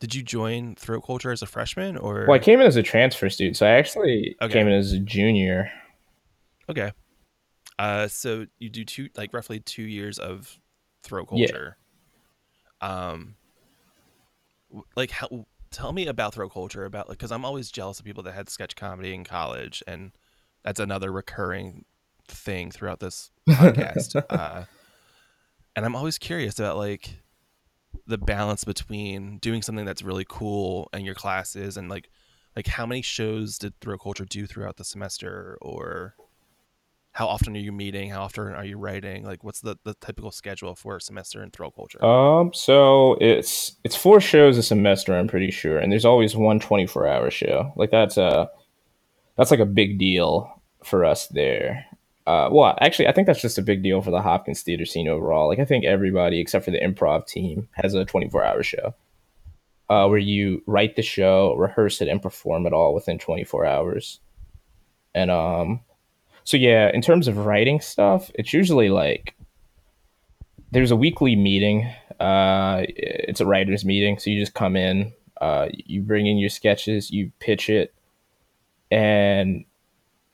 did 0.00 0.14
you 0.14 0.22
join 0.22 0.74
throat 0.76 1.02
culture 1.04 1.32
as 1.32 1.42
a 1.42 1.46
freshman 1.46 1.96
or? 1.96 2.26
Well, 2.26 2.34
I 2.34 2.38
came 2.38 2.60
in 2.60 2.66
as 2.66 2.76
a 2.76 2.82
transfer 2.82 3.28
student, 3.28 3.56
so 3.56 3.66
I 3.66 3.70
actually 3.70 4.36
Okay. 4.40 4.52
came 4.52 4.66
in 4.68 4.72
as 4.72 4.92
a 4.92 4.98
junior. 4.98 5.70
Okay. 6.68 6.92
Uh, 7.78 8.06
so 8.08 8.46
you 8.58 8.68
do 8.70 8.84
two, 8.84 9.08
like 9.16 9.34
roughly 9.34 9.58
two 9.60 9.82
years 9.82 10.18
of 10.18 10.58
throat 11.02 11.28
Yeah. 11.32 11.46
culture. 11.46 11.76
Um, 12.80 13.34
like 14.96 15.10
how? 15.10 15.46
Tell 15.70 15.92
me 15.92 16.06
about 16.06 16.34
throat 16.34 16.52
culture. 16.52 16.84
About 16.84 17.08
like, 17.08 17.18
because 17.18 17.32
I'm 17.32 17.44
always 17.44 17.70
jealous 17.70 17.98
of 17.98 18.04
people 18.04 18.22
that 18.24 18.34
had 18.34 18.50
sketch 18.50 18.76
comedy 18.76 19.14
in 19.14 19.24
college, 19.24 19.82
and 19.86 20.12
that's 20.64 20.80
another 20.80 21.12
recurring 21.12 21.84
thing 22.28 22.70
throughout 22.70 23.00
this 23.00 23.30
podcast. 23.48 24.22
uh, 24.30 24.64
and 25.76 25.84
I'm 25.84 25.96
always 25.96 26.18
curious 26.18 26.58
about 26.58 26.76
like 26.76 27.22
the 28.06 28.18
balance 28.18 28.64
between 28.64 29.38
doing 29.38 29.62
something 29.62 29.84
that's 29.84 30.02
really 30.02 30.26
cool 30.28 30.88
and 30.92 31.04
your 31.04 31.14
classes, 31.14 31.76
and 31.76 31.88
like, 31.88 32.08
like 32.56 32.66
how 32.66 32.86
many 32.86 33.02
shows 33.02 33.58
did 33.58 33.78
throat 33.80 34.00
culture 34.02 34.24
do 34.24 34.46
throughout 34.46 34.76
the 34.76 34.84
semester, 34.84 35.58
or 35.60 36.14
how 37.12 37.26
often 37.26 37.54
are 37.54 37.60
you 37.60 37.72
meeting? 37.72 38.10
How 38.10 38.22
often 38.22 38.54
are 38.54 38.64
you 38.64 38.78
writing? 38.78 39.24
Like 39.24 39.44
what's 39.44 39.60
the, 39.60 39.76
the 39.84 39.94
typical 39.94 40.30
schedule 40.30 40.74
for 40.74 40.96
a 40.96 41.00
semester 41.00 41.42
in 41.42 41.50
throat 41.50 41.74
culture? 41.76 42.02
Um, 42.04 42.52
so 42.54 43.16
it's 43.20 43.76
it's 43.84 43.96
four 43.96 44.20
shows 44.20 44.56
a 44.58 44.62
semester, 44.62 45.14
I'm 45.14 45.28
pretty 45.28 45.50
sure, 45.50 45.78
and 45.78 45.92
there's 45.92 46.06
always 46.06 46.34
one 46.34 46.58
24 46.58 47.06
hour 47.06 47.30
show. 47.30 47.72
Like 47.76 47.90
that's 47.90 48.16
a 48.16 48.50
that's 49.42 49.50
like 49.50 49.58
a 49.58 49.66
big 49.66 49.98
deal 49.98 50.62
for 50.84 51.04
us 51.04 51.26
there. 51.26 51.84
Uh, 52.28 52.48
well, 52.52 52.78
actually, 52.80 53.08
I 53.08 53.12
think 53.12 53.26
that's 53.26 53.42
just 53.42 53.58
a 53.58 53.62
big 53.62 53.82
deal 53.82 54.00
for 54.00 54.12
the 54.12 54.22
Hopkins 54.22 54.62
theater 54.62 54.86
scene 54.86 55.08
overall. 55.08 55.48
Like 55.48 55.58
I 55.58 55.64
think 55.64 55.84
everybody 55.84 56.38
except 56.38 56.64
for 56.64 56.70
the 56.70 56.78
improv 56.78 57.26
team 57.26 57.68
has 57.72 57.92
a 57.92 58.04
24 58.04 58.44
hour 58.44 58.62
show, 58.62 58.94
uh, 59.90 60.06
where 60.06 60.20
you 60.20 60.62
write 60.66 60.94
the 60.94 61.02
show, 61.02 61.56
rehearse 61.56 62.00
it, 62.00 62.06
and 62.06 62.22
perform 62.22 62.66
it 62.66 62.72
all 62.72 62.94
within 62.94 63.18
24 63.18 63.66
hours. 63.66 64.20
And 65.12 65.28
um, 65.28 65.80
so 66.44 66.56
yeah, 66.56 66.92
in 66.94 67.02
terms 67.02 67.26
of 67.26 67.38
writing 67.38 67.80
stuff, 67.80 68.30
it's 68.36 68.52
usually 68.52 68.90
like 68.90 69.34
there's 70.70 70.92
a 70.92 70.96
weekly 70.96 71.34
meeting. 71.34 71.92
Uh, 72.20 72.84
it's 72.86 73.40
a 73.40 73.46
writers' 73.46 73.84
meeting, 73.84 74.20
so 74.20 74.30
you 74.30 74.38
just 74.38 74.54
come 74.54 74.76
in, 74.76 75.12
uh, 75.40 75.66
you 75.72 76.00
bring 76.00 76.28
in 76.28 76.38
your 76.38 76.48
sketches, 76.48 77.10
you 77.10 77.32
pitch 77.40 77.68
it, 77.68 77.92
and 78.92 79.64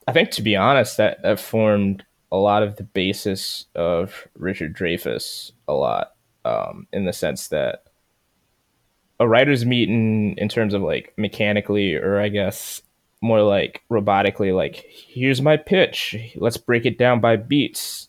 I 0.09 0.13
think 0.13 0.33
to 0.33 0.43
be 0.43 0.57
honest, 0.57 0.97
that 0.97 1.23
that 1.23 1.39
formed 1.39 2.05
a 2.33 2.37
lot 2.37 2.65
of 2.65 2.77
the 2.77 2.83
basis 2.83 3.67
of 3.77 4.27
Richard 4.35 4.77
Dreyfuss 4.77 5.53
a 5.69 5.75
lot, 5.75 6.15
um, 6.45 6.89
in 6.93 7.05
the 7.05 7.13
sense 7.13 7.49
that 7.49 7.85
a 9.21 9.29
writer's 9.29 9.65
meeting 9.65 10.37
in 10.39 10.49
terms 10.49 10.75
of 10.75 10.83
like 10.83 11.15
mechanically, 11.17 11.95
or 11.95 12.21
I 12.21 12.29
guess 12.29 12.83
more 13.21 13.43
like 13.43 13.83
robotically, 13.91 14.55
like 14.55 14.85
here's 14.89 15.41
my 15.41 15.57
pitch, 15.57 16.17
let's 16.35 16.57
break 16.57 16.85
it 16.85 16.99
down 16.99 17.21
by 17.21 17.37
beats. 17.37 18.09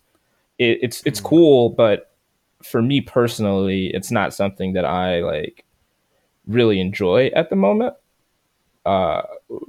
It, 0.58 0.80
it's 0.82 1.04
it's 1.06 1.22
cool, 1.22 1.70
but 1.70 2.12
for 2.64 2.82
me 2.82 3.02
personally, 3.02 3.92
it's 3.94 4.10
not 4.10 4.34
something 4.34 4.74
that 4.74 4.86
I 4.86 5.22
like 5.22 5.64
really 6.48 6.82
enjoy 6.82 7.28
at 7.36 7.52
the 7.52 7.56
moment. 7.56 7.94
Uh, 8.86 9.22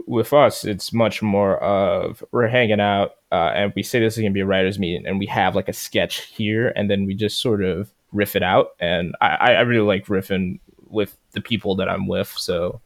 with 0.06 0.32
us, 0.32 0.64
it's 0.64 0.92
much 0.92 1.20
more 1.20 1.58
of 1.58 2.24
we're 2.30 2.48
hanging 2.48 2.80
out 2.80 3.16
uh, 3.32 3.52
and 3.54 3.72
we 3.76 3.82
say 3.82 4.00
this 4.00 4.16
is 4.16 4.22
gonna 4.22 4.32
be 4.32 4.40
a 4.40 4.46
writers' 4.46 4.78
meeting, 4.78 5.06
and 5.06 5.18
we 5.18 5.26
have 5.26 5.54
like 5.54 5.68
a 5.68 5.72
sketch 5.72 6.22
here, 6.22 6.72
and 6.74 6.90
then 6.90 7.06
we 7.06 7.14
just 7.14 7.40
sort 7.40 7.62
of 7.62 7.92
riff 8.12 8.34
it 8.34 8.42
out. 8.42 8.70
And 8.80 9.14
I, 9.20 9.54
I 9.54 9.60
really 9.60 9.86
like 9.86 10.06
riffing 10.06 10.58
with 10.88 11.16
the 11.32 11.40
people 11.40 11.76
that 11.76 11.88
I'm 11.88 12.08
with, 12.08 12.28
so 12.36 12.80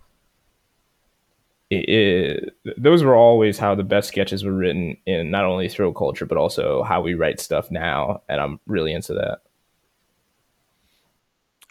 it, 1.70 1.88
it, 1.88 2.54
those 2.76 3.02
were 3.02 3.16
always 3.16 3.58
how 3.58 3.74
the 3.74 3.82
best 3.82 4.08
sketches 4.08 4.44
were 4.44 4.52
written 4.52 4.98
in 5.06 5.30
not 5.30 5.46
only 5.46 5.68
throat 5.68 5.94
culture 5.94 6.26
but 6.26 6.37
also 6.37 6.82
how 6.82 7.00
we 7.00 7.14
write 7.14 7.40
stuff 7.40 7.70
now, 7.70 8.20
and 8.28 8.38
I'm 8.38 8.60
really 8.66 8.92
into 8.92 9.14
that. 9.14 9.38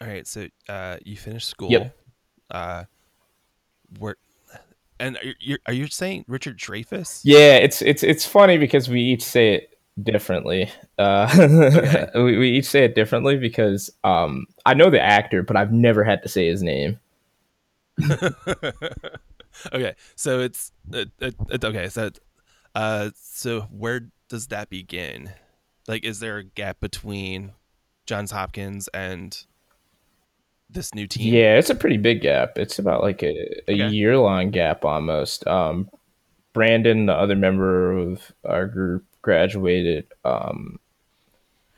All 0.00 0.08
right, 0.08 0.26
so 0.26 0.48
uh, 0.68 0.96
you 1.04 1.16
finished 1.16 1.48
school. 1.48 1.70
Yep. 1.70 1.96
Uh, 2.50 2.84
where 4.00 4.16
and 5.00 5.16
are 5.16 5.34
you, 5.40 5.58
are 5.66 5.72
you 5.72 5.86
saying 5.88 6.24
Richard 6.28 6.58
Dreyfuss? 6.58 7.20
Yeah, 7.24 7.56
it's 7.56 7.82
it's 7.82 8.02
it's 8.02 8.26
funny 8.26 8.58
because 8.58 8.88
we 8.88 9.00
each 9.00 9.22
say 9.22 9.54
it 9.54 9.78
differently. 10.02 10.70
Uh, 10.98 11.28
Okay. 11.34 12.06
we, 12.14 12.38
we 12.38 12.50
each 12.50 12.66
say 12.66 12.84
it 12.84 12.94
differently 12.94 13.36
because 13.36 13.90
um, 14.04 14.46
I 14.66 14.74
know 14.74 14.90
the 14.90 15.00
actor, 15.00 15.42
but 15.42 15.56
I've 15.56 15.72
never 15.72 16.04
had 16.04 16.22
to 16.22 16.28
say 16.28 16.46
his 16.48 16.62
name. 16.62 16.98
okay, 19.72 19.94
so 20.16 20.40
it's 20.40 20.72
it, 20.92 21.10
it, 21.20 21.34
it- 21.50 21.64
okay. 21.64 21.88
So, 21.88 22.10
uh, 22.74 23.10
so 23.16 23.62
where 23.70 24.08
does 24.28 24.48
that 24.48 24.68
begin? 24.70 25.32
Like, 25.86 26.04
is 26.04 26.20
there 26.20 26.38
a 26.38 26.44
gap 26.44 26.80
between 26.80 27.52
Johns 28.06 28.30
Hopkins 28.30 28.88
and 28.94 29.44
this 30.74 30.94
new 30.94 31.06
team? 31.06 31.32
Yeah, 31.32 31.56
it's 31.56 31.70
a 31.70 31.74
pretty 31.74 31.96
big 31.96 32.20
gap. 32.20 32.58
It's 32.58 32.78
about 32.78 33.02
like 33.02 33.22
a, 33.22 33.70
a 33.70 33.72
Okay. 33.72 33.88
year 33.88 34.18
long 34.18 34.50
gap 34.50 34.84
almost. 34.84 35.46
Um, 35.46 35.88
Brandon, 36.52 37.06
the 37.06 37.14
other 37.14 37.34
member 37.36 37.92
of 37.92 38.32
our 38.44 38.66
group, 38.66 39.04
graduated. 39.22 40.06
Um, 40.24 40.78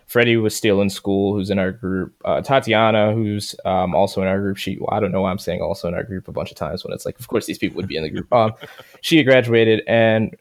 Freddie 0.06 0.36
was 0.36 0.54
still 0.54 0.80
in 0.82 0.90
school, 0.90 1.34
who's 1.34 1.50
in 1.50 1.58
our 1.58 1.72
group. 1.72 2.14
Uh, 2.24 2.40
Tatiana, 2.40 3.12
who's 3.12 3.54
um, 3.64 3.94
also 3.94 4.22
in 4.22 4.28
our 4.28 4.40
group. 4.40 4.56
She, 4.56 4.76
well, 4.78 4.90
I 4.92 5.00
don't 5.00 5.12
know 5.12 5.22
why 5.22 5.30
I'm 5.30 5.38
saying 5.38 5.60
also 5.60 5.88
in 5.88 5.94
our 5.94 6.04
group 6.04 6.28
a 6.28 6.32
bunch 6.32 6.50
of 6.50 6.56
times 6.56 6.84
when 6.84 6.92
it's 6.92 7.04
like, 7.06 7.18
of 7.18 7.26
course, 7.28 7.46
these 7.46 7.58
people 7.58 7.76
would 7.76 7.88
be 7.88 7.96
in 7.96 8.02
the 8.02 8.10
group. 8.10 8.32
Um, 8.32 8.52
she 9.00 9.22
graduated, 9.24 9.82
and 9.88 10.36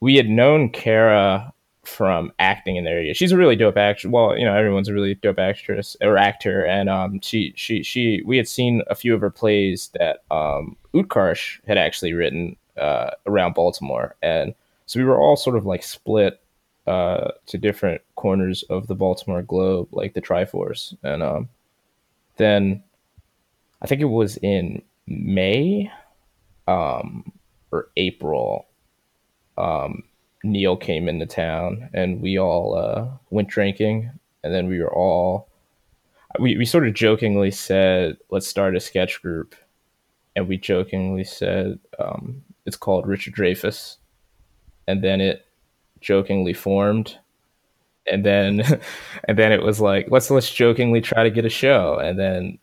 we 0.00 0.16
had 0.16 0.28
known 0.28 0.70
Kara 0.70 1.52
from 1.86 2.32
acting 2.38 2.76
in 2.76 2.84
the 2.84 2.90
area. 2.90 3.14
She's 3.14 3.32
a 3.32 3.36
really 3.36 3.56
dope 3.56 3.76
actress. 3.76 4.10
Well, 4.10 4.36
you 4.38 4.44
know, 4.44 4.54
everyone's 4.54 4.88
a 4.88 4.94
really 4.94 5.14
dope 5.14 5.38
actress 5.38 5.96
or 6.00 6.16
actor, 6.16 6.64
and 6.64 6.88
um, 6.88 7.20
she 7.20 7.52
she 7.56 7.82
she 7.82 8.22
we 8.24 8.36
had 8.36 8.48
seen 8.48 8.82
a 8.88 8.94
few 8.94 9.14
of 9.14 9.20
her 9.20 9.30
plays 9.30 9.90
that 9.98 10.22
um, 10.30 10.76
Utkarsh 10.94 11.60
had 11.66 11.78
actually 11.78 12.12
written 12.12 12.56
uh, 12.76 13.10
around 13.26 13.54
Baltimore, 13.54 14.14
and 14.22 14.54
so 14.86 14.98
we 14.98 15.04
were 15.04 15.20
all 15.20 15.36
sort 15.36 15.56
of 15.56 15.66
like 15.66 15.82
split 15.82 16.40
uh, 16.86 17.32
to 17.46 17.58
different 17.58 18.00
corners 18.14 18.62
of 18.64 18.86
the 18.86 18.94
Baltimore 18.94 19.42
globe, 19.42 19.88
like 19.92 20.14
the 20.14 20.22
Triforce, 20.22 20.96
and 21.02 21.22
um, 21.22 21.48
then 22.36 22.82
I 23.82 23.86
think 23.86 24.00
it 24.00 24.06
was 24.06 24.36
in 24.38 24.82
May 25.06 25.90
um, 26.66 27.32
or 27.70 27.88
April 27.96 28.66
Neil 30.44 30.76
came 30.76 31.08
into 31.08 31.26
town 31.26 31.88
and 31.92 32.20
we 32.20 32.38
all 32.38 32.76
uh, 32.76 33.06
went 33.30 33.48
drinking 33.48 34.10
and 34.44 34.54
then 34.54 34.68
we 34.68 34.78
were 34.80 34.92
all 34.92 35.48
we, 36.38 36.56
we 36.56 36.64
sort 36.64 36.86
of 36.86 36.94
jokingly 36.94 37.50
said 37.50 38.16
let's 38.30 38.46
start 38.46 38.76
a 38.76 38.80
sketch 38.80 39.22
group. 39.22 39.54
And 40.34 40.48
we 40.48 40.58
jokingly 40.58 41.24
said 41.24 41.78
um, 41.98 42.42
it's 42.66 42.76
called 42.76 43.06
Richard 43.06 43.34
Dreyfuss 43.34 43.96
and 44.86 45.02
then 45.02 45.20
it 45.20 45.46
jokingly 46.00 46.52
formed. 46.52 47.18
And 48.10 48.24
then 48.24 48.60
and 49.24 49.38
then 49.38 49.52
it 49.52 49.62
was 49.62 49.80
like 49.80 50.08
let's 50.10 50.30
let's 50.30 50.52
jokingly 50.52 51.00
try 51.00 51.24
to 51.24 51.30
get 51.30 51.44
a 51.44 51.50
show. 51.50 51.98
And 51.98 52.18
then 52.18 52.58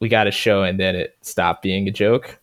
we 0.00 0.08
got 0.08 0.26
a 0.26 0.32
show 0.32 0.62
and 0.62 0.80
then 0.80 0.96
it 0.96 1.16
stopped 1.22 1.62
being 1.62 1.88
a 1.88 1.92
joke 1.92 2.38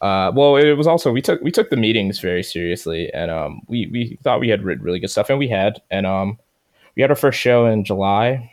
uh, 0.00 0.30
well, 0.34 0.56
it 0.56 0.74
was 0.74 0.86
also 0.86 1.10
we 1.10 1.20
took 1.20 1.40
we 1.42 1.50
took 1.50 1.70
the 1.70 1.76
meetings 1.76 2.20
very 2.20 2.42
seriously, 2.42 3.12
and 3.12 3.30
um, 3.30 3.62
we 3.66 3.86
we 3.88 4.18
thought 4.22 4.40
we 4.40 4.48
had 4.48 4.62
written 4.62 4.84
really 4.84 5.00
good 5.00 5.10
stuff, 5.10 5.30
and 5.30 5.38
we 5.38 5.48
had, 5.48 5.82
and 5.90 6.06
um, 6.06 6.38
we 6.94 7.02
had 7.02 7.10
our 7.10 7.16
first 7.16 7.38
show 7.38 7.66
in 7.66 7.84
July, 7.84 8.52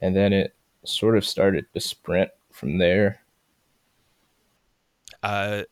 and 0.00 0.16
then 0.16 0.32
it 0.32 0.54
sort 0.84 1.16
of 1.16 1.24
started 1.24 1.66
to 1.74 1.80
sprint 1.80 2.30
from 2.50 2.78
there. 2.78 3.20
Uh, 5.22 5.62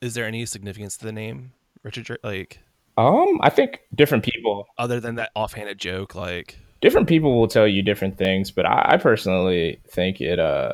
is 0.00 0.14
there 0.14 0.26
any 0.26 0.46
significance 0.46 0.96
to 0.98 1.06
the 1.06 1.12
name 1.12 1.52
Richard? 1.82 2.18
Like, 2.22 2.60
Um, 2.96 3.40
I 3.42 3.50
think 3.50 3.80
different 3.94 4.24
people 4.24 4.68
other 4.78 5.00
than 5.00 5.16
that 5.16 5.30
offhanded 5.34 5.78
joke, 5.78 6.14
like, 6.14 6.58
different 6.80 7.08
people 7.08 7.40
will 7.40 7.48
tell 7.48 7.66
you 7.66 7.82
different 7.82 8.18
things, 8.18 8.50
but 8.50 8.66
I, 8.66 8.92
I 8.92 8.96
personally 8.98 9.80
think 9.88 10.20
it 10.20 10.38
uh 10.38 10.72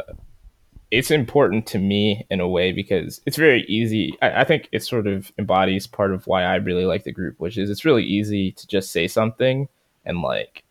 it's 0.90 1.11
important 1.11 1.66
to 1.66 1.79
me 1.79 2.27
in 2.31 2.40
a 2.40 2.48
way 2.48 2.72
because 2.72 3.20
it's 3.27 3.37
very 3.37 3.62
easy. 3.64 4.16
I, 4.22 4.40
I 4.40 4.44
think 4.44 4.68
it 4.72 4.83
sort 4.83 5.07
of 5.07 5.31
embodies 5.38 5.87
part 5.87 6.12
of 6.12 6.27
why 6.27 6.44
I 6.44 6.57
really 6.57 6.87
like 6.87 7.05
the 7.05 7.12
group, 7.12 7.38
which 7.38 7.59
is 7.59 7.68
it's 7.70 7.85
really 7.85 8.05
easy 8.05 8.53
to 8.53 8.66
just 8.66 8.90
say 8.90 9.07
something 9.07 9.68
and 10.05 10.22
like 10.22 10.64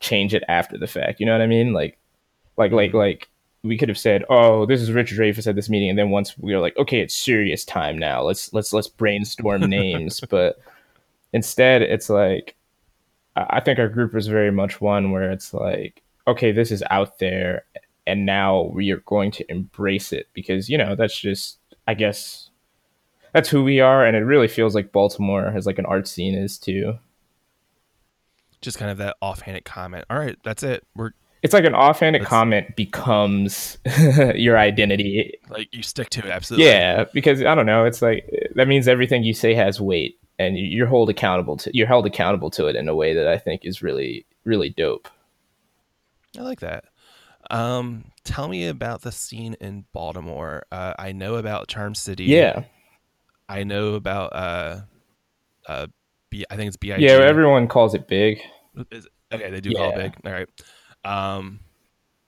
change 0.00 0.34
it 0.34 0.44
after 0.48 0.78
the 0.78 0.86
fact. 0.86 1.20
You 1.20 1.26
know 1.26 1.32
what 1.32 1.42
I 1.42 1.46
mean? 1.46 1.72
Like, 1.72 1.98
like, 2.56 2.72
like, 2.72 2.90
mm-hmm. 2.90 2.98
like 2.98 3.28
we 3.62 3.76
could 3.76 3.88
have 3.88 3.98
said, 3.98 4.24
"Oh, 4.30 4.66
this 4.66 4.80
is 4.80 4.92
Richard 4.92 5.18
Dreyfuss 5.18 5.48
at 5.48 5.56
this 5.56 5.68
meeting," 5.68 5.90
and 5.90 5.98
then 5.98 6.10
once 6.10 6.38
we 6.38 6.54
were 6.54 6.60
like, 6.60 6.76
"Okay, 6.76 7.00
it's 7.00 7.16
serious 7.16 7.64
time 7.64 7.98
now. 7.98 8.22
Let's 8.22 8.52
let's 8.52 8.72
let's 8.72 8.88
brainstorm 8.88 9.62
names." 9.68 10.20
But 10.30 10.58
instead, 11.32 11.82
it's 11.82 12.08
like 12.08 12.54
I 13.34 13.46
I 13.50 13.60
think 13.60 13.78
our 13.78 13.88
group 13.88 14.14
is 14.14 14.28
very 14.28 14.52
much 14.52 14.80
one 14.80 15.10
where 15.10 15.30
it's 15.30 15.52
like, 15.52 16.02
okay, 16.26 16.52
this 16.52 16.70
is 16.70 16.84
out 16.90 17.18
there, 17.18 17.64
and 18.06 18.24
now 18.26 18.70
we 18.72 18.90
are 18.90 18.98
going 19.06 19.30
to 19.32 19.50
embrace 19.50 20.12
it 20.12 20.28
because 20.32 20.68
you 20.68 20.78
know 20.78 20.94
that's 20.94 21.18
just, 21.18 21.58
I 21.86 21.94
guess, 21.94 22.50
that's 23.32 23.48
who 23.48 23.64
we 23.64 23.80
are, 23.80 24.04
and 24.04 24.16
it 24.16 24.20
really 24.20 24.48
feels 24.48 24.74
like 24.74 24.92
Baltimore 24.92 25.50
has 25.50 25.66
like 25.66 25.78
an 25.78 25.86
art 25.86 26.06
scene 26.08 26.34
is 26.34 26.58
too. 26.58 26.98
just 28.60 28.78
kind 28.78 28.90
of 28.90 28.98
that 28.98 29.16
offhanded 29.20 29.64
comment. 29.64 30.04
All 30.10 30.18
right, 30.18 30.36
that's 30.42 30.62
it. 30.62 30.84
We're 30.94 31.10
It's 31.42 31.52
like 31.54 31.64
an 31.64 31.74
offhanded 31.74 32.22
That's- 32.22 32.30
comment 32.30 32.74
becomes 32.76 33.78
your 34.34 34.58
identity. 34.58 35.34
like 35.50 35.68
you 35.74 35.82
stick 35.82 36.10
to 36.10 36.20
it 36.20 36.30
absolutely. 36.30 36.66
Yeah, 36.66 37.04
because 37.12 37.42
I 37.42 37.54
don't 37.54 37.66
know. 37.66 37.84
It's 37.84 38.02
like 38.02 38.28
that 38.54 38.66
means 38.68 38.88
everything 38.88 39.22
you 39.24 39.34
say 39.34 39.54
has 39.54 39.80
weight, 39.80 40.18
and 40.38 40.56
you're 40.58 40.86
held 40.88 41.10
accountable 41.10 41.56
to. 41.58 41.70
You're 41.74 41.86
held 41.86 42.06
accountable 42.06 42.50
to 42.52 42.66
it 42.66 42.76
in 42.76 42.88
a 42.88 42.94
way 42.96 43.14
that 43.14 43.28
I 43.28 43.36
think 43.38 43.64
is 43.64 43.82
really, 43.82 44.24
really 44.44 44.70
dope. 44.70 45.08
I 46.38 46.42
like 46.42 46.60
that. 46.60 46.84
Um, 47.50 48.04
tell 48.24 48.48
me 48.48 48.66
about 48.68 49.02
the 49.02 49.12
scene 49.12 49.54
in 49.60 49.84
Baltimore. 49.92 50.64
Uh, 50.72 50.94
I 50.98 51.12
know 51.12 51.36
about 51.36 51.68
Charm 51.68 51.94
City. 51.94 52.24
Yeah, 52.24 52.64
I 53.48 53.64
know 53.64 53.94
about 53.94 54.32
uh, 54.34 54.80
uh, 55.68 55.86
B. 56.30 56.44
I 56.50 56.56
think 56.56 56.68
it's 56.68 56.76
B 56.76 56.92
I 56.92 56.98
G. 56.98 57.04
yeah. 57.04 57.12
Everyone 57.12 57.68
calls 57.68 57.94
it 57.94 58.08
big. 58.08 58.40
Is- 58.90 59.08
okay, 59.32 59.50
they 59.50 59.60
do 59.60 59.72
call 59.72 59.90
it 59.90 59.96
big. 59.96 60.14
All 60.24 60.32
right. 60.32 60.48
Um, 61.04 61.60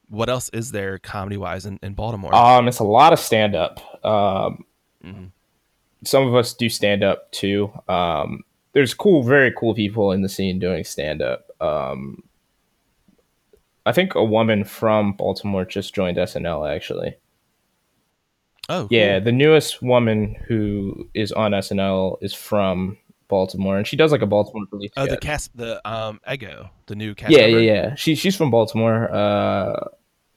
what 0.09 0.29
else 0.31 0.49
is 0.51 0.71
there 0.71 0.99
comedy 0.99 1.37
wise 1.37 1.67
in, 1.67 1.79
in 1.83 1.95
Baltimore? 1.95 2.35
Um, 2.35 2.69
it's 2.69 2.79
a 2.79 2.85
lot 2.85 3.13
of 3.13 3.19
stand 3.19 3.55
up. 3.55 3.81
Um, 4.05 4.65
Mhm. 5.05 5.31
some 6.05 6.27
of 6.27 6.35
us 6.35 6.55
do 6.55 6.69
stand 6.69 7.03
up 7.05 7.31
too. 7.33 7.71
Um, 7.89 8.43
there's 8.73 8.95
cool, 8.95 9.23
very 9.23 9.53
cool 9.57 9.75
people 9.75 10.13
in 10.13 10.23
the 10.23 10.29
scene 10.29 10.59
doing 10.59 10.85
stand 10.85 11.21
up. 11.23 11.51
Um, 11.61 12.23
I 13.89 13.93
think 13.93 14.15
a 14.15 14.23
woman 14.23 14.65
from 14.65 15.15
Baltimore 15.15 15.65
just 15.65 15.95
joined 15.95 16.19
SNL 16.19 16.75
actually. 16.75 17.17
oh, 18.69 18.81
cool. 18.81 18.89
Yeah, 18.91 19.19
the 19.19 19.33
newest 19.33 19.81
woman 19.81 20.37
who 20.47 21.09
is 21.15 21.33
on 21.33 21.53
SNL 21.53 22.19
is 22.21 22.35
from 22.35 22.99
Baltimore, 23.29 23.79
and 23.79 23.87
she 23.87 23.97
does 23.97 24.13
like 24.13 24.21
a 24.21 24.27
Baltimore 24.27 24.67
police. 24.67 24.91
Oh, 24.97 25.07
the 25.07 25.17
cast, 25.17 25.57
the 25.57 25.81
um, 25.91 26.21
Ego, 26.31 26.69
the 26.85 26.97
new 26.97 27.15
cast. 27.15 27.33
yeah, 27.33 27.47
member? 27.47 27.61
yeah, 27.61 27.73
yeah. 27.73 27.95
She 27.95 28.15
she's 28.15 28.37
from 28.37 28.51
Baltimore. 28.51 29.11
Uh, 29.11 29.89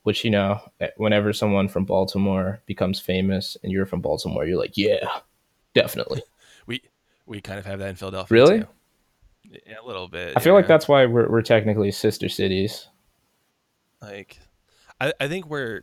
which 0.04 0.24
you 0.24 0.32
know, 0.32 0.60
whenever 0.96 1.34
someone 1.34 1.68
from 1.68 1.84
Baltimore 1.84 2.62
becomes 2.66 3.02
famous, 3.02 3.58
and 3.64 3.72
you're 3.72 3.86
from 3.86 4.02
Baltimore, 4.02 4.46
you're 4.46 4.58
like, 4.58 4.78
yeah, 4.78 5.08
definitely. 5.74 6.24
We 6.68 6.84
we 7.26 7.42
kind 7.42 7.58
of 7.58 7.66
have 7.66 7.80
that 7.80 7.90
in 7.90 7.96
Philadelphia. 7.96 8.34
Really? 8.34 8.60
too. 8.60 8.68
Yeah, 9.66 9.82
a 9.84 9.86
little 9.86 10.08
bit. 10.08 10.34
I 10.36 10.40
feel 10.40 10.54
like 10.54 10.68
that's 10.68 10.88
why 10.88 11.08
we're 11.08 11.28
we're 11.28 11.42
technically 11.42 11.92
sister 11.92 12.30
cities. 12.30 12.88
Like 14.02 14.40
I, 15.00 15.14
I 15.20 15.28
think 15.28 15.48
we're 15.48 15.82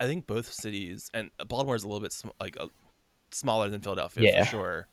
I 0.00 0.06
think 0.06 0.26
both 0.26 0.52
cities 0.52 1.10
and 1.14 1.30
Baltimore 1.48 1.76
is 1.76 1.84
a 1.84 1.88
little 1.88 2.00
bit 2.00 2.12
sm- 2.12 2.28
like 2.40 2.56
a, 2.56 2.68
smaller 3.30 3.68
than 3.68 3.80
Philadelphia 3.80 4.24
Yeah. 4.32 4.44
for 4.44 4.50
sure. 4.50 4.88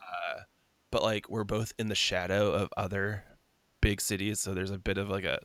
Uh, 0.00 0.40
but 0.90 1.02
like 1.02 1.28
we're 1.30 1.44
both 1.44 1.72
in 1.78 1.88
the 1.88 1.94
shadow 1.94 2.52
of 2.52 2.68
other 2.76 3.24
big 3.80 4.00
cities, 4.00 4.40
so 4.40 4.54
there's 4.54 4.70
a 4.70 4.78
bit 4.78 4.98
of 4.98 5.08
like 5.08 5.24
a 5.24 5.38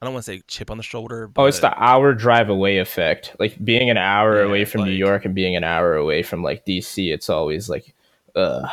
I 0.00 0.04
don't 0.04 0.14
want 0.14 0.24
to 0.24 0.32
say 0.32 0.42
chip 0.48 0.68
on 0.68 0.78
the 0.78 0.82
shoulder. 0.82 1.28
But 1.28 1.42
Oh, 1.42 1.44
it's 1.46 1.60
the 1.60 1.72
hour 1.80 2.12
drive 2.12 2.48
away 2.48 2.78
effect. 2.78 3.36
Like 3.38 3.64
being 3.64 3.88
an 3.88 3.96
hour 3.98 4.40
Yeah, 4.42 4.48
away 4.48 4.64
from 4.64 4.84
New 4.84 4.90
York 4.90 5.24
and 5.24 5.32
being 5.34 5.54
an 5.54 5.62
hour 5.62 5.94
away 5.94 6.24
from 6.24 6.42
like 6.42 6.66
DC, 6.66 7.12
it's 7.14 7.30
always 7.30 7.68
like, 7.68 7.94
uh. 8.34 8.66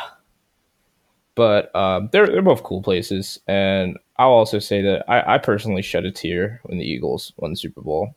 But 1.36 1.74
um, 1.74 2.08
they're 2.12 2.26
they're 2.26 2.42
both 2.42 2.64
cool 2.64 2.82
places, 2.82 3.38
and 3.46 3.96
I'll 4.20 4.30
also 4.32 4.58
say 4.58 4.82
that 4.82 5.04
I, 5.10 5.34
I 5.34 5.38
personally 5.38 5.82
shed 5.82 6.04
a 6.04 6.10
tear 6.10 6.60
when 6.64 6.78
the 6.78 6.84
Eagles 6.84 7.32
won 7.38 7.50
the 7.52 7.56
Super 7.56 7.80
Bowl, 7.80 8.14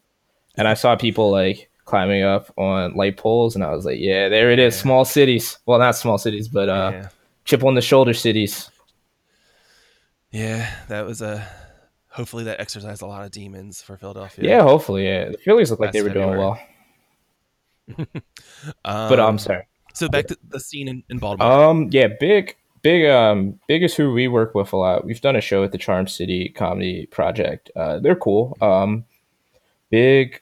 and 0.58 0.68
I 0.68 0.74
saw 0.74 0.96
people 0.98 1.32
like 1.32 1.70
climbing 1.86 2.24
up 2.24 2.52
on 2.58 2.94
light 2.96 3.16
poles, 3.18 3.56
and 3.56 3.64
I 3.64 3.72
was 3.74 3.86
like, 3.86 4.00
yeah, 4.00 4.28
there 4.30 4.52
it 4.52 4.60
is, 4.60 4.76
Yeah. 4.76 4.82
small 4.82 5.06
cities. 5.06 5.58
Well, 5.66 5.80
not 5.80 5.96
small 5.96 6.18
cities, 6.18 6.48
but 6.50 6.68
uh, 6.70 6.92
yeah. 6.94 7.08
chip 7.46 7.64
on 7.64 7.76
the 7.76 7.82
shoulder 7.82 8.14
cities. 8.14 8.70
yeah, 10.32 10.70
that 10.90 11.06
was 11.06 11.22
a 11.22 11.48
hopefully 12.10 12.44
that 12.44 12.60
exercised 12.60 13.02
a 13.02 13.06
lot 13.08 13.24
of 13.26 13.32
demons 13.32 13.82
for 13.82 13.98
Philadelphia. 13.98 14.48
Yeah, 14.50 14.62
hopefully, 14.64 15.06
yeah. 15.06 15.30
The 15.30 15.38
Phillies 15.38 15.72
look 15.72 15.80
like 15.80 15.94
they 15.94 16.02
were 16.04 16.10
doing 16.10 16.38
well, 16.38 16.60
um, 17.98 18.06
but 18.84 19.20
I'm 19.20 19.38
sorry. 19.38 19.68
So 19.94 20.10
back 20.10 20.28
to 20.28 20.38
the 20.50 20.60
scene 20.60 20.88
in, 20.88 21.04
in 21.10 21.20
Baltimore. 21.20 21.70
Um, 21.70 21.90
yeah, 21.92 22.08
big, 22.20 22.56
big, 22.84 23.06
um, 23.06 23.60
big 23.68 23.82
is 23.82 23.96
who 23.96 24.14
we 24.14 24.28
work 24.28 24.54
with 24.54 24.74
a 24.74 24.78
lot. 24.78 25.06
We've 25.06 25.22
done 25.22 25.36
a 25.36 25.42
show 25.42 25.64
at 25.64 25.72
the 25.72 25.78
Charm 25.78 26.08
City 26.08 26.50
Comedy 26.50 27.08
Project. 27.08 27.72
Uh, 27.76 28.00
they're 28.00 28.16
cool. 28.16 28.56
Um, 28.62 29.06
big, 29.90 30.42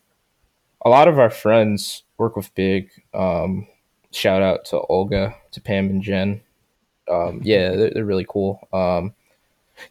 a 0.83 0.89
lot 0.89 1.07
of 1.07 1.19
our 1.19 1.29
friends 1.29 2.03
work 2.17 2.35
with 2.35 2.53
Big. 2.55 2.89
Um, 3.13 3.67
shout 4.11 4.41
out 4.41 4.65
to 4.65 4.79
Olga, 4.81 5.35
to 5.51 5.61
Pam 5.61 5.89
and 5.89 6.01
Jen. 6.01 6.41
Um, 7.09 7.41
yeah, 7.43 7.75
they're, 7.75 7.91
they're 7.91 8.05
really 8.05 8.25
cool. 8.27 8.67
Um, 8.73 9.13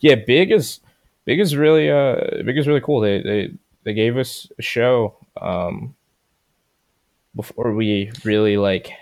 yeah, 0.01 0.17
Big 0.17 0.51
is, 0.51 0.81
Big 1.25 1.41
is 1.41 1.57
really, 1.57 1.91
uh, 1.91 2.43
Big 2.45 2.59
is 2.59 2.67
really 2.67 2.81
cool. 2.81 3.01
They, 3.01 3.23
they, 3.23 3.53
they 3.85 3.95
gave 3.95 4.17
us 4.17 4.49
a 4.59 4.63
show, 4.63 5.17
um, 5.41 5.95
before 7.35 7.73
we 7.73 8.11
really 8.25 8.57
like 8.57 8.93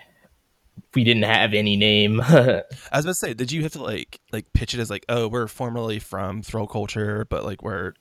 we 0.94 1.04
didn't 1.04 1.24
have 1.24 1.54
any 1.54 1.76
name. 1.76 2.20
I 2.20 2.62
was 2.92 3.04
about 3.04 3.10
to 3.10 3.14
say, 3.14 3.34
did 3.34 3.52
you 3.52 3.62
have 3.62 3.72
to 3.72 3.82
like 3.82 4.20
like 4.32 4.52
pitch 4.52 4.74
it 4.74 4.80
as 4.80 4.90
like, 4.90 5.04
oh, 5.08 5.28
we're 5.28 5.48
formerly 5.48 5.98
from 5.98 6.42
Throat 6.42 6.68
Culture, 6.68 7.26
but 7.28 7.44
like 7.44 7.62
we're 7.62 7.94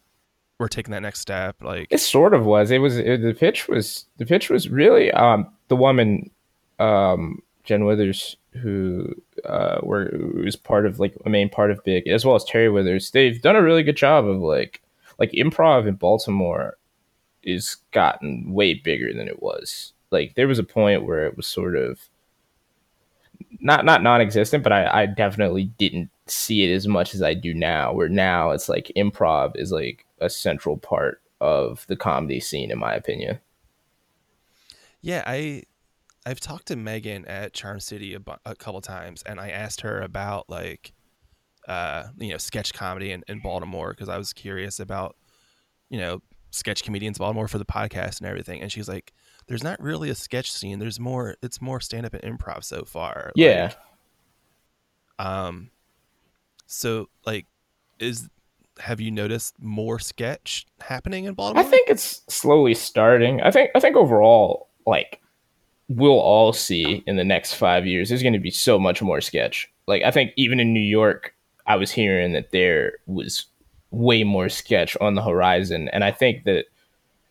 we're 0.59 0.67
taking 0.67 0.91
that 0.91 1.01
next 1.01 1.19
step, 1.19 1.61
like 1.61 1.87
it 1.91 1.99
sort 1.99 2.33
of 2.33 2.45
was. 2.45 2.71
It 2.71 2.79
was 2.79 2.97
it, 2.97 3.21
the 3.21 3.33
pitch 3.33 3.67
was 3.67 4.05
the 4.17 4.25
pitch 4.25 4.49
was 4.49 4.69
really 4.69 5.11
um 5.11 5.47
the 5.67 5.75
woman 5.75 6.31
um 6.79 7.41
Jen 7.63 7.85
Withers 7.85 8.37
who 8.53 9.13
uh 9.45 9.79
were 9.83 10.09
who 10.11 10.41
was 10.43 10.55
part 10.55 10.85
of 10.85 10.99
like 10.99 11.15
a 11.25 11.29
main 11.29 11.49
part 11.49 11.69
of 11.71 11.83
Big 11.83 12.07
as 12.07 12.25
well 12.25 12.35
as 12.35 12.43
Terry 12.43 12.69
Withers. 12.69 13.11
They've 13.11 13.41
done 13.41 13.55
a 13.55 13.61
really 13.61 13.83
good 13.83 13.97
job 13.97 14.25
of 14.25 14.41
like 14.41 14.81
like 15.19 15.31
improv 15.31 15.87
in 15.87 15.95
Baltimore 15.95 16.77
is 17.43 17.77
gotten 17.91 18.51
way 18.51 18.73
bigger 18.73 19.13
than 19.13 19.27
it 19.27 19.41
was. 19.41 19.93
Like 20.11 20.35
there 20.35 20.47
was 20.47 20.59
a 20.59 20.63
point 20.63 21.05
where 21.05 21.25
it 21.25 21.37
was 21.37 21.47
sort 21.47 21.75
of 21.75 22.09
not 23.59 23.85
not 23.85 24.03
non-existent, 24.03 24.63
but 24.63 24.71
I, 24.71 25.03
I 25.03 25.05
definitely 25.05 25.65
didn't 25.77 26.09
see 26.27 26.63
it 26.63 26.73
as 26.73 26.87
much 26.87 27.13
as 27.15 27.21
I 27.21 27.33
do 27.33 27.53
now. 27.53 27.93
Where 27.93 28.09
now 28.09 28.51
it's 28.51 28.69
like 28.69 28.91
improv 28.95 29.53
is 29.55 29.71
like 29.71 30.05
a 30.19 30.29
central 30.29 30.77
part 30.77 31.21
of 31.41 31.85
the 31.87 31.95
comedy 31.95 32.39
scene, 32.39 32.71
in 32.71 32.79
my 32.79 32.93
opinion. 32.93 33.39
yeah, 35.01 35.23
I 35.25 35.63
I've 36.25 36.39
talked 36.39 36.67
to 36.67 36.75
Megan 36.75 37.25
at 37.25 37.53
Charm 37.53 37.79
City 37.79 38.13
a, 38.15 38.21
a 38.45 38.55
couple 38.55 38.81
times, 38.81 39.23
and 39.23 39.39
I 39.39 39.49
asked 39.49 39.81
her 39.81 40.01
about 40.01 40.49
like 40.49 40.93
uh 41.67 42.07
you 42.17 42.29
know 42.29 42.37
sketch 42.37 42.73
comedy 42.73 43.11
in, 43.11 43.23
in 43.27 43.39
Baltimore 43.39 43.91
because 43.91 44.09
I 44.09 44.17
was 44.17 44.33
curious 44.33 44.79
about 44.79 45.15
you 45.89 45.99
know 45.99 46.21
sketch 46.51 46.83
comedians 46.83 47.17
Baltimore 47.17 47.47
for 47.47 47.57
the 47.57 47.65
podcast 47.65 48.19
and 48.19 48.27
everything, 48.27 48.61
and 48.61 48.71
she's 48.71 48.89
like, 48.89 49.13
"There's 49.47 49.63
not 49.63 49.81
really 49.81 50.09
a 50.09 50.15
sketch 50.15 50.51
scene. 50.51 50.79
There's 50.79 50.99
more. 50.99 51.35
It's 51.41 51.61
more 51.61 51.79
stand 51.79 52.05
up 52.05 52.13
and 52.13 52.39
improv 52.39 52.63
so 52.63 52.83
far." 52.83 53.31
Yeah, 53.35 53.73
Like, 55.19 55.27
um. 55.27 55.71
So 56.65 57.09
like, 57.25 57.45
is 57.99 58.29
have 58.79 59.01
you 59.01 59.11
noticed 59.11 59.55
more 59.59 59.99
sketch 59.99 60.65
happening 60.81 61.25
in 61.25 61.33
Baltimore? 61.33 61.63
I 61.63 61.67
think 61.67 61.89
it's 61.89 62.21
slowly 62.27 62.73
starting. 62.73 63.41
I 63.41 63.51
think 63.51 63.71
I 63.75 63.79
think 63.79 63.95
overall, 63.95 64.69
like 64.85 65.21
we'll 65.89 66.19
all 66.19 66.51
see 66.53 67.03
in 67.07 67.15
the 67.15 67.23
next 67.23 67.53
five 67.53 67.85
years, 67.85 68.09
there's 68.09 68.21
going 68.21 68.33
to 68.33 68.39
be 68.39 68.51
so 68.51 68.77
much 68.77 69.01
more 69.01 69.21
sketch. 69.21 69.71
Like 69.87 70.03
I 70.03 70.11
think 70.11 70.31
even 70.35 70.59
in 70.59 70.73
New 70.73 70.79
York, 70.79 71.33
I 71.65 71.75
was 71.77 71.91
hearing 71.91 72.33
that 72.33 72.51
there 72.51 72.93
was 73.05 73.45
way 73.91 74.23
more 74.23 74.49
sketch 74.49 74.97
on 74.99 75.15
the 75.15 75.23
horizon, 75.23 75.89
and 75.89 76.03
I 76.03 76.11
think 76.11 76.43
that 76.43 76.65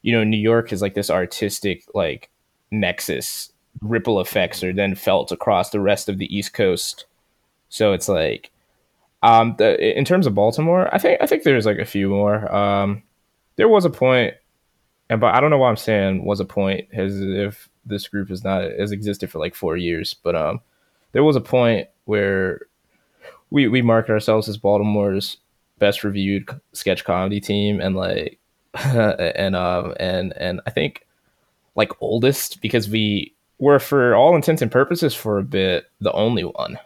you 0.07 0.13
know 0.13 0.23
New 0.23 0.39
York 0.39 0.73
is 0.73 0.81
like 0.81 0.95
this 0.95 1.11
artistic 1.11 1.83
like 1.93 2.31
nexus. 2.71 3.53
Ripple 3.83 4.21
effects 4.21 4.63
are 4.63 4.73
then 4.73 4.95
felt 4.95 5.33
across 5.33 5.71
the 5.71 5.81
rest 5.81 6.09
of 6.09 6.19
the 6.19 6.35
East 6.35 6.55
Coast. 6.55 7.07
So 7.71 7.93
it's 7.93 8.09
like, 8.09 8.53
um, 9.25 9.57
the, 9.59 9.99
in 9.99 10.05
terms 10.05 10.29
of 10.29 10.35
Baltimore, 10.35 10.89
I 10.95 10.99
think 10.99 11.21
I 11.21 11.27
think 11.27 11.43
there's 11.43 11.67
like 11.67 11.79
a 11.79 11.85
few 11.85 12.09
more. 12.09 12.55
Um, 12.55 13.03
there 13.57 13.69
was 13.69 13.85
a 13.85 13.91
point, 13.91 14.35
and 15.11 15.21
but 15.21 15.35
I 15.35 15.41
don't 15.41 15.51
know 15.51 15.59
why 15.59 15.71
I'm 15.71 15.77
saying 15.77 16.25
was 16.25 16.39
a 16.39 16.45
point 16.45 16.87
as 16.93 17.21
if 17.21 17.69
this 17.85 18.07
group 18.07 18.31
is 18.31 18.45
not 18.45 18.63
has 18.79 18.93
existed 18.93 19.29
for 19.29 19.41
like 19.41 19.57
four 19.57 19.77
years, 19.77 20.15
but 20.15 20.37
um, 20.37 20.61
there 21.11 21.25
was 21.25 21.35
a 21.35 21.41
point 21.41 21.89
where 22.05 22.61
we 23.51 23.67
we 23.67 23.83
market 23.83 24.13
ourselves 24.13 24.49
as 24.49 24.57
Baltimore's 24.57 25.39
best 25.81 26.05
reviewed 26.05 26.49
sketch 26.73 27.05
comedy 27.05 27.41
team, 27.41 27.81
and 27.81 27.97
like 27.97 28.39
and 28.85 29.57
um 29.57 29.95
and 29.99 30.33
and 30.37 30.61
I 30.67 30.71
think 30.71 31.07
like 31.75 31.91
oldest 32.01 32.61
because 32.61 32.89
we 32.89 33.35
were 33.59 33.79
for 33.79 34.15
all 34.15 34.35
intents 34.35 34.63
and 34.63 34.71
purposes 34.71 35.15
for 35.15 35.39
a 35.39 35.43
bit 35.43 35.87
the 36.01 36.13
only 36.13 36.45
one. 36.45 36.79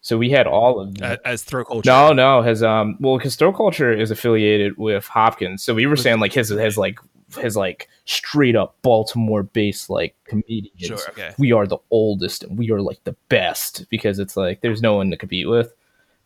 So 0.00 0.18
we 0.18 0.30
had 0.30 0.48
all 0.48 0.80
of 0.80 0.96
the, 0.96 1.04
as, 1.04 1.18
as 1.24 1.42
throat 1.44 1.68
culture? 1.68 1.88
no, 1.88 2.12
no, 2.12 2.42
his 2.42 2.62
um, 2.62 2.96
well, 2.98 3.16
because 3.18 3.36
Throat 3.36 3.56
Culture 3.56 3.92
is 3.92 4.10
affiliated 4.10 4.76
with 4.76 5.06
Hopkins, 5.06 5.62
so 5.62 5.74
we 5.74 5.86
were 5.86 5.94
saying 5.94 6.18
like 6.18 6.32
his 6.32 6.48
his 6.48 6.76
like 6.76 6.98
his 7.38 7.56
like 7.56 7.88
straight 8.04 8.56
up 8.56 8.76
Baltimore 8.82 9.44
based 9.44 9.88
like 9.88 10.16
comedians. 10.24 10.72
Sure. 10.76 10.98
Okay. 11.10 11.32
We 11.38 11.52
are 11.52 11.68
the 11.68 11.78
oldest 11.92 12.42
and 12.42 12.58
we 12.58 12.72
are 12.72 12.80
like 12.80 13.02
the 13.04 13.16
best 13.28 13.86
because 13.90 14.18
it's 14.18 14.36
like 14.36 14.60
there's 14.60 14.82
no 14.82 14.96
one 14.96 15.10
to 15.12 15.16
compete 15.16 15.48
with. 15.48 15.72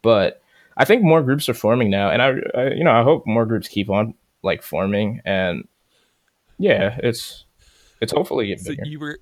But 0.01 0.43
I 0.79 0.87
think 0.87 1.03
more 1.03 1.23
groups 1.23 1.49
are 1.51 1.55
forming 1.55 1.91
now, 1.91 2.11
and 2.11 2.23
I, 2.23 2.35
I 2.55 2.69
you 2.71 2.83
know 2.83 2.93
I 2.93 3.03
hope 3.03 3.27
more 3.27 3.45
groups 3.45 3.69
keep 3.69 3.91
on 3.91 4.15
like 4.47 4.63
forming, 4.63 5.21
and 5.27 5.69
yeah, 6.59 6.99
it's 7.03 7.45
it's 8.01 8.13
hopefully 8.13 8.47
getting 8.47 8.65
So 8.65 8.71
bigger. 8.71 8.85
you 8.87 8.99
were, 8.99 9.19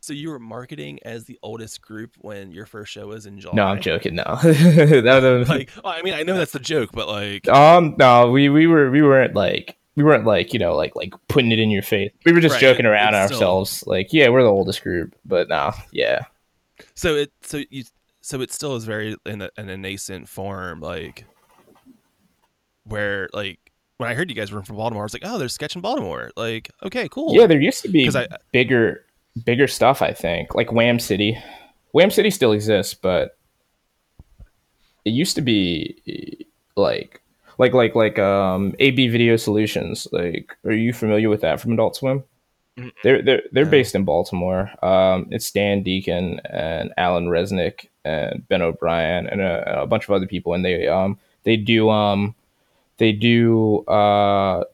so 0.00 0.12
you 0.12 0.30
were 0.30 0.38
marketing 0.40 0.98
as 1.04 1.24
the 1.24 1.38
oldest 1.42 1.80
group 1.82 2.12
when 2.20 2.50
your 2.52 2.66
first 2.66 2.92
show 2.92 3.06
was 3.08 3.26
in 3.26 3.38
July. 3.40 3.54
no, 3.54 3.64
I'm 3.64 3.80
joking. 3.80 4.16
No, 4.16 4.24
that, 4.42 5.44
Like, 5.48 5.70
well, 5.82 5.92
I 5.92 6.02
mean, 6.02 6.14
I 6.14 6.22
know 6.22 6.36
that's 6.36 6.52
the 6.52 6.58
joke, 6.60 6.90
but 6.92 7.06
like, 7.08 7.48
Um, 7.48 7.94
no, 7.98 8.30
we 8.30 8.48
we 8.48 8.66
were 8.66 8.90
we 8.90 9.02
weren't 9.02 9.34
like 9.34 9.76
we 9.96 10.02
weren't 10.04 10.24
like 10.26 10.52
you 10.52 10.58
know 10.58 10.74
like 10.76 10.94
like 10.96 11.14
putting 11.28 11.52
it 11.52 11.58
in 11.58 11.70
your 11.70 11.82
face. 11.82 12.10
We 12.24 12.32
were 12.32 12.40
just 12.40 12.54
Right, 12.54 12.60
joking 12.60 12.86
around 12.86 13.14
it's 13.14 13.26
still- 13.26 13.36
ourselves. 13.38 13.84
Like, 13.86 14.12
yeah, 14.12 14.28
we're 14.28 14.42
the 14.42 14.48
oldest 14.50 14.82
group, 14.82 15.14
but 15.24 15.48
no, 15.48 15.72
yeah, 15.92 16.24
so 16.94 17.14
it, 17.16 17.32
so 17.42 17.62
you, 17.70 17.84
so 18.20 18.40
it 18.40 18.52
still 18.52 18.76
is 18.76 18.84
very 18.84 19.16
in 19.24 19.40
a, 19.42 19.50
in 19.56 19.68
a 19.68 19.76
nascent 19.76 20.28
form, 20.28 20.80
like, 20.80 21.24
where 22.84 23.28
like 23.32 23.58
when 23.98 24.08
I 24.10 24.14
heard 24.14 24.28
you 24.30 24.36
guys 24.36 24.52
were 24.52 24.62
from 24.62 24.76
Baltimore, 24.76 25.02
I 25.02 25.06
was 25.06 25.12
like, 25.14 25.22
oh, 25.24 25.38
there's 25.38 25.54
sketch 25.54 25.74
in 25.74 25.80
Baltimore. 25.82 26.30
Like, 26.36 26.70
okay, 26.84 27.08
cool. 27.08 27.34
yeah. 27.34 27.46
There 27.46 27.60
used 27.60 27.82
to 27.82 27.88
be 27.88 28.08
I- 28.14 28.28
bigger 28.52 29.04
bigger 29.44 29.66
stuff. 29.68 30.02
I 30.02 30.12
think 30.12 30.54
like 30.54 30.72
Wham 30.72 30.98
City. 30.98 31.38
Wham 31.92 32.10
City 32.10 32.30
still 32.30 32.52
exists, 32.52 32.94
but 32.94 33.36
it 35.04 35.10
used 35.10 35.34
to 35.36 35.42
be 35.42 36.46
like 36.76 37.22
like 37.58 37.72
like 37.74 37.94
like 37.94 38.18
um 38.18 38.74
AB 38.78 39.08
Video 39.08 39.36
Solutions. 39.36 40.06
Like, 40.12 40.56
are 40.64 40.72
you 40.72 40.92
familiar 40.92 41.28
with 41.28 41.40
that 41.42 41.60
from 41.60 41.72
Adult 41.72 41.96
Swim? 41.96 42.22
Mm-mm. 42.78 42.92
They're 43.02 43.22
they're 43.22 43.42
they're 43.52 43.64
No. 43.64 43.70
based 43.70 43.94
in 43.94 44.04
Baltimore. 44.04 44.70
Um, 44.84 45.28
it's 45.30 45.50
Dan 45.50 45.82
Deacon 45.82 46.40
and 46.50 46.92
Alan 46.98 47.28
Resnick 47.28 47.86
and 48.04 48.46
Ben 48.48 48.60
O'Brien 48.60 49.26
and 49.26 49.40
a, 49.40 49.82
a 49.82 49.86
bunch 49.86 50.04
of 50.04 50.10
other 50.10 50.26
people, 50.26 50.52
and 50.52 50.62
they 50.64 50.86
um 50.86 51.18
they 51.44 51.56
do 51.56 51.88
um 51.88 52.34
they 52.98 53.12
do 53.12 53.84
uh 53.86 54.64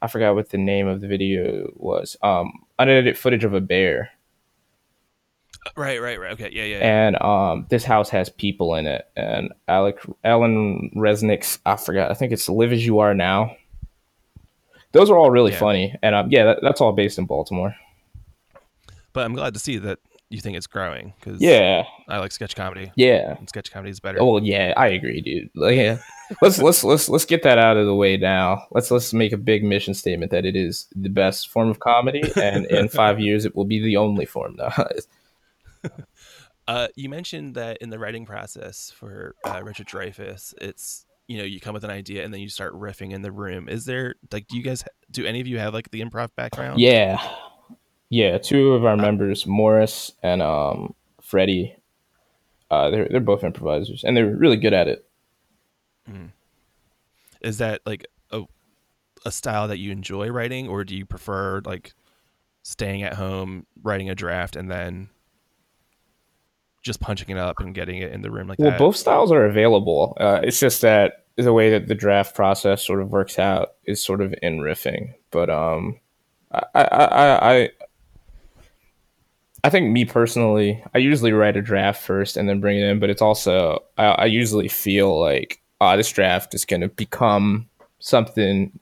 I 0.00 0.06
forgot 0.08 0.34
what 0.36 0.50
the 0.50 0.58
name 0.58 0.86
of 0.86 1.00
the 1.00 1.08
video 1.08 1.70
was. 1.74 2.16
Um, 2.22 2.52
unedited 2.78 3.18
footage 3.18 3.42
of 3.44 3.52
a 3.54 3.60
bear. 3.60 4.10
Right, 5.76 6.00
right, 6.00 6.18
right. 6.20 6.32
Okay, 6.32 6.50
yeah, 6.52 6.64
yeah. 6.64 6.76
and 6.78 7.20
um, 7.20 7.66
this 7.68 7.84
house 7.84 8.08
has 8.10 8.28
people 8.30 8.74
in 8.76 8.86
it. 8.86 9.06
And 9.16 9.52
Alec 9.66 9.98
Alan 10.24 10.90
Resnick's 10.96 11.58
I 11.66 11.76
forgot. 11.76 12.10
I 12.10 12.14
think 12.14 12.32
it's 12.32 12.48
Live 12.48 12.72
as 12.72 12.86
You 12.86 13.00
Are 13.00 13.12
Now. 13.12 13.56
Those 14.92 15.10
are 15.10 15.18
all 15.18 15.30
really 15.30 15.52
Yeah. 15.52 15.58
funny, 15.58 15.94
and 16.02 16.14
um, 16.14 16.30
yeah, 16.30 16.44
that, 16.44 16.58
that's 16.62 16.80
all 16.80 16.92
based 16.92 17.18
in 17.18 17.26
Baltimore. 17.26 17.74
but 19.12 19.24
I'm 19.24 19.34
glad 19.34 19.52
to 19.54 19.60
see 19.60 19.78
that 19.78 19.98
you 20.30 20.40
think 20.40 20.56
it's 20.56 20.66
growing 20.68 21.12
because 21.18 21.40
Yeah, 21.42 21.82
I 22.08 22.18
like 22.18 22.32
sketch 22.32 22.54
comedy. 22.54 22.92
yeah. 22.94 23.34
And 23.36 23.48
sketch 23.48 23.70
comedy 23.72 23.90
is 23.90 24.00
better. 24.00 24.18
Oh 24.22 24.34
well, 24.34 24.44
yeah, 24.44 24.72
I 24.76 24.88
agree, 24.88 25.20
dude. 25.20 25.50
Like, 25.54 25.76
yeah. 25.76 25.98
let's 26.42 26.58
let's 26.58 26.84
let's 26.84 27.08
let's 27.08 27.24
get 27.24 27.42
that 27.42 27.58
out 27.58 27.76
of 27.76 27.86
the 27.86 27.94
way 27.94 28.16
now. 28.16 28.66
Let's 28.70 28.90
let's 28.90 29.12
make 29.12 29.32
a 29.32 29.36
big 29.36 29.64
mission 29.64 29.94
statement 29.94 30.30
that 30.30 30.44
it 30.44 30.56
is 30.56 30.86
the 30.94 31.08
best 31.08 31.48
form 31.48 31.68
of 31.68 31.80
comedy, 31.80 32.22
and 32.36 32.66
in 32.66 32.88
five 32.88 33.20
years 33.20 33.44
it 33.44 33.54
will 33.56 33.64
be 33.64 33.82
the 33.82 33.96
only 33.96 34.24
form. 34.24 34.56
No, 34.56 34.70
Uh, 36.68 36.86
you 36.96 37.08
mentioned 37.08 37.54
that 37.54 37.78
in 37.78 37.88
the 37.88 37.98
writing 37.98 38.26
process 38.26 38.92
for 38.94 39.34
uh, 39.42 39.62
Richard 39.64 39.86
Dreyfuss, 39.86 40.52
it's 40.60 41.06
you 41.26 41.38
know 41.38 41.44
you 41.44 41.60
come 41.60 41.72
with 41.72 41.82
an 41.82 41.90
idea 41.90 42.22
and 42.22 42.32
then 42.32 42.42
you 42.42 42.50
start 42.50 42.74
riffing 42.74 43.12
in 43.12 43.22
the 43.22 43.32
room. 43.32 43.70
Is 43.70 43.86
there 43.86 44.16
like 44.30 44.46
do 44.48 44.56
you 44.58 44.62
guys 44.62 44.84
do 45.10 45.24
any 45.24 45.40
of 45.40 45.46
you 45.46 45.58
have 45.58 45.72
like 45.72 45.90
the 45.90 46.02
improv 46.02 46.28
background? 46.36 46.78
yeah, 46.78 47.26
yeah. 48.10 48.36
Two 48.36 48.74
of 48.74 48.84
our 48.84 48.98
members, 48.98 49.46
Morris 49.46 50.12
and 50.22 50.42
um 50.42 50.94
Freddie, 51.22 51.74
uh, 52.70 52.90
they're 52.90 53.08
they're 53.08 53.20
both 53.20 53.44
improvisers, 53.44 54.04
and 54.04 54.14
they're 54.14 54.36
really 54.36 54.58
good 54.58 54.74
at 54.74 54.88
it. 54.88 55.07
Is 57.40 57.58
that 57.58 57.80
like 57.86 58.06
a 58.30 58.42
a 59.24 59.30
style 59.32 59.68
that 59.68 59.78
you 59.78 59.90
enjoy 59.92 60.28
writing, 60.28 60.68
or 60.68 60.84
do 60.84 60.96
you 60.96 61.04
prefer 61.06 61.60
like 61.64 61.92
staying 62.62 63.02
at 63.02 63.14
home 63.14 63.66
writing 63.82 64.10
a 64.10 64.14
draft 64.14 64.56
and 64.56 64.70
then 64.70 65.08
just 66.82 67.00
punching 67.00 67.28
it 67.30 67.38
up 67.38 67.58
and 67.60 67.74
getting 67.74 67.98
it 67.98 68.12
in 68.12 68.22
the 68.22 68.30
room 68.30 68.48
like 68.48 68.58
Well, 68.58 68.70
that? 68.70 68.78
both 68.78 68.96
styles 68.96 69.32
are 69.32 69.44
available. 69.46 70.16
Uh, 70.20 70.40
it's 70.42 70.60
just 70.60 70.80
that 70.82 71.24
the 71.36 71.52
way 71.52 71.70
that 71.70 71.88
the 71.88 71.94
draft 71.94 72.34
process 72.34 72.84
sort 72.84 73.00
of 73.00 73.10
works 73.10 73.38
out 73.38 73.74
is 73.84 74.02
sort 74.02 74.20
of 74.20 74.34
in 74.42 74.58
riffing. 74.60 75.14
But 75.30 75.50
um, 75.50 75.98
I, 76.52 76.62
I, 76.74 76.82
I, 76.84 77.54
I, 77.62 77.70
I 79.64 79.70
think 79.70 79.90
me 79.90 80.04
personally, 80.04 80.82
I 80.94 80.98
usually 80.98 81.32
write 81.32 81.56
a 81.56 81.62
draft 81.62 82.02
first 82.02 82.36
and 82.36 82.48
then 82.48 82.60
bring 82.60 82.78
it 82.78 82.84
in. 82.84 82.98
But 83.00 83.10
it's 83.10 83.22
also 83.22 83.84
I, 83.96 84.04
I 84.06 84.24
usually 84.26 84.68
feel 84.68 85.18
like 85.20 85.60
ah, 85.80 85.96
this 85.96 86.10
draft 86.10 86.54
is 86.54 86.64
going 86.64 86.80
to 86.80 86.88
become 86.88 87.68
something 87.98 88.78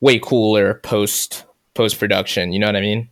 way 0.00 0.18
cooler 0.18 0.74
post 0.74 1.44
post 1.74 1.98
production. 1.98 2.52
You 2.52 2.58
know 2.58 2.66
what 2.66 2.76
I 2.76 2.80
mean? 2.80 3.08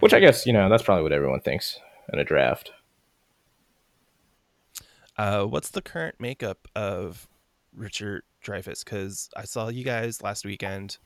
Which 0.00 0.12
I 0.12 0.20
guess 0.20 0.46
you 0.46 0.52
know 0.52 0.68
that's 0.68 0.82
probably 0.82 1.02
what 1.02 1.12
everyone 1.12 1.40
thinks 1.40 1.78
in 2.12 2.18
a 2.18 2.24
draft. 2.24 2.72
Uh, 5.16 5.44
what's 5.44 5.70
the 5.70 5.82
current 5.82 6.16
makeup 6.18 6.66
of 6.74 7.28
Richard 7.72 8.22
Dreyfuss? 8.44 8.84
Because 8.84 9.30
I 9.36 9.44
saw 9.44 9.68
you 9.68 9.84
guys 9.84 10.22
last 10.22 10.44
weekend, 10.44 10.98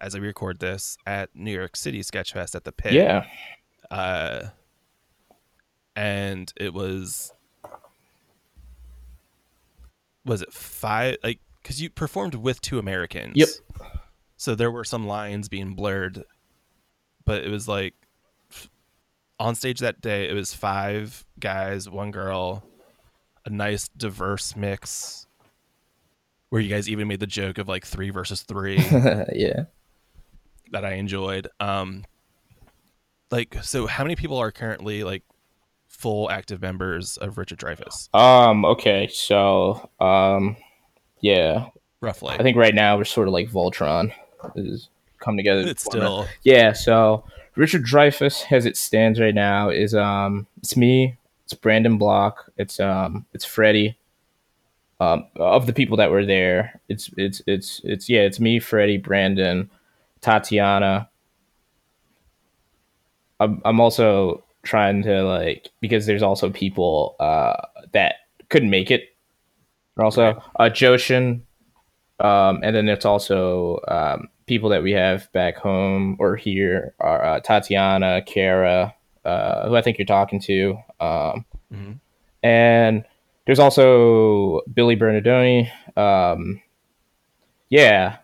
as 0.00 0.14
I 0.14 0.18
record 0.18 0.58
this, 0.58 0.98
at 1.06 1.30
New 1.34 1.52
York 1.52 1.76
City 1.76 2.00
Sketchfest 2.00 2.54
at 2.54 2.64
the 2.64 2.72
Pit. 2.72 2.92
Yeah. 2.92 3.24
Uh, 3.90 4.48
and 5.96 6.52
it 6.56 6.74
was, 6.74 7.32
was 10.24 10.42
it 10.42 10.52
five? 10.52 11.16
Like, 11.22 11.40
because 11.62 11.80
you 11.80 11.90
performed 11.90 12.34
with 12.34 12.60
two 12.60 12.78
Americans. 12.78 13.32
Yep. 13.36 13.48
So 14.36 14.54
there 14.54 14.70
were 14.70 14.84
some 14.84 15.06
lines 15.06 15.48
being 15.48 15.74
blurred, 15.74 16.24
but 17.24 17.44
it 17.44 17.50
was 17.50 17.66
like 17.66 17.94
on 19.38 19.54
stage 19.54 19.80
that 19.80 20.00
day. 20.00 20.28
It 20.28 20.34
was 20.34 20.54
five 20.54 21.24
guys, 21.38 21.88
one 21.88 22.10
girl, 22.10 22.64
a 23.44 23.50
nice 23.50 23.88
diverse 23.88 24.56
mix. 24.56 25.26
Where 26.50 26.60
you 26.60 26.68
guys 26.68 26.88
even 26.88 27.08
made 27.08 27.20
the 27.20 27.26
joke 27.26 27.58
of 27.58 27.66
like 27.66 27.84
three 27.84 28.10
versus 28.10 28.42
three 28.42 28.76
yeah. 29.32 29.64
that 30.70 30.84
I 30.84 30.94
enjoyed. 30.94 31.48
Um, 31.58 32.04
like, 33.30 33.56
so 33.62 33.88
how 33.88 34.04
many 34.04 34.14
people 34.14 34.36
are 34.38 34.52
currently 34.52 35.02
like 35.02 35.24
full 36.04 36.30
active 36.30 36.60
members 36.60 37.16
of 37.16 37.38
Richard 37.38 37.58
Dreyfuss? 37.58 38.14
Um. 38.14 38.66
Okay. 38.66 39.08
So. 39.10 39.88
Um. 40.00 40.56
Yeah. 41.20 41.70
Roughly, 42.02 42.34
I 42.34 42.42
think 42.42 42.58
right 42.58 42.74
now 42.74 42.98
we're 42.98 43.04
sort 43.04 43.26
of 43.26 43.32
like 43.32 43.48
Voltron. 43.48 44.12
Is 44.54 44.90
come 45.20 45.38
together. 45.38 45.62
it's 45.62 45.82
still 45.82 46.26
Yeah. 46.42 46.74
So 46.74 47.24
Richard 47.56 47.86
Dreyfuss, 47.86 48.52
as 48.52 48.66
it 48.66 48.76
stands 48.76 49.18
right 49.18 49.34
now, 49.34 49.70
is 49.70 49.94
um. 49.94 50.46
It's 50.58 50.76
me. 50.76 51.16
It's 51.44 51.54
Brandon 51.54 51.96
Block. 51.96 52.52
It's 52.58 52.78
um. 52.78 53.24
It's 53.32 53.46
Freddie. 53.46 53.96
Um. 55.00 55.26
Of 55.36 55.66
the 55.66 55.72
people 55.72 55.96
that 55.96 56.10
were 56.10 56.26
there, 56.26 56.82
it's 56.90 57.08
it's 57.16 57.40
it's 57.46 57.80
it's 57.82 58.10
yeah. 58.10 58.20
It's 58.20 58.38
me, 58.38 58.60
Freddie, 58.60 58.98
Brandon, 58.98 59.70
Tatiana. 60.20 61.08
I'm 63.40 63.62
I'm 63.64 63.80
also 63.80 64.43
trying 64.64 65.02
to 65.02 65.22
like 65.22 65.68
because 65.80 66.06
there's 66.06 66.22
also 66.22 66.50
people 66.50 67.16
uh 67.20 67.54
that 67.92 68.16
couldn't 68.48 68.70
make 68.70 68.90
it. 68.90 69.10
Also, 69.96 70.42
uh, 70.56 70.64
Joshin, 70.64 71.42
um, 72.18 72.60
and 72.64 72.74
then 72.74 72.88
it's 72.88 73.04
also 73.04 73.78
um, 73.86 74.28
people 74.46 74.68
that 74.70 74.82
we 74.82 74.90
have 74.90 75.30
back 75.32 75.56
home 75.56 76.16
or 76.18 76.34
here 76.34 76.94
are 76.98 77.24
uh, 77.24 77.40
Tatiana, 77.40 78.20
Kara, 78.26 78.92
uh, 79.24 79.68
who 79.68 79.76
I 79.76 79.82
think 79.82 79.98
you're 79.98 80.06
talking 80.06 80.40
to, 80.40 80.76
um, 80.98 81.44
Mhm. 81.72 82.00
and 82.42 83.04
there's 83.46 83.60
also 83.60 84.62
Billy 84.74 84.96
Bernardoni. 84.96 85.70
Um, 85.96 86.60
yeah, 87.68 88.16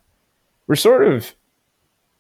we're 0.66 0.74
sort 0.76 1.07
of 1.07 1.35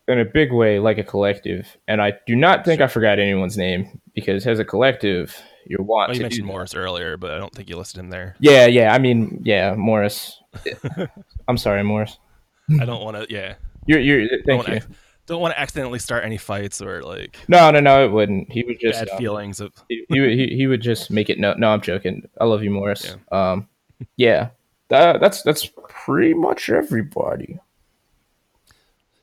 in 0.06 0.18
a 0.20 0.24
big 0.24 0.52
way 0.52 0.78
like 0.78 0.98
a 0.98 1.04
collective, 1.04 1.76
and 1.88 2.00
I 2.00 2.12
do 2.26 2.36
not 2.36 2.64
think 2.64 2.80
I 2.80 2.86
forgot 2.86 3.18
anyone's 3.18 3.58
name 3.58 4.00
because 4.20 4.46
as 4.46 4.58
a 4.58 4.64
collective, 4.64 5.36
you're 5.66 5.82
want 5.82 6.10
Oh, 6.10 6.12
you 6.12 6.18
to 6.18 6.22
mentioned. 6.24 6.46
Morris 6.46 6.74
earlier, 6.74 7.16
but 7.16 7.32
I 7.32 7.38
don't 7.38 7.52
think 7.54 7.68
you 7.68 7.76
listed 7.76 8.00
him 8.00 8.10
there. 8.10 8.36
Yeah, 8.40 8.66
yeah. 8.66 8.94
I 8.94 8.98
mean, 8.98 9.40
yeah, 9.44 9.74
Morris. 9.74 10.40
I'm 11.48 11.56
sorry, 11.58 11.82
Morris. 11.82 12.18
I 12.80 12.84
don't 12.84 13.02
want 13.02 13.16
to. 13.16 13.26
Yeah, 13.32 13.54
You're, 13.86 14.00
you're. 14.00 14.20
don't 14.28 14.42
Thank 14.46 14.68
want 14.68 14.82
you. 14.88 14.94
Don't 15.26 15.40
want 15.40 15.54
to 15.54 15.60
accidentally 15.60 15.98
start 16.00 16.24
any 16.24 16.38
fights 16.38 16.80
or 16.82 17.02
like 17.02 17.36
No, 17.48 17.70
no, 17.70 17.78
no. 17.80 18.04
It 18.04 18.08
wouldn't. 18.10 18.50
He 18.50 18.64
would 18.64 18.80
just. 18.80 18.98
bad 18.98 19.10
uh, 19.10 19.16
feelings 19.18 19.60
of. 19.60 19.72
he, 19.88 20.04
he, 20.08 20.20
would- 20.20 20.30
he, 20.30 20.46
he 20.56 20.66
would 20.66 20.80
just 20.80 21.10
make 21.10 21.30
it. 21.30 21.38
No, 21.38 21.54
no. 21.54 21.70
I'm 21.70 21.80
joking. 21.80 22.28
I 22.40 22.44
love 22.46 22.62
you, 22.64 22.70
Morris. 22.70 23.16
Um, 23.30 23.68
yeah. 24.16 24.50
That, 24.88 25.20
that's 25.20 25.42
that's 25.42 25.70
pretty 25.88 26.34
much 26.34 26.68
everybody. 26.68 27.58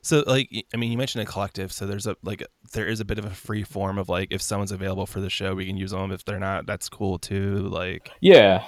So 0.02 0.22
like, 0.26 0.48
I 0.72 0.76
mean, 0.76 0.92
you 0.92 0.98
mentioned 0.98 1.22
a 1.22 1.30
collective, 1.30 1.72
so 1.72 1.86
there's 1.86 2.06
a 2.06 2.16
like 2.22 2.42
there 2.72 2.86
is 2.86 3.00
a 3.00 3.04
bit 3.04 3.18
of 3.18 3.24
a 3.24 3.30
free 3.30 3.62
form 3.64 3.98
of 3.98 4.08
like 4.08 4.28
if 4.30 4.40
someone's 4.40 4.72
available 4.72 5.06
for 5.06 5.20
the 5.20 5.30
show, 5.30 5.54
we 5.54 5.66
can 5.66 5.76
use 5.76 5.90
them. 5.90 6.12
If 6.12 6.24
they're 6.24 6.38
not, 6.38 6.66
that's 6.66 6.88
cool 6.88 7.18
too. 7.18 7.56
Like, 7.58 8.10
Yeah. 8.20 8.64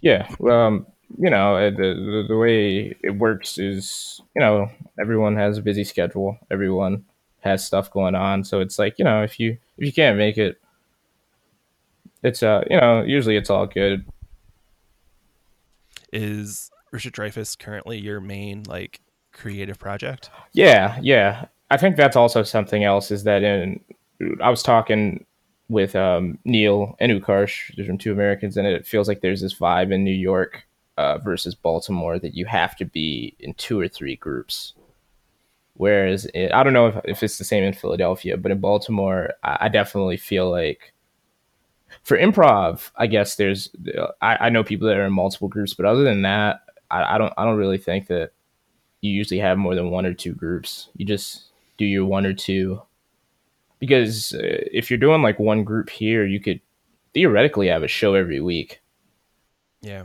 Yeah. 0.00 0.28
Um, 0.50 0.86
you 1.18 1.30
know, 1.30 1.56
uh, 1.56 1.70
the, 1.70 1.76
the 1.76 2.24
the 2.28 2.36
way 2.36 2.96
it 3.02 3.10
works 3.10 3.58
is, 3.58 4.20
you 4.34 4.40
know, 4.40 4.68
everyone 4.98 5.36
has 5.36 5.58
a 5.58 5.62
busy 5.62 5.84
schedule. 5.84 6.38
Everyone 6.50 7.04
has 7.40 7.64
stuff 7.64 7.90
going 7.90 8.14
on, 8.14 8.44
so 8.44 8.60
it's 8.60 8.78
like, 8.78 8.98
you 8.98 9.04
know, 9.04 9.22
if 9.22 9.38
you 9.38 9.58
if 9.76 9.86
you 9.86 9.92
can't 9.92 10.16
make 10.16 10.38
it, 10.38 10.60
it's 12.22 12.42
uh, 12.42 12.64
you 12.70 12.80
know, 12.80 13.02
usually 13.02 13.36
it's 13.36 13.50
all 13.50 13.66
good. 13.66 14.06
is 16.12 16.70
Richard 16.90 17.14
Dreyfuss 17.14 17.58
currently 17.58 17.98
your 17.98 18.20
main 18.20 18.62
like 18.64 19.00
creative 19.32 19.78
project? 19.78 20.30
Yeah, 20.52 20.98
yeah. 21.02 21.46
I 21.70 21.76
think 21.76 21.96
that's 21.96 22.16
also 22.16 22.42
something 22.42 22.84
else 22.84 23.10
is 23.10 23.24
that 23.24 23.42
in 23.42 23.80
I 24.40 24.50
was 24.50 24.62
talking 24.62 25.24
with 25.68 25.96
um, 25.96 26.38
Neil 26.44 26.96
and 27.00 27.10
Utkarsh, 27.10 27.74
there's 27.76 27.88
Two 27.98 28.12
Americans, 28.12 28.56
and 28.56 28.66
it 28.66 28.86
feels 28.86 29.08
like 29.08 29.20
there's 29.20 29.40
this 29.40 29.54
vibe 29.54 29.92
in 29.92 30.04
New 30.04 30.10
York 30.10 30.66
uh, 30.98 31.18
versus 31.18 31.54
Baltimore 31.54 32.18
that 32.18 32.34
you 32.34 32.44
have 32.46 32.76
to 32.76 32.84
be 32.84 33.34
in 33.40 33.54
two 33.54 33.80
or 33.80 33.88
three 33.88 34.16
groups. 34.16 34.74
Whereas 35.74 36.26
it, 36.26 36.52
I 36.52 36.62
don't 36.62 36.74
know 36.74 36.88
if, 36.88 36.96
if 37.04 37.22
it's 37.22 37.38
the 37.38 37.44
same 37.44 37.64
in 37.64 37.72
Philadelphia, 37.72 38.36
but 38.36 38.52
in 38.52 38.60
Baltimore, 38.60 39.30
I, 39.42 39.58
I 39.62 39.68
definitely 39.68 40.18
feel 40.18 40.50
like 40.50 40.92
for 42.02 42.18
improv, 42.18 42.90
I 42.96 43.06
guess 43.06 43.36
there's 43.36 43.70
I, 44.20 44.36
I 44.46 44.48
know 44.50 44.64
people 44.64 44.88
that 44.88 44.96
are 44.96 45.06
in 45.06 45.12
multiple 45.12 45.48
groups, 45.48 45.74
but 45.74 45.86
other 45.86 46.04
than 46.04 46.22
that, 46.22 46.60
I, 46.90 47.14
I 47.14 47.18
don't 47.18 47.32
I 47.38 47.44
don't 47.44 47.56
really 47.56 47.78
think 47.78 48.08
that 48.08 48.32
you 49.02 49.12
usually 49.12 49.40
have 49.40 49.58
more 49.58 49.74
than 49.74 49.90
one 49.90 50.06
or 50.06 50.14
two 50.14 50.32
groups. 50.32 50.88
You 50.96 51.04
just 51.04 51.44
do 51.76 51.84
your 51.84 52.06
one 52.06 52.24
or 52.24 52.32
two. 52.32 52.80
Because 53.78 54.32
uh, 54.32 54.38
if 54.40 54.90
you're 54.90 54.98
doing 54.98 55.22
like 55.22 55.38
one 55.38 55.64
group 55.64 55.90
here, 55.90 56.24
you 56.24 56.40
could 56.40 56.60
theoretically 57.12 57.66
have 57.68 57.82
a 57.82 57.88
show 57.88 58.14
every 58.14 58.40
week. 58.40 58.80
Yeah. 59.80 60.04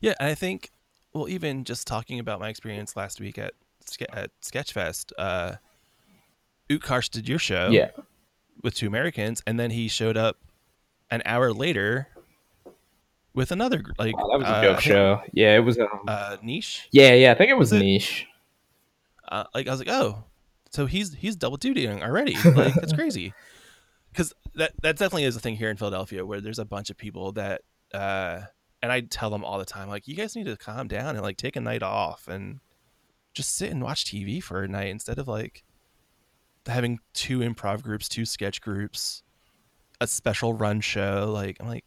Yeah, 0.00 0.14
I 0.20 0.34
think 0.34 0.70
well, 1.14 1.28
even 1.28 1.64
just 1.64 1.86
talking 1.86 2.18
about 2.18 2.38
my 2.38 2.48
experience 2.48 2.96
last 2.96 3.20
week 3.20 3.38
at 3.38 3.54
at 4.12 4.30
Sketchfest, 4.42 5.12
uh 5.18 5.54
Utkarsh 6.68 7.10
did 7.10 7.28
your 7.28 7.38
show. 7.38 7.70
Yeah. 7.70 7.90
with 8.62 8.74
two 8.74 8.86
Americans, 8.86 9.42
and 9.46 9.58
then 9.58 9.70
he 9.70 9.88
showed 9.88 10.16
up 10.16 10.36
an 11.10 11.22
hour 11.24 11.52
later 11.52 12.08
with 13.34 13.50
another 13.52 13.82
like 13.98 14.16
Wow, 14.16 14.28
that 14.30 14.38
was 14.38 14.48
a 14.48 14.50
uh, 14.52 14.60
dope 14.62 14.80
show. 14.80 15.20
Yeah, 15.32 15.56
it 15.56 15.60
was. 15.60 15.78
Um, 15.78 15.88
Uh, 16.06 16.36
niche. 16.42 16.88
yeah, 16.92 17.14
yeah, 17.14 17.32
I 17.32 17.34
think 17.34 17.50
it 17.50 17.54
was 17.54 17.72
was 17.72 17.80
it? 17.80 17.84
niche. 17.84 18.26
uh, 19.28 19.44
like 19.54 19.66
I 19.66 19.70
was 19.70 19.80
like, 19.80 19.88
oh, 19.90 20.24
so 20.70 20.86
he's 20.86 21.14
he's 21.14 21.36
double 21.36 21.58
dutying 21.58 22.02
already. 22.02 22.34
Like 22.44 22.74
that's 22.74 22.92
crazy. 22.92 23.32
Because 24.10 24.34
that 24.54 24.72
that 24.82 24.96
definitely 24.98 25.24
is 25.24 25.36
a 25.36 25.40
thing 25.40 25.56
here 25.56 25.70
in 25.70 25.76
Philadelphia 25.76 26.24
where 26.26 26.40
there's 26.40 26.58
a 26.58 26.64
bunch 26.66 26.90
of 26.90 26.96
people 26.98 27.32
that, 27.32 27.62
uh, 27.94 28.40
and 28.82 28.92
I 28.92 29.00
tell 29.00 29.30
them 29.30 29.44
all 29.44 29.58
the 29.58 29.64
time, 29.64 29.88
like, 29.88 30.06
you 30.06 30.14
guys 30.14 30.36
need 30.36 30.44
to 30.46 30.56
calm 30.56 30.86
down 30.88 31.14
and 31.16 31.22
like 31.22 31.38
take 31.38 31.56
a 31.56 31.60
night 31.60 31.82
off 31.82 32.28
and 32.28 32.60
just 33.32 33.56
sit 33.56 33.70
and 33.70 33.82
watch 33.82 34.04
TV 34.04 34.42
for 34.42 34.62
a 34.62 34.68
night 34.68 34.88
instead 34.88 35.18
of 35.18 35.28
like 35.28 35.64
having 36.66 36.98
two 37.14 37.38
improv 37.38 37.82
groups, 37.82 38.06
two 38.08 38.26
sketch 38.26 38.60
groups, 38.60 39.22
a 40.00 40.06
special 40.06 40.52
run 40.52 40.82
show. 40.82 41.30
Like 41.32 41.56
I'm 41.60 41.66
like, 41.68 41.84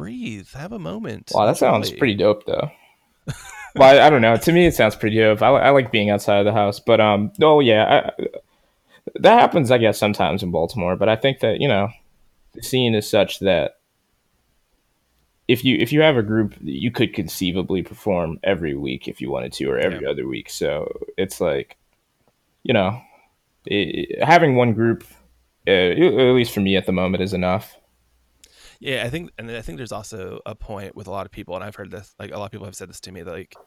breathe, 0.00 0.48
have 0.54 0.72
a 0.72 0.78
moment. 0.78 1.30
Wow, 1.34 1.46
that 1.46 1.58
sounds 1.58 1.90
pretty 1.90 2.14
dope, 2.14 2.46
though. 2.46 2.70
well, 3.76 4.00
I, 4.00 4.06
I 4.06 4.10
don't 4.10 4.22
know. 4.22 4.36
To 4.36 4.52
me, 4.52 4.66
it 4.66 4.74
sounds 4.74 4.96
pretty 4.96 5.16
dope. 5.18 5.42
I, 5.42 5.48
I 5.48 5.70
like 5.70 5.92
being 5.92 6.08
outside 6.08 6.38
of 6.38 6.46
the 6.46 6.52
house, 6.52 6.80
but 6.80 7.00
um, 7.00 7.32
oh 7.42 7.60
yeah, 7.60 8.10
I, 8.18 8.26
that 9.16 9.38
happens, 9.38 9.70
I 9.70 9.78
guess, 9.78 9.98
sometimes 9.98 10.42
in 10.42 10.50
Baltimore. 10.50 10.96
But 10.96 11.10
I 11.10 11.16
think 11.16 11.40
that 11.40 11.60
you 11.60 11.68
know, 11.68 11.88
the 12.54 12.62
scene 12.62 12.94
is 12.94 13.08
such 13.08 13.40
that 13.40 13.72
if 15.48 15.64
you 15.64 15.76
if 15.78 15.92
you 15.92 16.00
have 16.00 16.16
a 16.16 16.22
group, 16.22 16.54
you 16.62 16.90
could 16.90 17.12
conceivably 17.12 17.82
perform 17.82 18.38
every 18.42 18.74
week 18.74 19.06
if 19.06 19.20
you 19.20 19.30
wanted 19.30 19.52
to, 19.54 19.66
or 19.66 19.78
every 19.78 20.06
other 20.06 20.26
week. 20.26 20.48
So 20.48 20.90
it's 21.18 21.40
like, 21.40 21.76
you 22.62 22.72
know, 22.72 23.02
it, 23.66 24.24
having 24.24 24.56
one 24.56 24.72
group, 24.72 25.04
uh, 25.68 25.70
at 25.70 26.34
least 26.34 26.54
for 26.54 26.60
me 26.60 26.76
at 26.76 26.86
the 26.86 26.92
moment, 26.92 27.22
is 27.22 27.34
enough. 27.34 27.76
Yeah, 28.80 29.04
I 29.04 29.10
think, 29.10 29.30
and 29.38 29.50
I 29.50 29.60
think 29.60 29.76
there's 29.78 29.92
also 29.92 30.40
a 30.46 30.54
point 30.54 30.96
with 30.96 31.06
a 31.06 31.10
lot 31.10 31.26
of 31.26 31.32
people, 31.32 31.54
and 31.54 31.62
I've 31.62 31.76
heard 31.76 31.90
this. 31.90 32.14
Like 32.18 32.32
a 32.32 32.38
lot 32.38 32.46
of 32.46 32.50
people 32.50 32.66
have 32.66 32.74
said 32.76 32.88
this 32.88 33.00
to 33.00 33.12
me, 33.12 33.22
that, 33.22 33.30
like 33.30 33.58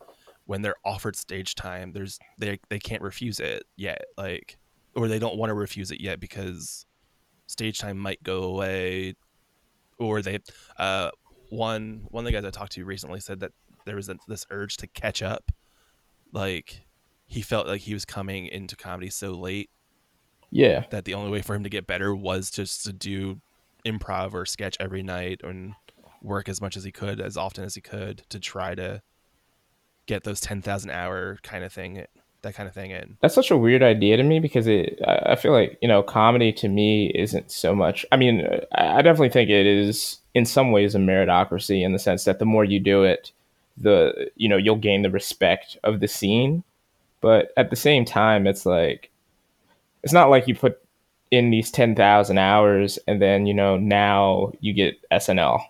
when 0.45 0.61
they're 0.61 0.76
offered 0.86 1.16
stage 1.16 1.55
time, 1.55 1.91
there's 1.93 2.20
they 2.38 2.59
they 2.70 2.80
can't 2.80 3.01
refuse 3.01 3.39
it 3.39 3.64
yet, 3.78 4.01
like, 4.18 4.57
or 4.95 5.07
they 5.07 5.20
don't 5.20 5.38
want 5.38 5.49
to 5.51 5.53
refuse 5.55 5.91
it 5.91 6.01
yet 6.01 6.20
because 6.20 6.86
stage 7.47 7.80
time 7.80 7.97
might 7.99 8.24
go 8.24 8.43
away, 8.43 9.16
or 9.99 10.22
they, 10.22 10.39
uh, 10.78 11.11
one 11.49 12.05
one 12.09 12.24
of 12.24 12.26
the 12.26 12.32
guys 12.34 12.45
I 12.45 12.51
talked 12.51 12.74
to 12.74 12.86
recently 12.86 13.20
said 13.20 13.39
that 13.41 13.51
there 13.86 13.95
was 13.97 14.09
this 14.28 14.45
urge 14.51 14.78
to 14.78 14.88
catch 14.88 15.22
up, 15.22 15.51
like 16.34 16.88
he 17.28 17.41
felt 17.41 17.68
like 17.68 17.82
he 17.82 17.93
was 17.93 18.05
coming 18.05 18.47
into 18.47 18.76
comedy 18.76 19.09
so 19.09 19.32
late 19.34 19.70
Yeah, 20.51 20.86
that 20.89 21.05
the 21.05 21.14
only 21.14 21.32
way 21.32 21.41
for 21.41 21.55
him 21.55 21.64
to 21.64 21.70
get 21.70 21.88
better 21.88 22.16
was 22.16 22.51
just 22.51 22.84
to 22.86 22.93
do 22.93 23.41
improv 23.86 24.34
or 24.34 24.45
sketch 24.45 24.77
every 24.79 25.03
night 25.03 25.41
and 25.43 25.73
work 26.21 26.47
as 26.47 26.61
much 26.61 26.77
as 26.77 26.84
he 26.84 26.91
could 26.91 27.19
as 27.19 27.36
often 27.36 27.63
as 27.63 27.75
he 27.75 27.81
could 27.81 28.23
to 28.29 28.39
try 28.39 28.73
to 28.75 29.01
get 30.05 30.23
those 30.23 30.39
10,000 30.41 30.89
hour 30.89 31.38
kind 31.43 31.63
of 31.63 31.71
thing 31.71 32.05
that 32.43 32.53
kind 32.53 32.67
of 32.67 32.75
thing 32.75 32.91
in 32.91 33.17
That's 33.21 33.34
such 33.34 33.51
a 33.51 33.57
weird 33.57 33.81
idea 33.81 34.17
to 34.17 34.23
me 34.23 34.39
because 34.39 34.67
it. 34.67 34.99
I 35.07 35.36
feel 35.36 35.53
like 35.53 35.77
you 35.81 35.88
know, 35.88 36.03
comedy 36.03 36.53
to 36.53 36.67
me 36.67 37.07
isn't 37.15 37.49
so 37.49 37.73
much. 37.73 38.05
I 38.11 38.17
mean, 38.17 38.45
I 38.73 39.01
definitely 39.01 39.29
think 39.29 39.49
it 39.49 39.65
is 39.65 40.19
in 40.34 40.45
some 40.45 40.71
ways 40.71 40.93
a 40.93 40.99
meritocracy 40.99 41.84
in 41.84 41.93
the 41.93 41.99
sense 41.99 42.25
that 42.25 42.39
the 42.39 42.45
more 42.45 42.63
you 42.63 42.79
do 42.79 43.03
it, 43.03 43.31
the 43.77 44.29
you 44.36 44.47
know 44.47 44.57
you'll 44.57 44.75
gain 44.75 45.01
the 45.01 45.09
respect 45.09 45.77
of 45.84 45.99
the 45.99 46.07
scene. 46.07 46.63
But 47.21 47.53
at 47.55 47.69
the 47.69 47.75
same 47.77 48.03
time, 48.03 48.45
it's 48.45 48.65
like 48.65 49.09
it's 50.03 50.13
not 50.13 50.29
like 50.29 50.47
you 50.47 50.55
put 50.55 50.82
in 51.34 51.49
these 51.49 51.71
ten 51.71 51.95
thousand 51.95 52.38
hours 52.38 52.99
and 53.07 53.21
then 53.21 53.45
you 53.45 53.53
know 53.53 53.77
now 53.77 54.51
you 54.59 54.73
get 54.73 54.95
SNL 55.11 55.61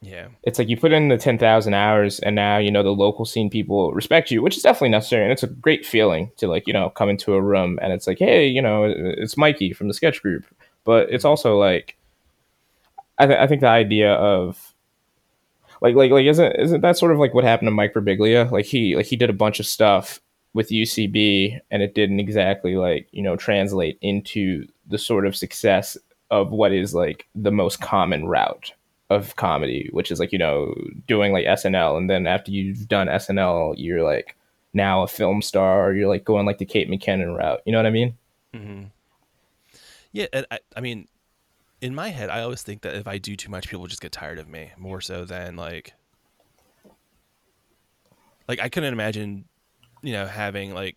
yeah. 0.00 0.28
It's 0.44 0.58
like 0.58 0.68
you 0.68 0.76
put 0.76 0.92
in 0.92 1.08
the 1.08 1.16
10,000 1.16 1.74
hours 1.74 2.20
and 2.20 2.36
now 2.36 2.58
you 2.58 2.70
know 2.70 2.82
the 2.82 2.90
local 2.90 3.24
scene 3.24 3.50
people 3.50 3.92
respect 3.92 4.30
you 4.30 4.42
which 4.42 4.56
is 4.56 4.62
definitely 4.62 4.90
necessary 4.90 5.24
and 5.24 5.32
it's 5.32 5.42
a 5.42 5.48
great 5.48 5.84
feeling 5.84 6.30
to 6.36 6.46
like 6.46 6.66
you 6.66 6.72
know 6.72 6.90
come 6.90 7.08
into 7.08 7.34
a 7.34 7.42
room 7.42 7.78
and 7.82 7.92
it's 7.92 8.06
like 8.06 8.18
hey 8.18 8.46
you 8.46 8.62
know 8.62 8.84
it's 8.84 9.36
Mikey 9.36 9.72
from 9.72 9.88
the 9.88 9.94
sketch 9.94 10.22
group. 10.22 10.44
But 10.84 11.10
it's 11.10 11.22
mm-hmm. 11.22 11.30
also 11.30 11.58
like 11.58 11.96
I, 13.18 13.26
th- 13.26 13.38
I 13.38 13.46
think 13.48 13.60
the 13.60 13.68
idea 13.68 14.12
of 14.12 14.74
like 15.80 15.96
like 15.96 16.12
like 16.12 16.26
isn't 16.26 16.56
isn't 16.56 16.80
that 16.82 16.96
sort 16.96 17.12
of 17.12 17.18
like 17.18 17.34
what 17.34 17.44
happened 17.44 17.66
to 17.66 17.72
Mike 17.72 17.94
Birbiglia? 17.94 18.50
Like 18.50 18.66
he 18.66 18.94
like 18.94 19.06
he 19.06 19.16
did 19.16 19.30
a 19.30 19.34
bunch 19.34 19.58
of 19.58 19.66
stuff 19.66 20.20
with 20.58 20.70
UCB 20.70 21.60
and 21.70 21.82
it 21.84 21.94
didn't 21.94 22.18
exactly 22.18 22.74
like 22.74 23.06
you 23.12 23.22
know 23.22 23.36
translate 23.36 23.96
into 24.00 24.66
the 24.88 24.98
sort 24.98 25.24
of 25.24 25.36
success 25.36 25.96
of 26.32 26.50
what 26.50 26.72
is 26.72 26.92
like 26.92 27.28
the 27.36 27.52
most 27.52 27.80
common 27.80 28.26
route 28.26 28.72
of 29.08 29.36
comedy, 29.36 29.88
which 29.92 30.10
is 30.10 30.18
like, 30.18 30.32
you 30.32 30.38
know, 30.38 30.74
doing 31.06 31.32
like 31.32 31.46
SNL. 31.46 31.96
And 31.96 32.10
then 32.10 32.26
after 32.26 32.50
you've 32.50 32.88
done 32.88 33.06
SNL, 33.06 33.76
you're 33.78 34.02
like 34.02 34.36
now 34.74 35.04
a 35.04 35.06
film 35.06 35.42
star 35.42 35.86
or 35.86 35.94
you're 35.94 36.08
like 36.08 36.24
going 36.24 36.44
like 36.44 36.58
the 36.58 36.66
Kate 36.66 36.90
McKinnon 36.90 37.38
route. 37.38 37.60
You 37.64 37.70
know 37.70 37.78
what 37.78 37.86
I 37.86 37.90
mean? 37.90 38.18
hmm 38.52 38.84
yeah 40.10 40.26
I, 40.50 40.58
I 40.74 40.80
mean 40.80 41.06
in 41.82 41.94
my 41.94 42.08
head 42.08 42.30
i 42.30 42.40
always 42.40 42.62
think 42.62 42.80
that 42.80 42.94
if 42.94 43.06
i 43.06 43.18
do 43.18 43.36
too 43.36 43.50
much 43.50 43.68
people 43.68 43.86
just 43.86 44.00
get 44.00 44.10
tired 44.10 44.38
of 44.38 44.48
me 44.48 44.70
more 44.78 45.02
so 45.02 45.26
than 45.26 45.54
like 45.54 45.92
like 48.48 48.58
i 48.58 48.70
couldn't 48.70 48.94
imagine 48.94 49.44
you 50.02 50.12
know 50.12 50.26
having 50.26 50.74
like 50.74 50.96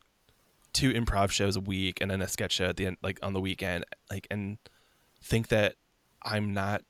two 0.73 0.91
improv 0.93 1.31
shows 1.31 1.55
a 1.55 1.59
week 1.59 1.97
and 2.01 2.09
then 2.09 2.21
a 2.21 2.27
sketch 2.27 2.53
show 2.53 2.65
at 2.65 2.77
the 2.77 2.85
end 2.85 2.97
like 3.03 3.19
on 3.21 3.33
the 3.33 3.41
weekend 3.41 3.85
like 4.09 4.27
and 4.31 4.57
think 5.23 5.49
that 5.49 5.75
i'm 6.23 6.53
not 6.53 6.81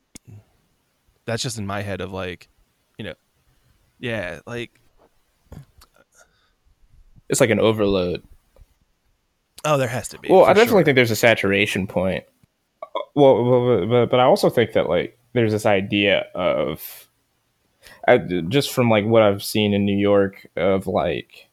that's 1.26 1.42
just 1.44 1.58
in 1.58 1.66
my 1.66 1.82
head 1.82 2.02
of 2.02 2.12
like 2.12 2.48
you 2.98 3.06
know 3.06 3.14
yeah 4.00 4.40
like 4.46 4.72
It's 7.30 7.40
like 7.40 7.50
an 7.50 7.60
overload. 7.60 8.24
oh 9.64 9.78
there 9.78 9.88
has 9.88 10.10
to 10.10 10.20
be 10.20 10.28
Well, 10.30 10.44
I 10.44 10.54
definitely 10.54 10.80
sure. 10.80 10.84
think 10.84 10.96
there's 10.96 11.12
a 11.12 11.16
saturation 11.16 11.88
point. 11.88 12.26
Well, 13.16 13.88
but, 13.88 14.08
but 14.08 14.20
I 14.20 14.24
also 14.24 14.50
think 14.50 14.74
that 14.74 14.90
like 14.90 15.18
there's 15.34 15.54
this 15.54 15.66
idea 15.66 16.26
of 16.36 17.08
I, 18.08 18.18
just 18.18 18.74
from 18.74 18.90
like 18.90 19.06
what 19.06 19.22
I've 19.24 19.44
seen 19.44 19.74
in 19.74 19.86
New 19.86 19.98
York 19.98 20.46
of 20.58 20.88
like 20.88 21.48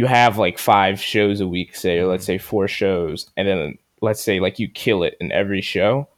you 0.00 0.06
have 0.06 0.38
like 0.38 0.58
five 0.58 0.96
shows 1.00 1.40
a 1.40 1.46
week, 1.46 1.76
say, 1.76 1.98
or 1.98 2.06
let's 2.06 2.24
say 2.24 2.38
four 2.38 2.66
shows, 2.68 3.28
and 3.36 3.46
then 3.46 3.76
let's 4.00 4.22
say 4.22 4.40
like 4.40 4.58
you 4.58 4.68
kill 4.68 5.02
it 5.02 5.14
in 5.20 5.30
every 5.30 5.60
show, 5.60 6.08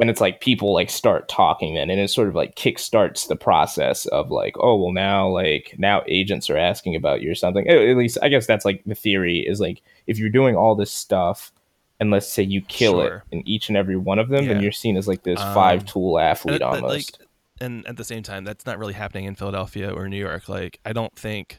and 0.00 0.08
it's 0.10 0.20
like 0.20 0.40
people 0.40 0.72
like 0.72 0.88
start 0.88 1.28
talking 1.28 1.74
then, 1.74 1.90
and 1.90 2.00
it 2.00 2.08
sort 2.08 2.28
of 2.28 2.34
like 2.34 2.54
kickstarts 2.54 3.28
the 3.28 3.36
process 3.36 4.06
of 4.06 4.30
like, 4.30 4.54
oh 4.60 4.76
well, 4.76 4.92
now 4.92 5.28
like 5.28 5.74
now 5.78 6.02
agents 6.06 6.48
are 6.48 6.56
asking 6.56 6.96
about 6.96 7.20
you 7.20 7.30
or 7.30 7.34
something. 7.34 7.68
At 7.68 7.96
least 7.96 8.16
I 8.22 8.28
guess 8.28 8.46
that's 8.46 8.64
like 8.64 8.82
the 8.86 8.94
theory 8.94 9.40
is 9.40 9.60
like 9.60 9.82
if 10.06 10.18
you're 10.18 10.30
doing 10.30 10.56
all 10.56 10.74
this 10.74 10.90
stuff, 10.92 11.52
and 12.00 12.10
let's 12.10 12.28
say 12.28 12.42
you 12.42 12.62
kill 12.62 13.00
Sure. 13.00 13.24
it 13.30 13.36
in 13.36 13.46
each 13.46 13.68
and 13.68 13.76
every 13.76 13.96
one 13.96 14.18
of 14.18 14.28
them, 14.30 14.46
then 14.46 14.62
you're 14.62 14.72
seen 14.72 14.96
as 14.96 15.06
like 15.06 15.22
this 15.22 15.40
Um, 15.40 15.54
five 15.54 15.84
tool 15.84 16.18
athlete 16.18 16.62
And, 16.62 16.62
almost. 16.62 17.18
like, 17.20 17.28
and 17.60 17.86
at 17.86 17.96
the 17.96 18.04
same 18.04 18.22
time, 18.22 18.44
that's 18.44 18.64
not 18.64 18.78
really 18.78 18.94
happening 18.94 19.24
in 19.26 19.34
Philadelphia 19.34 19.90
or 19.90 20.08
New 20.08 20.16
York. 20.28 20.48
Like, 20.48 20.78
I 20.86 20.92
don't 20.94 21.14
think. 21.14 21.58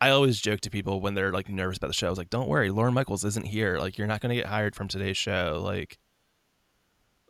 I 0.00 0.10
always 0.10 0.40
joke 0.40 0.60
to 0.62 0.70
people 0.70 1.00
when 1.00 1.14
they're 1.14 1.32
like 1.32 1.48
nervous 1.48 1.76
about 1.76 1.88
the 1.88 1.94
show. 1.94 2.06
I 2.06 2.10
was 2.10 2.18
like, 2.18 2.30
"Don't 2.30 2.48
worry, 2.48 2.70
Lorne 2.70 2.94
Michaels 2.94 3.24
isn't 3.24 3.46
here. 3.46 3.78
Like, 3.78 3.98
you're 3.98 4.06
not 4.06 4.20
going 4.20 4.30
to 4.30 4.36
get 4.36 4.46
hired 4.46 4.74
from 4.74 4.88
today's 4.88 5.16
show. 5.18 5.60
Like, 5.62 5.98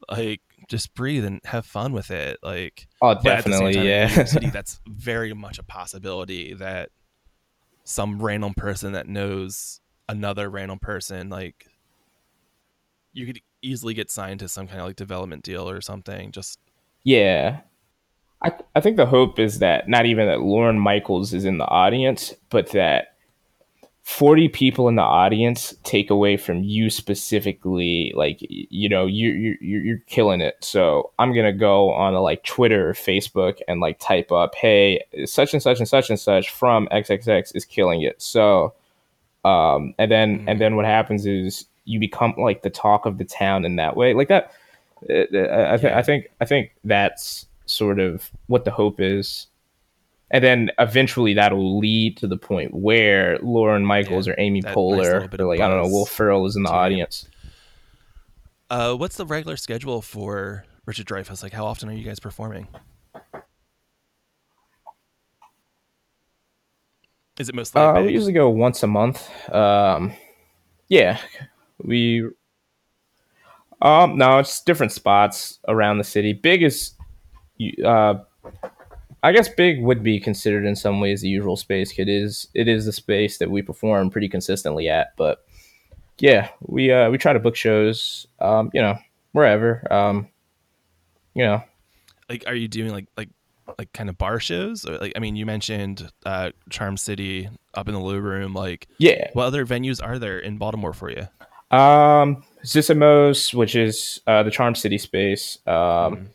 like 0.09 0.41
just 0.69 0.95
breathe 0.95 1.25
and 1.25 1.41
have 1.45 1.67
fun 1.67 1.93
with 1.93 2.11
it. 2.11 2.39
Like, 2.43 2.87
oh, 3.03 3.15
but 3.15 3.27
at 3.27 3.45
the 3.45 3.53
same 3.53 3.73
definitely, 3.73 3.75
time, 3.75 3.87
yeah. 3.87 4.25
City, 4.25 4.51
that's 4.53 4.81
very 4.87 5.33
much 5.35 5.59
a 5.59 5.65
possibility 5.65 6.55
that 6.55 6.91
some 7.85 8.23
random 8.23 8.55
person 8.55 8.93
that 8.93 9.09
knows 9.09 9.81
another 10.09 10.49
random 10.49 10.79
person, 10.79 11.29
like, 11.29 11.67
you 13.13 13.27
could 13.27 13.41
easily 13.63 13.95
get 13.95 14.11
signed 14.11 14.41
to 14.41 14.49
some 14.49 14.67
kind 14.67 14.81
of 14.81 14.87
like 14.87 14.97
development 14.97 15.43
deal 15.43 15.69
or 15.69 15.81
something. 15.81 16.31
Just 16.33 16.59
Yeah. 17.03 17.61
I, 18.43 18.53
I 18.75 18.81
think 18.81 18.97
the 18.97 19.07
hope 19.07 19.39
is 19.39 19.59
that 19.59 19.89
not 19.89 20.07
even 20.07 20.27
that 20.27 20.41
Lorne 20.41 20.79
Michaels 20.79 21.35
is 21.35 21.45
in 21.45 21.59
the 21.59 21.67
audience, 21.67 22.35
but 22.49 22.71
that 22.71 23.09
40 24.03 24.49
people 24.49 24.89
in 24.89 24.97
the 24.97 25.03
audience 25.03 25.75
take 25.85 26.11
away 26.11 26.37
from 26.37 26.65
you 26.65 26.91
specifically 26.91 28.13
like 28.17 28.39
you 28.41 28.89
know 28.89 29.07
you 29.07 29.29
you 29.31 29.57
you're, 29.61 29.83
you're 29.83 29.99
killing 30.07 30.41
it. 30.41 30.57
So 30.63 31.13
i'm 31.19 31.33
gonna 31.33 31.53
go 31.53 31.93
on 31.93 32.15
a 32.15 32.21
like 32.21 32.43
twitter 32.43 32.89
or 32.89 32.93
facebook 32.95 33.61
and 33.69 33.81
like 33.81 34.01
type 34.01 34.33
up 34.33 34.55
hey 34.57 35.05
such 35.27 35.53
and 35.53 35.63
such 35.63 35.79
and 35.79 35.87
such 35.87 36.11
and 36.11 36.19
such 36.19 36.51
from 36.51 36.89
xxx 36.91 37.55
is 37.55 37.65
killing 37.65 38.03
it. 38.03 38.21
So 38.21 38.75
um 39.45 39.95
and 39.99 40.11
then 40.11 40.45
and 40.49 40.61
then 40.61 40.75
what 40.77 40.87
happens 40.87 41.25
is 41.27 41.67
you 41.85 42.01
become 42.01 42.35
like 42.37 42.63
the 42.63 42.71
talk 42.71 43.07
of 43.07 43.19
the 43.19 43.25
town 43.25 43.65
in 43.65 43.77
that 43.77 43.97
way. 43.97 44.15
Like 44.15 44.29
that 44.29 44.51
uh, 45.09 45.13
uh, 45.13 45.73
I, 45.75 45.77
th- 45.77 45.83
Yeah. 45.85 45.99
I 45.99 46.03
think 46.03 46.27
i 46.41 46.45
think 46.47 46.73
that's 46.85 47.47
sort 47.71 48.01
of 48.01 48.31
what 48.47 48.65
the 48.65 48.71
hope 48.71 49.01
is 49.01 49.47
and 50.31 50.45
then 50.45 50.71
eventually 50.79 51.35
that'll 51.35 51.79
lead 51.79 52.17
to 52.19 52.27
the 52.27 52.37
point 52.37 52.73
where 52.73 53.39
Lorne 53.39 53.85
Michaels 53.85 54.27
Yeah, 54.27 54.35
or 54.35 54.37
Amy 54.39 54.61
that 54.61 54.69
nice 54.69 54.77
Poehler 54.77 55.41
or 55.41 55.45
like 55.45 55.61
I 55.61 55.69
don't 55.69 55.83
know 55.83 55.89
Will 55.89 56.07
Ferrell 56.07 56.47
is 56.47 56.57
in 56.57 56.63
the 56.63 56.71
audience. 56.71 57.27
Uh, 58.69 58.95
what's 58.95 59.17
the 59.17 59.27
regular 59.27 59.57
schedule 59.57 60.01
for 60.01 60.65
Richard 60.87 61.07
Dreyfuss? 61.07 61.43
Like, 61.43 61.53
how 61.53 61.67
often 61.67 61.89
are 61.89 61.93
you 61.93 62.05
guys 62.05 62.21
performing? 62.21 62.69
Is 67.39 67.49
it 67.49 67.55
mostly? 67.55 67.83
Uh, 67.83 68.03
we 68.03 68.13
usually 68.13 68.33
go 68.33 68.49
once 68.49 68.83
a 68.85 68.87
month. 68.87 69.29
Um, 69.53 70.13
yeah, 70.89 71.19
we. 71.83 72.29
Um, 73.83 74.19
no, 74.19 74.39
it's 74.39 74.63
different 74.63 74.93
spots 74.93 75.59
around 75.67 75.99
the 75.99 76.05
city. 76.05 76.35
Big 76.35 76.63
is, 76.63 76.93
uh, 77.85 78.15
I 79.23 79.33
guess 79.33 79.49
big 79.49 79.83
would 79.83 80.03
be 80.03 80.19
considered 80.19 80.65
in 80.65 80.75
some 80.77 81.01
ways 81.01 81.21
the 81.21 81.29
usual 81.29 81.57
space. 81.57 81.99
It 81.99 82.09
is 82.09 82.49
it 82.55 82.69
is 82.69 82.87
the 82.87 82.93
space 82.93 83.39
that 83.39 83.51
we 83.51 83.63
perform 83.63 84.11
pretty 84.11 84.29
consistently 84.29 84.89
at. 84.89 85.17
But 85.17 85.45
yeah, 86.19 86.49
we 86.63 86.91
uh 86.93 87.11
we 87.11 87.19
try 87.19 87.33
to 87.33 87.41
book 87.41 87.57
shows. 87.57 88.27
Um, 88.41 88.71
you 88.73 88.81
know, 88.81 88.99
wherever. 89.33 89.87
Um, 89.93 90.29
you 91.35 91.45
know, 91.45 91.63
like, 92.29 92.45
are 92.47 92.55
you 92.55 92.69
doing 92.69 92.93
like 92.93 93.07
like 93.17 93.29
like 93.79 93.93
kind 93.93 94.09
of 94.09 94.19
bar 94.19 94.41
shows? 94.41 94.87
Or 94.87 94.99
like, 94.99 95.13
I 95.17 95.19
mean, 95.19 95.37
you 95.37 95.47
mentioned 95.47 96.11
uh, 96.27 96.51
Charm 96.71 96.97
City 96.97 97.49
up 97.75 97.89
in 97.89 97.95
the 97.95 98.01
Lou 98.01 98.21
Room. 98.21 98.55
Like, 98.55 98.89
yeah. 98.99 99.31
what 99.33 99.45
other 99.45 99.65
venues 99.65 100.03
are 100.03 100.19
there 100.19 100.39
in 100.39 100.59
Baltimore 100.59 100.93
for 100.93 101.11
you? 101.11 101.29
Um, 101.77 102.43
Zissamos, 102.65 103.55
which 103.55 103.77
is 103.77 104.21
uh, 104.27 104.43
the 104.43 104.51
Charm 104.51 104.75
City 104.75 104.99
space. 104.99 105.59
Um, 105.67 105.73
Mhm. 105.75 106.27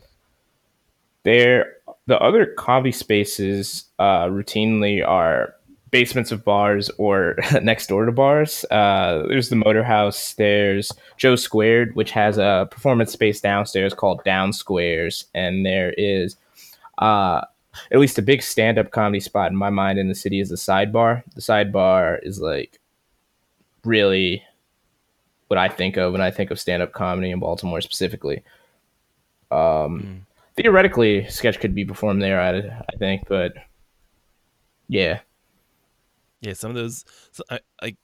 There 1.26 1.74
the 2.06 2.18
other 2.20 2.46
comedy 2.46 2.92
spaces 2.92 3.84
uh, 3.98 4.26
routinely 4.26 5.06
are 5.06 5.54
basements 5.90 6.30
of 6.30 6.44
bars 6.44 6.88
or 6.98 7.36
next 7.62 7.88
door 7.88 8.06
to 8.06 8.12
bars. 8.12 8.64
Uh, 8.70 9.24
there's 9.28 9.48
the 9.48 9.56
Motor 9.56 9.82
House. 9.82 10.34
There's 10.34 10.92
Joe 11.16 11.34
Squared, 11.34 11.96
which 11.96 12.12
has 12.12 12.38
a 12.38 12.68
performance 12.70 13.12
space 13.12 13.40
downstairs 13.40 13.92
called 13.92 14.22
Down 14.24 14.52
Squares, 14.52 15.26
and 15.34 15.66
there 15.66 15.92
is 15.98 16.36
uh, 16.98 17.40
at 17.90 17.98
least 17.98 18.18
a 18.18 18.22
big 18.22 18.40
stand-up 18.40 18.92
comedy 18.92 19.20
spot 19.20 19.50
in 19.50 19.56
my 19.56 19.70
mind 19.70 19.98
in 19.98 20.08
the 20.08 20.14
city 20.14 20.38
is 20.38 20.50
the 20.50 20.54
Sidebar. 20.54 21.24
The 21.34 21.40
Sidebar 21.40 22.20
is 22.22 22.40
like 22.40 22.78
really 23.84 24.44
what 25.48 25.58
I 25.58 25.68
think 25.68 25.96
of 25.96 26.12
when 26.12 26.20
I 26.20 26.30
think 26.30 26.52
of 26.52 26.60
stand-up 26.60 26.92
comedy 26.92 27.32
in 27.32 27.40
Baltimore 27.40 27.80
specifically. 27.80 28.44
Um, 29.50 30.02
Mm. 30.02 30.35
Theoretically 30.56 31.28
sketch 31.28 31.60
could 31.60 31.74
be 31.74 31.84
performed 31.84 32.22
there 32.22 32.40
i, 32.40 32.56
I 32.58 32.96
think 32.98 33.28
but 33.28 33.52
yeah 34.88 35.20
Yeah, 36.40 36.52
some 36.52 36.70
of 36.70 36.76
those, 36.76 37.04
so 37.32 37.42
like, 37.82 37.96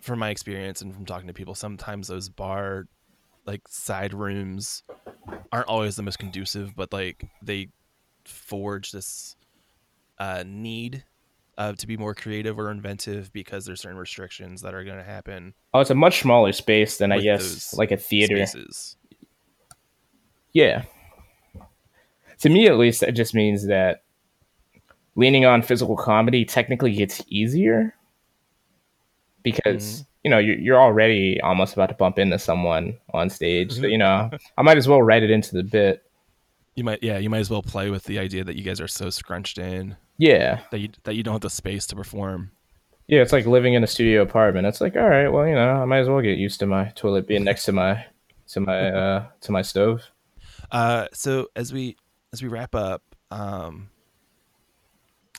from 0.00 0.18
my 0.18 0.30
experience 0.30 0.82
and 0.82 0.94
from 0.94 1.04
talking 1.06 1.26
to 1.26 1.32
people, 1.34 1.54
sometimes 1.54 2.08
those 2.08 2.28
bar, 2.28 2.86
like, 3.46 3.62
side 3.68 4.14
rooms 4.14 4.82
aren't 5.50 5.66
always 5.66 5.96
the 5.96 6.02
most 6.02 6.18
conducive, 6.18 6.76
but 6.76 6.92
like 6.92 7.24
they 7.42 7.68
forge 8.24 8.92
this 8.92 9.34
uh, 10.18 10.44
need 10.46 11.04
uh, 11.58 11.72
to 11.72 11.86
be 11.86 11.96
more 11.96 12.14
creative 12.14 12.58
or 12.58 12.70
inventive 12.70 13.32
because 13.32 13.64
there's 13.64 13.80
certain 13.80 13.98
restrictions 13.98 14.62
that 14.62 14.74
are 14.74 14.84
going 14.84 14.98
to 14.98 15.04
happen. 15.04 15.54
oh 15.74 15.80
it's 15.80 15.90
a 15.90 15.94
much 15.94 16.20
smaller 16.20 16.52
space 16.52 16.98
than 16.98 17.12
i 17.12 17.18
guess 17.18 17.74
like 17.74 17.90
a 17.90 17.96
theater 17.96 18.36
Spaces. 18.46 18.96
yeah 20.52 20.84
to 22.40 22.48
me 22.48 22.66
at 22.66 22.78
least 22.78 23.02
it 23.02 23.12
just 23.12 23.34
means 23.34 23.66
that 23.66 24.02
leaning 25.14 25.44
on 25.44 25.62
physical 25.62 25.96
comedy 25.96 26.44
technically 26.44 26.92
gets 26.92 27.22
easier 27.28 27.94
because 29.42 30.04
you 30.24 30.30
know 30.30 30.38
you're, 30.38 30.58
you're 30.58 30.80
already 30.80 31.40
almost 31.42 31.74
about 31.74 31.88
to 31.88 31.94
bump 31.94 32.18
into 32.18 32.38
someone 32.38 32.96
on 33.14 33.30
stage 33.30 33.72
so, 33.74 33.86
you 33.86 33.98
know 33.98 34.30
i 34.58 34.62
might 34.62 34.76
as 34.76 34.88
well 34.88 35.02
write 35.02 35.22
it 35.22 35.30
into 35.30 35.54
the 35.54 35.62
bit. 35.62 36.02
You 36.76 36.84
might, 36.84 37.02
yeah, 37.02 37.18
you 37.18 37.28
might 37.28 37.40
as 37.40 37.50
well 37.50 37.62
play 37.62 37.90
with 37.90 38.04
the 38.04 38.18
idea 38.18 38.42
that 38.44 38.56
you 38.56 38.62
guys 38.62 38.80
are 38.80 38.88
so 38.88 39.10
scrunched 39.10 39.58
in 39.58 39.96
yeah. 40.16 40.60
that 40.70 40.78
you 40.78 40.88
that 41.02 41.14
you 41.14 41.22
don't 41.22 41.34
have 41.34 41.40
the 41.42 41.50
space 41.50 41.86
to 41.88 41.96
perform. 41.96 42.52
yeah 43.06 43.20
it's 43.20 43.32
like 43.32 43.44
living 43.44 43.74
in 43.74 43.84
a 43.84 43.86
studio 43.86 44.22
apartment. 44.22 44.66
It's 44.66 44.80
like 44.80 44.96
all 44.96 45.08
right 45.08 45.28
well 45.28 45.46
you 45.46 45.54
know 45.54 45.68
i 45.68 45.84
might 45.84 45.98
as 45.98 46.08
well 46.08 46.22
get 46.22 46.38
used 46.38 46.60
to 46.60 46.66
my 46.66 46.86
toilet 46.94 47.26
being 47.26 47.44
next 47.44 47.64
to 47.64 47.72
my 47.72 48.06
to 48.48 48.60
my 48.60 48.90
uh 49.02 49.26
to 49.42 49.52
my 49.52 49.62
stove. 49.62 50.02
Uh, 50.70 51.08
so 51.12 51.48
as 51.56 51.72
we 51.72 51.96
as 52.32 52.42
we 52.42 52.48
wrap 52.48 52.74
up, 52.74 53.02
um, 53.30 53.90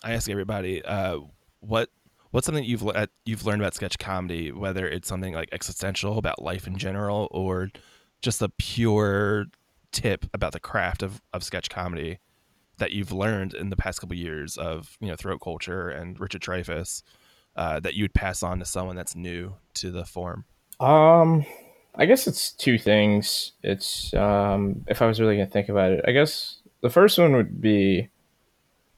I 0.04 0.14
ask 0.14 0.30
everybody, 0.30 0.84
uh, 0.84 1.20
what 1.60 1.90
what's 2.32 2.46
something 2.46 2.64
you've 2.64 2.82
le- 2.82 3.08
you've 3.26 3.46
learned 3.46 3.62
about 3.62 3.74
sketch 3.74 4.00
comedy, 4.00 4.52
whether 4.52 4.88
it's 4.88 5.08
something 5.08 5.34
like 5.34 5.50
existential 5.52 6.18
about 6.18 6.42
life 6.42 6.68
in 6.68 6.78
general, 6.78 7.28
or 7.32 7.70
just 8.22 8.42
a 8.42 8.50
pure 8.50 9.46
tip 9.92 10.26
about 10.34 10.54
the 10.54 10.60
craft 10.60 11.04
of, 11.04 11.22
of 11.34 11.44
sketch 11.44 11.70
comedy 11.70 12.20
that 12.78 12.92
you've 12.92 13.12
learned 13.12 13.54
in 13.54 13.70
the 13.70 13.76
past 13.76 14.00
couple 14.00 14.16
years 14.16 14.58
of 14.58 14.98
you 15.00 15.08
know 15.08 15.16
throat 15.16 15.40
culture 15.42 15.90
and 15.90 16.20
Richard 16.20 16.42
Dreyfuss 16.42 17.04
uh, 17.56 17.80
that 17.82 17.94
you 17.94 18.04
would 18.04 18.14
pass 18.14 18.44
on 18.44 18.60
to 18.60 18.66
someone 18.66 18.96
that's 18.96 19.16
new 19.16 19.56
to 19.76 19.92
the 19.92 20.06
form. 20.06 20.46
Um, 20.80 21.46
I 21.94 22.06
guess 22.06 22.26
it's 22.26 22.52
two 22.52 22.80
things. 22.80 23.52
It's 23.62 24.14
um, 24.14 24.84
if 24.88 25.02
I 25.02 25.06
was 25.06 25.20
really 25.20 25.36
gonna 25.36 25.50
think 25.50 25.70
about 25.70 25.92
it, 25.92 26.06
I 26.08 26.12
guess 26.12 26.61
the 26.82 26.90
first 26.90 27.18
one 27.18 27.34
would 27.34 27.62
be, 27.62 28.10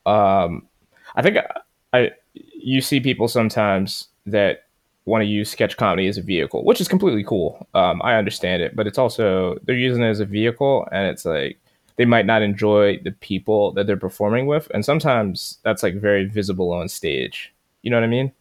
um, 0.06 0.68
I 1.16 1.22
think 1.22 1.38
I, 1.38 1.98
I 1.98 2.12
you 2.34 2.82
see 2.82 3.00
people 3.00 3.28
sometimes 3.28 4.08
that 4.26 4.64
want 5.06 5.22
to 5.22 5.26
use 5.26 5.50
sketch 5.50 5.76
comedy 5.78 6.08
as 6.08 6.18
a 6.18 6.22
vehicle, 6.22 6.64
which 6.64 6.80
is 6.80 6.88
completely 6.88 7.24
cool. 7.24 7.68
Um, 7.74 8.02
I 8.04 8.16
understand 8.16 8.62
it, 8.62 8.76
but 8.76 8.88
it's 8.88 8.98
also 8.98 9.58
they're 9.64 9.76
using 9.76 10.04
it 10.04 10.10
as 10.10 10.20
a 10.20 10.26
vehicle, 10.26 10.88
and 10.92 11.08
it's 11.08 11.26
like 11.26 11.60
they 11.98 12.06
might 12.06 12.26
not 12.26 12.42
enjoy 12.42 13.00
the 13.04 13.12
people 13.12 13.72
that 13.74 13.86
they're 13.86 13.98
performing 13.98 14.48
with, 14.48 14.70
and 14.74 14.84
sometimes 14.84 15.60
that's 15.64 15.84
like 15.84 15.96
very 15.96 16.26
visible 16.26 16.72
on 16.72 16.88
stage. 16.88 17.54
You 17.82 17.92
know 17.92 17.98
what 17.98 18.06
I 18.06 18.08
mean? 18.08 18.32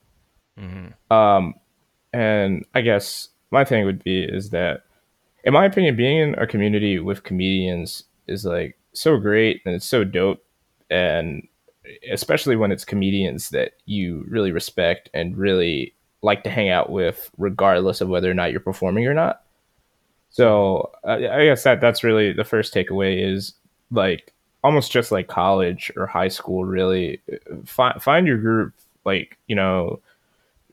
Mm-hmm. 0.58 1.12
Um, 1.12 1.54
and 2.12 2.64
I 2.74 2.80
guess 2.82 3.28
my 3.50 3.64
thing 3.64 3.84
would 3.84 4.04
be 4.04 4.22
is 4.22 4.50
that, 4.50 4.84
in 5.44 5.52
my 5.52 5.66
opinion, 5.66 5.96
being 5.96 6.18
in 6.18 6.34
a 6.36 6.46
community 6.46 6.98
with 6.98 7.24
comedians 7.24 8.04
is 8.28 8.44
like 8.44 8.78
so 8.94 9.16
great 9.18 9.62
and 9.64 9.74
it's 9.74 9.86
so 9.86 10.04
dope, 10.04 10.44
and 10.90 11.46
especially 12.10 12.56
when 12.56 12.72
it's 12.72 12.84
comedians 12.84 13.50
that 13.50 13.72
you 13.86 14.24
really 14.28 14.52
respect 14.52 15.10
and 15.14 15.36
really 15.36 15.94
like 16.22 16.44
to 16.44 16.50
hang 16.50 16.68
out 16.68 16.90
with, 16.90 17.30
regardless 17.36 18.00
of 18.00 18.08
whether 18.08 18.30
or 18.30 18.34
not 18.34 18.52
you're 18.52 18.60
performing 18.60 19.06
or 19.06 19.14
not. 19.14 19.42
So 20.30 20.90
I 21.04 21.28
I 21.28 21.44
guess 21.46 21.62
that 21.64 21.80
that's 21.80 22.04
really 22.04 22.32
the 22.32 22.44
first 22.44 22.72
takeaway 22.72 23.22
is 23.22 23.54
like 23.90 24.32
almost 24.64 24.92
just 24.92 25.12
like 25.12 25.28
college 25.28 25.92
or 25.96 26.06
high 26.06 26.28
school. 26.28 26.64
Really, 26.64 27.20
uh, 27.30 27.56
find 27.64 28.02
find 28.02 28.26
your 28.26 28.38
group. 28.38 28.74
Like 29.04 29.36
you 29.46 29.56
know, 29.56 30.00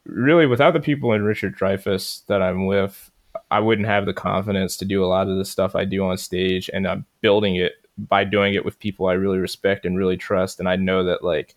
really 0.06 0.46
without 0.46 0.74
the 0.74 0.80
people 0.80 1.14
in 1.14 1.24
Richard 1.24 1.58
Dreyfuss 1.58 2.26
that 2.28 2.42
I'm 2.42 2.68
with, 2.68 3.12
I 3.52 3.60
wouldn't 3.60 3.88
have 3.88 4.06
the 4.06 4.14
confidence 4.14 4.78
to 4.78 4.86
do 4.86 5.04
a 5.04 5.08
lot 5.08 5.28
of 5.28 5.38
the 5.38 5.46
stuff 5.46 5.76
I 5.76 5.86
do 5.86 6.06
on 6.06 6.18
stage, 6.18 6.70
and 6.74 6.88
I'm 6.88 7.06
building 7.22 7.56
it 7.56 7.74
by 8.08 8.24
doing 8.24 8.54
it 8.54 8.66
with 8.66 8.80
people 8.80 9.08
I 9.08 9.14
really 9.14 9.40
respect 9.40 9.86
and 9.86 9.98
really 9.98 10.18
trust, 10.18 10.60
and 10.60 10.70
I 10.70 10.76
know 10.76 11.04
that 11.06 11.24
like, 11.24 11.56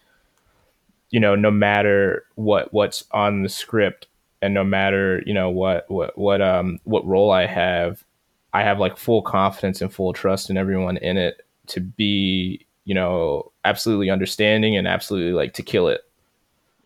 you 1.10 1.20
know, 1.20 1.34
no 1.34 1.50
matter 1.50 2.24
what 2.34 2.72
what's 2.72 3.04
on 3.12 3.42
the 3.42 3.48
script, 3.48 4.06
and 4.40 4.54
no 4.54 4.64
matter 4.64 5.22
you 5.26 5.34
know 5.34 5.50
what 5.50 5.90
what 5.90 6.16
what 6.18 6.42
um 6.42 6.78
what 6.84 7.06
role 7.06 7.30
I 7.30 7.46
have, 7.46 8.04
I 8.52 8.62
have 8.62 8.78
like 8.78 8.96
full 8.96 9.22
confidence 9.22 9.80
and 9.80 9.92
full 9.92 10.12
trust 10.12 10.50
in 10.50 10.56
everyone 10.56 10.96
in 10.96 11.16
it 11.16 11.46
to 11.68 11.80
be 11.80 12.66
you 12.84 12.94
know 12.94 13.52
absolutely 13.64 14.10
understanding 14.10 14.76
and 14.76 14.88
absolutely 14.88 15.32
like 15.32 15.54
to 15.54 15.62
kill 15.62 15.88
it 15.88 16.02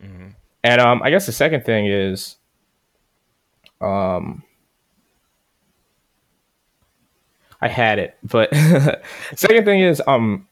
Mm-hmm. 0.03 0.27
and 0.63 0.81
um, 0.81 1.01
I 1.03 1.09
guess 1.09 1.25
the 1.25 1.31
second 1.31 1.65
thing 1.65 1.87
is, 1.87 2.35
um, 3.81 4.43
I 7.61 7.67
had 7.67 7.99
it, 7.99 8.17
but 8.23 8.53
second 9.35 9.65
thing 9.65 9.81
is, 9.81 10.01
um, 10.07 10.47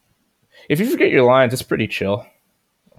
if 0.69 0.79
you 0.79 0.89
forget 0.89 1.11
your 1.11 1.23
lines, 1.23 1.53
it's 1.53 1.61
pretty 1.61 1.87
chill. 1.87 2.25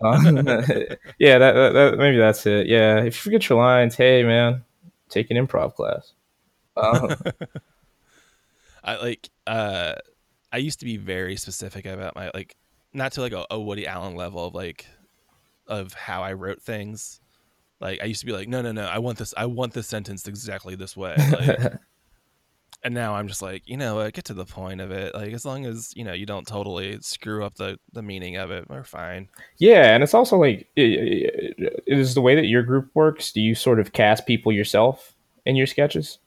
Uh, 0.01 0.21
yeah, 1.19 1.39
that, 1.39 1.53
that, 1.53 1.73
that 1.73 1.95
maybe 1.99 2.17
that's 2.17 2.47
it. 2.47 2.67
Yeah, 2.67 2.99
if 2.99 3.05
you 3.05 3.11
forget 3.13 3.49
your 3.49 3.59
lines, 3.59 3.97
hey 3.97 4.23
man, 4.23 4.65
take 5.09 5.31
an 5.31 5.37
improv 5.37 5.75
class. 5.75 6.13
Um, 6.77 7.17
I 8.85 8.97
like 8.97 9.31
uh 9.47 9.95
I 10.53 10.59
used 10.59 10.79
to 10.81 10.85
be 10.85 10.97
very 10.97 11.37
specific 11.37 11.87
about 11.87 12.15
my 12.15 12.31
like 12.35 12.57
not 12.93 13.13
to 13.13 13.21
like 13.21 13.33
a, 13.33 13.45
a 13.51 13.59
Woody 13.59 13.87
Allen 13.87 14.15
level 14.15 14.47
of 14.47 14.55
like 14.55 14.87
of 15.67 15.93
how 15.95 16.23
I 16.23 16.35
wrote 16.35 16.63
things. 16.63 17.21
Like 17.81 18.01
I 18.01 18.05
used 18.05 18.21
to 18.21 18.27
be 18.27 18.33
like, 18.33 18.49
no, 18.49 18.63
no, 18.63 18.73
no, 18.73 18.85
I 18.85 18.99
want 18.99 19.19
this 19.19 19.35
I 19.37 19.47
want 19.47 19.73
this 19.73 19.89
sentence 19.89 20.29
exactly 20.29 20.77
this 20.77 20.97
way. 20.97 21.15
Like, 21.17 21.75
and 22.87 22.95
now 22.95 23.15
I'm 23.15 23.29
just 23.29 23.43
like, 23.43 23.63
you 23.67 23.77
know, 23.77 23.99
uh, 23.99 24.11
get 24.11 24.25
to 24.27 24.35
the 24.35 24.45
point 24.47 24.81
of 24.81 24.91
it. 24.91 25.15
Like 25.15 25.33
as 25.33 25.45
long 25.45 25.67
as, 25.67 25.93
you 25.95 26.05
know, 26.05 26.13
you 26.15 26.25
don't 26.25 26.47
totally 26.47 26.99
screw 27.03 27.45
up 27.45 27.57
the 27.57 27.79
the 27.93 28.03
meaning 28.03 28.37
of 28.37 28.51
it, 28.51 28.69
we're 28.71 28.85
fine. 28.85 29.29
yeah, 29.59 29.95
and 29.95 30.03
it's 30.03 30.15
also 30.15 30.37
like, 30.39 30.69
i- 30.79 30.81
i- 30.81 31.71
is 31.87 32.15
the 32.15 32.21
way 32.23 32.35
that 32.35 32.47
your 32.47 32.63
group 32.63 32.91
works? 32.95 33.33
Do 33.33 33.41
you 33.41 33.55
sort 33.55 33.79
of 33.81 33.93
cast 33.93 34.27
people 34.27 34.53
yourself 34.53 35.15
in 35.45 35.57
your 35.57 35.67
sketches? 35.67 36.19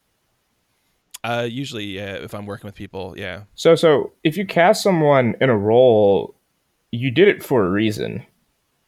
Uh, 1.23 1.47
usually, 1.49 1.85
yeah. 1.85 2.13
If 2.13 2.33
I'm 2.33 2.45
working 2.45 2.67
with 2.67 2.75
people, 2.75 3.13
yeah. 3.17 3.43
So, 3.55 3.75
so 3.75 4.13
if 4.23 4.37
you 4.37 4.45
cast 4.45 4.81
someone 4.83 5.35
in 5.41 5.49
a 5.49 5.57
role, 5.57 6.33
you 6.91 7.11
did 7.11 7.27
it 7.27 7.43
for 7.43 7.65
a 7.65 7.69
reason. 7.69 8.25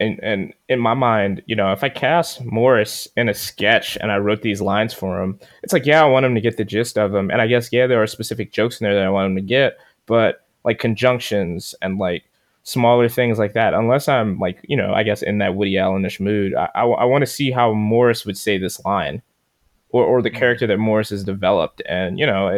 And 0.01 0.19
and 0.23 0.53
in 0.67 0.79
my 0.79 0.93
mind, 0.95 1.43
you 1.45 1.55
know, 1.55 1.71
if 1.71 1.83
I 1.83 1.89
cast 1.89 2.43
Morris 2.43 3.07
in 3.15 3.29
a 3.29 3.33
sketch 3.33 3.97
and 4.01 4.11
I 4.11 4.17
wrote 4.17 4.41
these 4.41 4.61
lines 4.61 4.93
for 4.93 5.21
him, 5.21 5.39
it's 5.63 5.73
like, 5.73 5.85
yeah, 5.85 6.01
I 6.03 6.09
want 6.09 6.25
him 6.25 6.35
to 6.35 6.41
get 6.41 6.57
the 6.57 6.65
gist 6.65 6.97
of 6.97 7.11
them. 7.11 7.29
And 7.31 7.41
I 7.41 7.47
guess, 7.47 7.71
yeah, 7.71 7.87
there 7.87 8.01
are 8.01 8.07
specific 8.07 8.51
jokes 8.51 8.81
in 8.81 8.85
there 8.85 8.95
that 8.95 9.05
I 9.05 9.09
want 9.09 9.29
him 9.29 9.35
to 9.35 9.41
get, 9.41 9.77
but 10.07 10.45
like 10.65 10.79
conjunctions 10.79 11.75
and 11.81 11.97
like 11.97 12.23
smaller 12.63 13.09
things 13.09 13.39
like 13.39 13.53
that, 13.53 13.73
unless 13.73 14.07
I'm 14.07 14.39
like, 14.39 14.59
you 14.67 14.77
know, 14.77 14.93
I 14.93 15.03
guess 15.03 15.21
in 15.21 15.37
that 15.39 15.55
Woody 15.55 15.73
Allenish 15.75 16.19
mood, 16.19 16.53
I, 16.55 16.69
I, 16.75 16.83
I 16.83 17.05
want 17.05 17.21
to 17.23 17.27
see 17.37 17.51
how 17.51 17.73
Morris 17.73 18.25
would 18.25 18.37
say 18.37 18.57
this 18.57 18.83
line 18.85 19.21
or, 19.89 20.03
or 20.05 20.21
the 20.21 20.29
Mm. 20.31 20.35
character 20.37 20.67
that 20.67 20.77
Morris 20.77 21.09
has 21.09 21.23
developed. 21.23 21.81
And, 21.87 22.19
you 22.19 22.25
know, 22.25 22.49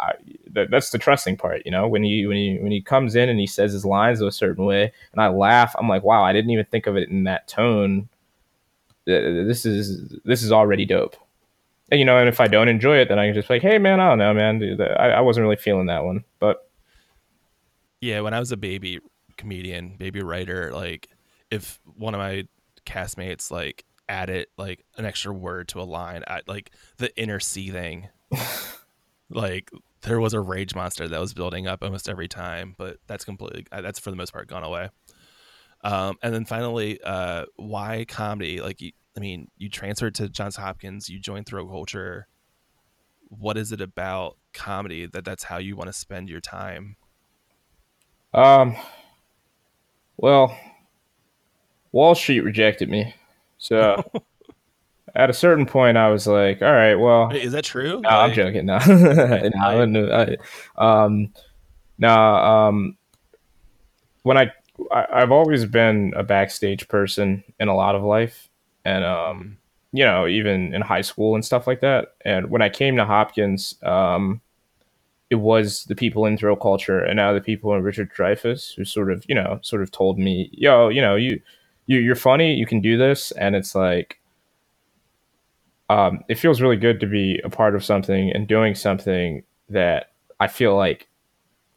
I, 0.00 0.12
that, 0.52 0.70
that's 0.70 0.90
the 0.90 0.98
trusting 0.98 1.36
part, 1.36 1.62
you 1.64 1.70
know, 1.70 1.86
when 1.88 2.02
he, 2.02 2.26
when 2.26 2.36
he, 2.36 2.58
when 2.60 2.72
he 2.72 2.80
comes 2.80 3.14
in 3.14 3.28
and 3.28 3.38
he 3.38 3.46
says 3.46 3.72
his 3.72 3.84
lines 3.84 4.20
a 4.20 4.30
certain 4.30 4.64
way 4.64 4.92
and 5.12 5.20
I 5.20 5.28
laugh, 5.28 5.74
I'm 5.78 5.88
like, 5.88 6.02
wow, 6.02 6.22
I 6.22 6.32
didn't 6.32 6.50
even 6.50 6.64
think 6.66 6.86
of 6.86 6.96
it 6.96 7.08
in 7.08 7.24
that 7.24 7.48
tone. 7.48 8.08
This 9.06 9.64
is, 9.66 10.16
this 10.24 10.42
is 10.42 10.52
already 10.52 10.84
dope. 10.84 11.16
And, 11.90 11.98
you 11.98 12.06
know, 12.06 12.18
and 12.18 12.28
if 12.28 12.40
I 12.40 12.46
don't 12.46 12.68
enjoy 12.68 12.98
it, 12.98 13.08
then 13.08 13.18
I 13.18 13.26
can 13.26 13.34
just 13.34 13.48
be 13.48 13.54
like, 13.54 13.62
hey 13.62 13.78
man, 13.78 13.98
I 14.00 14.10
don't 14.10 14.18
know, 14.18 14.32
man, 14.34 14.58
dude, 14.58 14.80
I, 14.80 15.10
I 15.10 15.20
wasn't 15.20 15.42
really 15.44 15.56
feeling 15.56 15.86
that 15.86 16.04
one, 16.04 16.24
but 16.38 16.68
Yeah, 18.00 18.20
when 18.20 18.34
I 18.34 18.38
was 18.38 18.52
a 18.52 18.56
baby 18.56 19.00
comedian, 19.36 19.96
baby 19.96 20.22
writer, 20.22 20.70
like 20.72 21.08
if 21.50 21.80
one 21.84 22.14
of 22.14 22.18
my 22.18 22.46
castmates 22.86 23.50
like 23.50 23.84
added 24.08 24.46
like 24.56 24.84
an 24.96 25.04
extra 25.04 25.32
word 25.32 25.68
to 25.68 25.80
a 25.80 25.82
line, 25.82 26.22
I, 26.26 26.42
like 26.46 26.70
the 26.98 27.16
inner 27.20 27.40
seething, 27.40 28.08
like 29.30 29.70
there 30.02 30.20
was 30.20 30.34
a 30.34 30.40
rage 30.40 30.74
monster 30.74 31.08
that 31.08 31.20
was 31.20 31.34
building 31.34 31.66
up 31.66 31.82
almost 31.82 32.08
every 32.08 32.28
time, 32.28 32.74
but 32.78 32.98
that's 33.06 33.24
completely 33.24 33.66
uh, 33.70 33.80
that's 33.80 33.98
for 33.98 34.10
the 34.10 34.16
most 34.16 34.32
part 34.32 34.48
gone 34.48 34.64
away. 34.64 34.88
Um, 35.82 36.16
and 36.22 36.34
then 36.34 36.44
finally, 36.44 37.00
uh, 37.02 37.46
why 37.56 38.04
comedy? 38.06 38.60
Like, 38.60 38.80
you, 38.80 38.92
I 39.16 39.20
mean, 39.20 39.50
you 39.56 39.68
transferred 39.68 40.14
to 40.16 40.28
Johns 40.28 40.56
Hopkins, 40.56 41.08
you 41.08 41.18
joined 41.18 41.46
Throat 41.46 41.68
Culture. 41.68 42.26
What 43.28 43.56
is 43.56 43.72
it 43.72 43.80
about 43.80 44.36
comedy 44.52 45.06
that 45.06 45.24
that's 45.24 45.44
how 45.44 45.58
you 45.58 45.76
want 45.76 45.88
to 45.88 45.92
spend 45.92 46.28
your 46.28 46.40
time? 46.40 46.96
Um, 48.34 48.76
well, 50.16 50.56
Wall 51.92 52.14
Street 52.14 52.40
rejected 52.40 52.88
me. 52.88 53.14
So 53.58 54.02
at 55.14 55.30
a 55.30 55.32
certain 55.32 55.66
point, 55.66 55.96
I 55.96 56.08
was 56.10 56.26
like, 56.26 56.62
all 56.62 56.72
right, 56.72 56.94
well, 56.94 57.28
Wait, 57.28 57.44
Is 57.44 57.52
that 57.52 57.64
true? 57.64 58.00
no, 58.02 58.08
I'm 58.08 58.32
joking. 58.32 58.66
No, 58.66 58.78
no, 58.86 59.84
no, 59.84 60.36
I, 60.78 61.04
um, 61.04 61.32
no, 61.98 62.14
um, 62.14 62.96
when 64.22 64.36
I, 64.36 64.52
I, 64.92 65.06
I've 65.12 65.32
always 65.32 65.64
been 65.66 66.12
a 66.16 66.22
backstage 66.22 66.88
person 66.88 67.44
in 67.58 67.68
a 67.68 67.74
lot 67.74 67.94
of 67.94 68.02
life. 68.02 68.48
And, 68.84 69.04
um, 69.04 69.58
you 69.92 70.04
know, 70.04 70.26
even 70.26 70.72
in 70.74 70.80
high 70.80 71.00
school 71.00 71.34
and 71.34 71.44
stuff 71.44 71.66
like 71.66 71.80
that. 71.80 72.14
And 72.24 72.50
when 72.50 72.62
I 72.62 72.68
came 72.68 72.96
to 72.96 73.04
Hopkins, 73.04 73.74
um, 73.82 74.40
it 75.30 75.36
was 75.36 75.84
the 75.84 75.94
people 75.94 76.26
in 76.26 76.36
throat 76.36 76.56
culture 76.56 77.00
and 77.00 77.16
now 77.16 77.32
the 77.32 77.40
people 77.40 77.74
in 77.74 77.82
Richard 77.82 78.12
Dreyfuss 78.12 78.74
who 78.74 78.84
sort 78.84 79.10
of, 79.10 79.24
you 79.28 79.34
know, 79.34 79.58
sort 79.62 79.82
of 79.82 79.90
told 79.90 80.18
me, 80.18 80.48
yo, 80.52 80.88
you 80.88 81.00
know, 81.00 81.16
you, 81.16 81.40
you 81.86 81.98
you're 81.98 82.16
funny, 82.16 82.54
you 82.54 82.66
can 82.66 82.80
do 82.80 82.96
this. 82.96 83.32
And 83.32 83.54
it's 83.54 83.74
like, 83.74 84.19
um, 85.90 86.20
it 86.28 86.36
feels 86.36 86.60
really 86.60 86.76
good 86.76 87.00
to 87.00 87.06
be 87.06 87.40
a 87.44 87.50
part 87.50 87.74
of 87.74 87.84
something 87.84 88.30
and 88.30 88.46
doing 88.46 88.76
something 88.76 89.42
that 89.68 90.12
I 90.38 90.46
feel 90.46 90.76
like, 90.76 91.08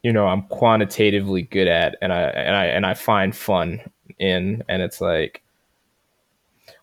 you 0.04 0.12
know, 0.12 0.28
I'm 0.28 0.42
quantitatively 0.42 1.42
good 1.42 1.66
at 1.66 1.96
and 2.00 2.12
I, 2.12 2.20
and 2.22 2.54
I, 2.54 2.66
and 2.66 2.86
I 2.86 2.94
find 2.94 3.34
fun 3.34 3.80
in, 4.20 4.62
and 4.68 4.82
it's 4.82 5.00
like, 5.00 5.42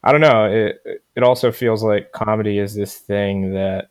I 0.03 0.11
don't 0.11 0.21
know. 0.21 0.45
It 0.45 1.03
it 1.15 1.23
also 1.23 1.51
feels 1.51 1.83
like 1.83 2.11
comedy 2.11 2.59
is 2.59 2.75
this 2.75 2.97
thing 2.97 3.53
that 3.53 3.89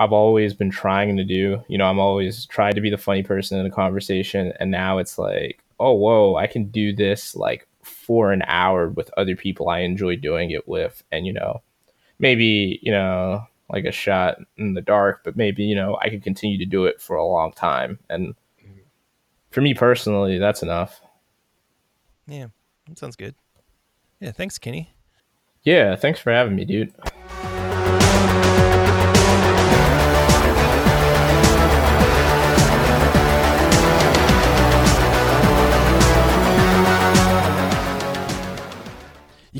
I've 0.00 0.12
always 0.12 0.52
been 0.52 0.70
trying 0.70 1.16
to 1.16 1.24
do. 1.24 1.62
You 1.68 1.78
know, 1.78 1.84
I'm 1.84 2.00
always 2.00 2.46
tried 2.46 2.74
to 2.74 2.80
be 2.80 2.90
the 2.90 2.98
funny 2.98 3.22
person 3.22 3.60
in 3.60 3.66
a 3.66 3.70
conversation, 3.70 4.52
and 4.58 4.70
now 4.70 4.98
it's 4.98 5.16
like, 5.16 5.62
oh, 5.78 5.92
whoa, 5.92 6.34
I 6.34 6.48
can 6.48 6.70
do 6.70 6.92
this 6.94 7.36
like 7.36 7.68
for 7.82 8.32
an 8.32 8.42
hour 8.46 8.88
with 8.88 9.10
other 9.16 9.36
people 9.36 9.68
I 9.68 9.80
enjoy 9.80 10.16
doing 10.16 10.50
it 10.50 10.66
with, 10.66 11.04
and 11.12 11.24
you 11.24 11.34
know, 11.34 11.62
maybe 12.18 12.78
you 12.82 12.92
know, 12.92 13.46
like 13.70 13.84
a 13.84 13.92
shot 13.92 14.38
in 14.56 14.74
the 14.74 14.80
dark, 14.80 15.22
but 15.24 15.36
maybe 15.36 15.64
you 15.64 15.74
know, 15.74 15.98
I 16.00 16.08
can 16.08 16.20
continue 16.20 16.58
to 16.58 16.66
do 16.66 16.86
it 16.86 17.00
for 17.00 17.16
a 17.16 17.26
long 17.26 17.52
time, 17.52 17.98
and 18.08 18.34
for 19.50 19.60
me 19.60 19.74
personally, 19.74 20.38
that's 20.38 20.62
enough. 20.62 21.00
Yeah, 22.26 22.46
that 22.88 22.98
sounds 22.98 23.16
good. 23.16 23.34
Yeah, 24.20 24.32
thanks, 24.32 24.58
Kenny. 24.58 24.94
Yeah, 25.62 25.96
thanks 25.96 26.20
for 26.20 26.32
having 26.32 26.56
me, 26.56 26.64
dude. 26.64 26.92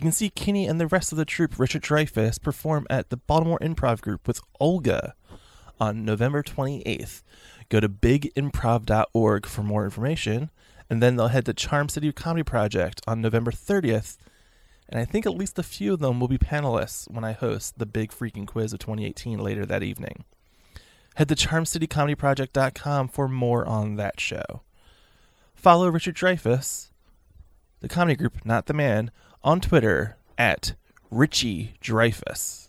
Can 0.04 0.12
see 0.12 0.30
Kenny 0.30 0.66
and 0.66 0.80
the 0.80 0.86
rest 0.86 1.12
of 1.12 1.18
the 1.18 1.24
troupe, 1.24 1.58
Richard 1.58 1.82
Dreyfuss, 1.82 2.40
perform 2.40 2.86
at 2.90 3.10
the 3.10 3.16
Baltimore 3.16 3.58
Improv 3.60 4.00
Group 4.00 4.28
with 4.28 4.40
Olga 4.60 5.14
on 5.80 6.04
November 6.04 6.42
28th. 6.42 7.22
Go 7.70 7.80
to 7.80 7.88
bigimprov.org 7.88 9.46
for 9.46 9.62
more 9.62 9.84
information, 9.84 10.50
and 10.90 11.02
then 11.02 11.16
they'll 11.16 11.28
head 11.28 11.46
to 11.46 11.54
Charm 11.54 11.88
City 11.88 12.12
Comedy 12.12 12.42
Project 12.42 13.00
on 13.06 13.20
November 13.20 13.50
30th. 13.50 14.18
And 14.88 15.00
I 15.00 15.06
think 15.06 15.24
at 15.24 15.36
least 15.36 15.58
a 15.58 15.62
few 15.62 15.94
of 15.94 16.00
them 16.00 16.20
will 16.20 16.28
be 16.28 16.38
panelists 16.38 17.10
when 17.10 17.24
I 17.24 17.32
host 17.32 17.78
the 17.78 17.86
big 17.86 18.10
freaking 18.10 18.46
quiz 18.46 18.74
of 18.74 18.80
2018 18.80 19.38
later 19.38 19.64
that 19.64 19.82
evening. 19.82 20.24
Head 21.14 21.28
to 21.28 21.34
charmcitycomedyproject.com 21.34 23.08
for 23.08 23.28
more 23.28 23.66
on 23.66 23.96
that 23.96 24.20
show. 24.20 24.62
Follow 25.54 25.88
Richard 25.88 26.14
Dreyfuss, 26.14 26.90
the 27.80 27.88
comedy 27.88 28.16
group, 28.16 28.44
not 28.44 28.66
the 28.66 28.74
man, 28.74 29.10
on 29.44 29.60
Twitter 29.60 30.16
at 30.38 30.74
Richie 31.10 31.74
Dreyfuss. 31.80 32.68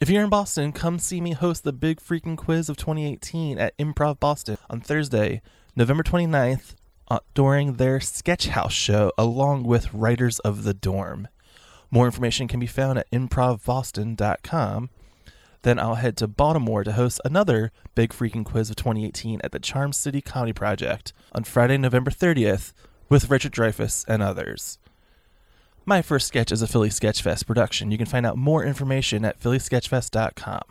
If 0.00 0.08
you're 0.08 0.22
in 0.22 0.30
Boston, 0.30 0.72
come 0.72 0.98
see 0.98 1.20
me 1.20 1.32
host 1.32 1.64
the 1.64 1.74
big 1.74 2.00
freaking 2.00 2.36
quiz 2.36 2.70
of 2.70 2.78
2018 2.78 3.58
at 3.58 3.76
Improv 3.76 4.18
Boston 4.18 4.56
on 4.70 4.80
Thursday, 4.80 5.42
November 5.76 6.02
29th, 6.02 6.74
uh, 7.10 7.18
during 7.34 7.74
their 7.74 8.00
Sketch 8.00 8.46
House 8.46 8.72
show, 8.72 9.12
along 9.18 9.64
with 9.64 9.92
Writers 9.92 10.38
of 10.38 10.62
the 10.62 10.72
Dorm. 10.72 11.28
More 11.90 12.06
information 12.06 12.48
can 12.48 12.60
be 12.60 12.66
found 12.66 12.98
at 12.98 13.10
improvboston.com. 13.10 14.90
Then 15.62 15.78
I'll 15.78 15.96
head 15.96 16.16
to 16.18 16.28
Baltimore 16.28 16.84
to 16.84 16.92
host 16.92 17.20
another 17.24 17.72
big 17.94 18.10
freaking 18.10 18.44
quiz 18.44 18.70
of 18.70 18.76
2018 18.76 19.40
at 19.44 19.52
the 19.52 19.58
Charm 19.58 19.92
City 19.92 20.22
Comedy 20.22 20.54
Project 20.54 21.12
on 21.32 21.44
Friday, 21.44 21.76
November 21.76 22.10
30th, 22.10 22.72
with 23.10 23.28
Richard 23.28 23.52
Dreyfuss 23.52 24.06
and 24.08 24.22
others. 24.22 24.78
My 25.86 26.02
first 26.02 26.28
sketch 26.28 26.52
is 26.52 26.62
a 26.62 26.68
Philly 26.68 26.90
Sketchfest 26.90 27.46
production. 27.46 27.90
You 27.90 27.98
can 27.98 28.06
find 28.06 28.26
out 28.26 28.36
more 28.36 28.64
information 28.64 29.24
at 29.24 29.40
phillysketchfest.com. 29.40 30.62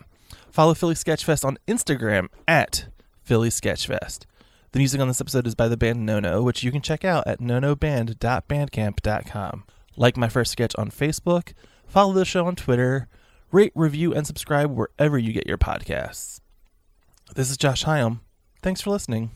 Follow 0.50 0.74
Philly 0.74 0.94
Sketchfest 0.94 1.44
on 1.44 1.58
Instagram 1.66 2.28
at 2.46 2.86
Philly 3.22 3.50
Sketchfest. 3.50 4.26
The 4.72 4.78
music 4.78 5.00
on 5.00 5.08
this 5.08 5.20
episode 5.20 5.48
is 5.48 5.56
by 5.56 5.66
the 5.68 5.76
band 5.76 6.06
Nono, 6.06 6.42
which 6.42 6.62
you 6.62 6.70
can 6.70 6.80
check 6.80 7.04
out 7.04 7.26
at 7.26 7.40
nonoband.bandcamp.com. 7.40 9.64
Like 9.96 10.16
my 10.16 10.28
first 10.28 10.52
sketch 10.52 10.76
on 10.76 10.90
Facebook, 10.90 11.54
follow 11.86 12.12
the 12.12 12.24
show 12.24 12.46
on 12.46 12.54
Twitter, 12.54 13.08
rate, 13.50 13.72
review, 13.74 14.14
and 14.14 14.24
subscribe 14.26 14.70
wherever 14.70 15.18
you 15.18 15.32
get 15.32 15.48
your 15.48 15.58
podcasts. 15.58 16.40
This 17.34 17.50
is 17.50 17.56
Josh 17.56 17.84
Hyam. 17.84 18.20
Thanks 18.62 18.80
for 18.80 18.90
listening. 18.90 19.32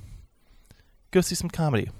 Go 1.10 1.20
see 1.20 1.34
some 1.34 1.50
comedy. 1.50 1.90